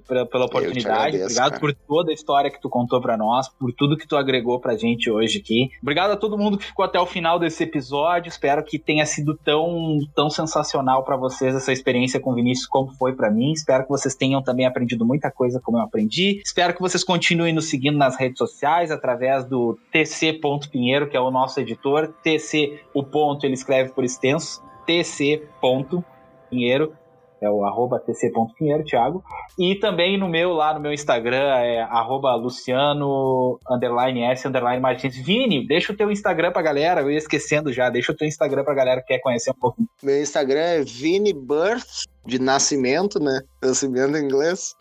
por, 0.07 0.27
pela 0.27 0.45
oportunidade. 0.45 0.87
Agradeço, 0.89 1.25
obrigado 1.25 1.49
cara. 1.51 1.59
por 1.59 1.73
toda 1.73 2.11
a 2.11 2.13
história 2.13 2.49
que 2.49 2.61
tu 2.61 2.69
contou 2.69 3.01
para 3.01 3.17
nós, 3.17 3.49
por 3.49 3.73
tudo 3.73 3.97
que 3.97 4.07
tu 4.07 4.15
agregou 4.15 4.59
pra 4.59 4.75
gente 4.75 5.11
hoje 5.11 5.39
aqui. 5.39 5.69
Obrigado 5.81 6.11
a 6.11 6.17
todo 6.17 6.37
mundo 6.37 6.57
que 6.57 6.65
ficou 6.65 6.85
até 6.85 6.99
o 6.99 7.05
final 7.05 7.37
desse 7.37 7.63
episódio. 7.63 8.29
Espero 8.29 8.63
que 8.63 8.79
tenha 8.79 9.05
sido 9.05 9.37
tão, 9.43 9.99
tão 10.15 10.29
sensacional 10.29 11.03
para 11.03 11.17
vocês 11.17 11.53
essa 11.53 11.71
experiência 11.71 12.19
com 12.19 12.31
o 12.31 12.35
Vinícius 12.35 12.67
como 12.67 12.91
foi 12.93 13.13
para 13.13 13.29
mim. 13.29 13.51
Espero 13.51 13.83
que 13.83 13.89
vocês 13.89 14.15
tenham 14.15 14.41
também 14.41 14.65
aprendido 14.65 15.05
muita 15.05 15.29
coisa 15.29 15.59
como 15.59 15.77
eu 15.77 15.81
aprendi. 15.81 16.41
Espero 16.43 16.73
que 16.73 16.81
vocês 16.81 17.03
continuem 17.03 17.53
nos 17.53 17.69
seguindo 17.69 17.97
nas 17.97 18.17
redes 18.17 18.37
sociais 18.37 18.91
através 18.91 19.45
do 19.45 19.77
tc.pinheiro, 19.91 21.09
que 21.09 21.17
é 21.17 21.21
o 21.21 21.29
nosso 21.29 21.59
editor. 21.59 22.13
TC, 22.23 22.79
o 22.93 23.03
ponto, 23.03 23.45
ele 23.45 23.53
escreve 23.53 23.91
por 23.91 24.03
extenso. 24.21 24.61
tc.pinheiro 24.85 26.93
é 27.41 27.49
o 27.49 27.65
arroba 27.65 27.99
tc.pinheiro, 27.99 28.83
Thiago. 28.83 29.23
E 29.57 29.75
também 29.75 30.17
no 30.17 30.29
meu, 30.29 30.53
lá 30.53 30.75
no 30.75 30.79
meu 30.79 30.93
Instagram, 30.93 31.55
é 31.55 31.81
arroba 31.81 32.35
luciano, 32.35 33.59
underline 33.67 34.21
s, 34.25 34.47
underline 34.47 34.79
martins. 34.79 35.17
Vini, 35.17 35.67
deixa 35.67 35.91
o 35.91 35.97
teu 35.97 36.11
Instagram 36.11 36.51
pra 36.51 36.61
galera, 36.61 37.01
eu 37.01 37.09
ia 37.09 37.17
esquecendo 37.17 37.73
já, 37.73 37.89
deixa 37.89 38.11
o 38.11 38.15
teu 38.15 38.27
Instagram 38.27 38.63
pra 38.63 38.75
galera 38.75 39.01
que 39.01 39.07
quer 39.07 39.19
conhecer 39.19 39.49
um 39.49 39.59
pouco. 39.59 39.77
Meu 40.03 40.21
Instagram 40.21 40.59
é 40.59 40.83
Vini 40.83 41.33
Birth, 41.33 42.05
de 42.27 42.39
nascimento, 42.39 43.19
né? 43.19 43.41
Nascimento 43.59 44.15
em 44.15 44.23
inglês. 44.23 44.75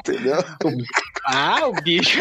Entendeu? 0.00 0.36
Ah, 1.26 1.68
o 1.68 1.72
bicho. 1.82 2.20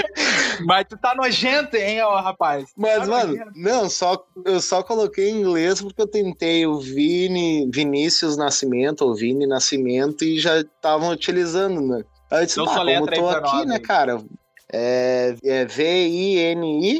Mas 0.65 0.85
tu 0.88 0.95
tá 0.98 1.15
nojento, 1.15 1.76
hein, 1.76 2.02
ó, 2.02 2.19
rapaz. 2.22 2.65
Mas, 2.77 2.99
tá 2.99 3.06
mano, 3.07 3.34
nojento. 3.34 3.52
não, 3.56 3.89
só, 3.89 4.23
eu 4.45 4.61
só 4.61 4.84
coloquei 4.84 5.30
em 5.30 5.41
inglês 5.41 5.81
porque 5.81 6.02
eu 6.02 6.07
tentei 6.07 6.68
o 6.68 6.80
Vini, 6.80 7.68
Vinícius 7.73 8.38
Nascimento, 8.38 9.02
ou 9.02 9.15
Vini 9.15 9.48
Nascimento, 9.48 10.23
e 10.23 10.39
já 10.39 10.60
estavam 10.60 11.10
utilizando, 11.10 11.81
né? 11.81 12.03
Aí 12.30 12.43
eu 12.43 12.45
disse, 12.45 12.60
então, 12.61 12.72
ah, 12.72 12.77
como 12.77 12.89
eu 12.89 13.07
tô 13.07 13.30
aqui, 13.30 13.57
nós, 13.57 13.65
né, 13.65 13.76
aí. 13.76 13.81
cara? 13.81 14.22
É, 14.72 15.35
é 15.43 15.65
V-I-N-I-B-I-R-T-H. 15.65 16.91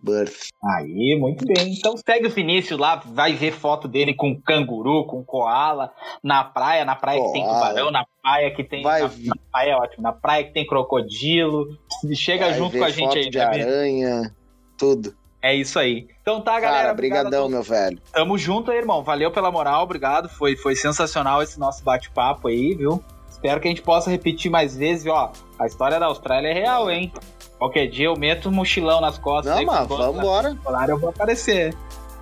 Birth. 0.00 0.50
Aí, 0.62 1.16
muito 1.18 1.44
bem. 1.44 1.72
Então 1.72 1.96
segue 1.96 2.28
o 2.28 2.30
Vinícius 2.30 2.78
lá, 2.78 2.96
vai 3.04 3.34
ver 3.34 3.52
foto 3.52 3.88
dele 3.88 4.14
com 4.14 4.40
canguru, 4.40 5.04
com 5.04 5.24
koala, 5.24 5.92
na 6.22 6.44
praia, 6.44 6.84
na 6.84 6.94
praia 6.94 7.18
koala. 7.18 7.32
que 7.32 7.38
tem 7.38 7.48
tubarão, 7.48 7.90
na 7.90 8.06
praia 8.22 8.50
que 8.50 8.64
tem. 8.64 8.82
Vai... 8.82 9.02
Na, 9.02 9.08
na, 9.08 9.36
praia 9.50 9.70
é 9.70 9.76
ótimo, 9.76 10.02
na 10.02 10.12
praia 10.12 10.44
que 10.44 10.52
tem 10.52 10.66
crocodilo. 10.66 11.66
Chega 12.14 12.46
vai 12.46 12.54
junto 12.54 12.78
com 12.78 12.84
a 12.84 12.90
gente 12.90 13.18
aí, 13.18 13.28
de 13.28 13.40
aranha, 13.40 14.34
tudo. 14.76 15.14
É 15.40 15.54
isso 15.54 15.78
aí. 15.78 16.08
Então 16.20 16.40
tá, 16.40 16.58
galera. 16.58 16.82
Cara, 16.82 16.94
brigadão, 16.94 17.48
meu 17.48 17.62
velho. 17.62 18.00
Tamo 18.12 18.36
junto 18.36 18.70
aí, 18.70 18.78
irmão. 18.78 19.02
Valeu 19.02 19.30
pela 19.30 19.50
moral, 19.50 19.84
obrigado. 19.84 20.28
Foi, 20.28 20.56
foi 20.56 20.74
sensacional 20.74 21.42
esse 21.42 21.58
nosso 21.60 21.82
bate-papo 21.84 22.48
aí, 22.48 22.74
viu? 22.74 23.02
Espero 23.30 23.60
que 23.60 23.68
a 23.68 23.70
gente 23.70 23.82
possa 23.82 24.10
repetir 24.10 24.50
mais 24.50 24.76
vezes. 24.76 25.06
Ó, 25.06 25.32
a 25.58 25.66
história 25.66 26.00
da 26.00 26.06
Austrália 26.06 26.48
é 26.48 26.52
real, 26.52 26.90
hein? 26.90 27.12
Qualquer 27.58 27.88
dia 27.88 28.06
eu 28.06 28.16
meto 28.16 28.48
um 28.48 28.52
mochilão 28.52 29.00
nas 29.00 29.18
costas. 29.18 29.54
Não, 29.56 29.64
mas 29.64 29.88
vambora. 29.88 30.56
eu 30.88 30.98
vou 30.98 31.10
aparecer. 31.10 31.74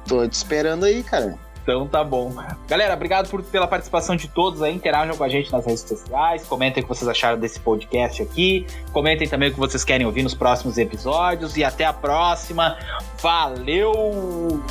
Tô 0.06 0.26
te 0.26 0.32
esperando 0.32 0.84
aí, 0.84 1.02
cara. 1.02 1.38
Então 1.62 1.84
tá 1.84 2.04
bom. 2.04 2.32
Galera, 2.68 2.94
obrigado 2.94 3.28
por, 3.28 3.42
pela 3.42 3.66
participação 3.66 4.14
de 4.14 4.28
todos 4.28 4.62
aí. 4.62 4.72
Interajam 4.72 5.16
com 5.16 5.24
a 5.24 5.28
gente 5.28 5.50
nas 5.50 5.66
redes 5.66 5.82
sociais. 5.82 6.46
Comentem 6.46 6.80
o 6.80 6.86
que 6.86 6.88
vocês 6.88 7.08
acharam 7.08 7.36
desse 7.38 7.58
podcast 7.58 8.22
aqui. 8.22 8.64
Comentem 8.92 9.28
também 9.28 9.48
o 9.48 9.52
que 9.52 9.58
vocês 9.58 9.82
querem 9.82 10.06
ouvir 10.06 10.22
nos 10.22 10.32
próximos 10.32 10.78
episódios. 10.78 11.56
E 11.56 11.64
até 11.64 11.84
a 11.84 11.92
próxima. 11.92 12.78
Valeu! 13.20 14.62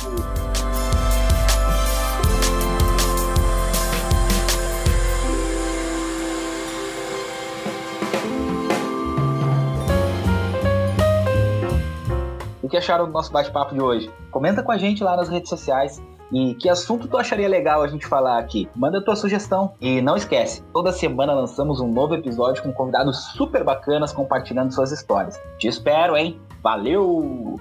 Que 12.76 12.78
acharam 12.78 13.06
do 13.06 13.12
nosso 13.12 13.32
bate-papo 13.32 13.74
de 13.74 13.80
hoje? 13.80 14.10
Comenta 14.30 14.62
com 14.62 14.70
a 14.70 14.76
gente 14.76 15.02
lá 15.02 15.16
nas 15.16 15.28
redes 15.28 15.48
sociais. 15.48 16.02
E 16.32 16.54
que 16.54 16.68
assunto 16.68 17.08
tu 17.08 17.16
acharia 17.16 17.48
legal 17.48 17.82
a 17.82 17.88
gente 17.88 18.06
falar 18.06 18.38
aqui? 18.38 18.68
Manda 18.74 19.02
tua 19.02 19.16
sugestão. 19.16 19.74
E 19.80 20.02
não 20.02 20.16
esquece, 20.16 20.62
toda 20.72 20.92
semana 20.92 21.32
lançamos 21.32 21.80
um 21.80 21.88
novo 21.88 22.14
episódio 22.14 22.62
com 22.62 22.72
convidados 22.72 23.16
super 23.32 23.62
bacanas 23.62 24.12
compartilhando 24.12 24.74
suas 24.74 24.90
histórias. 24.90 25.40
Te 25.58 25.68
espero, 25.68 26.16
hein? 26.16 26.38
Valeu! 26.62 27.56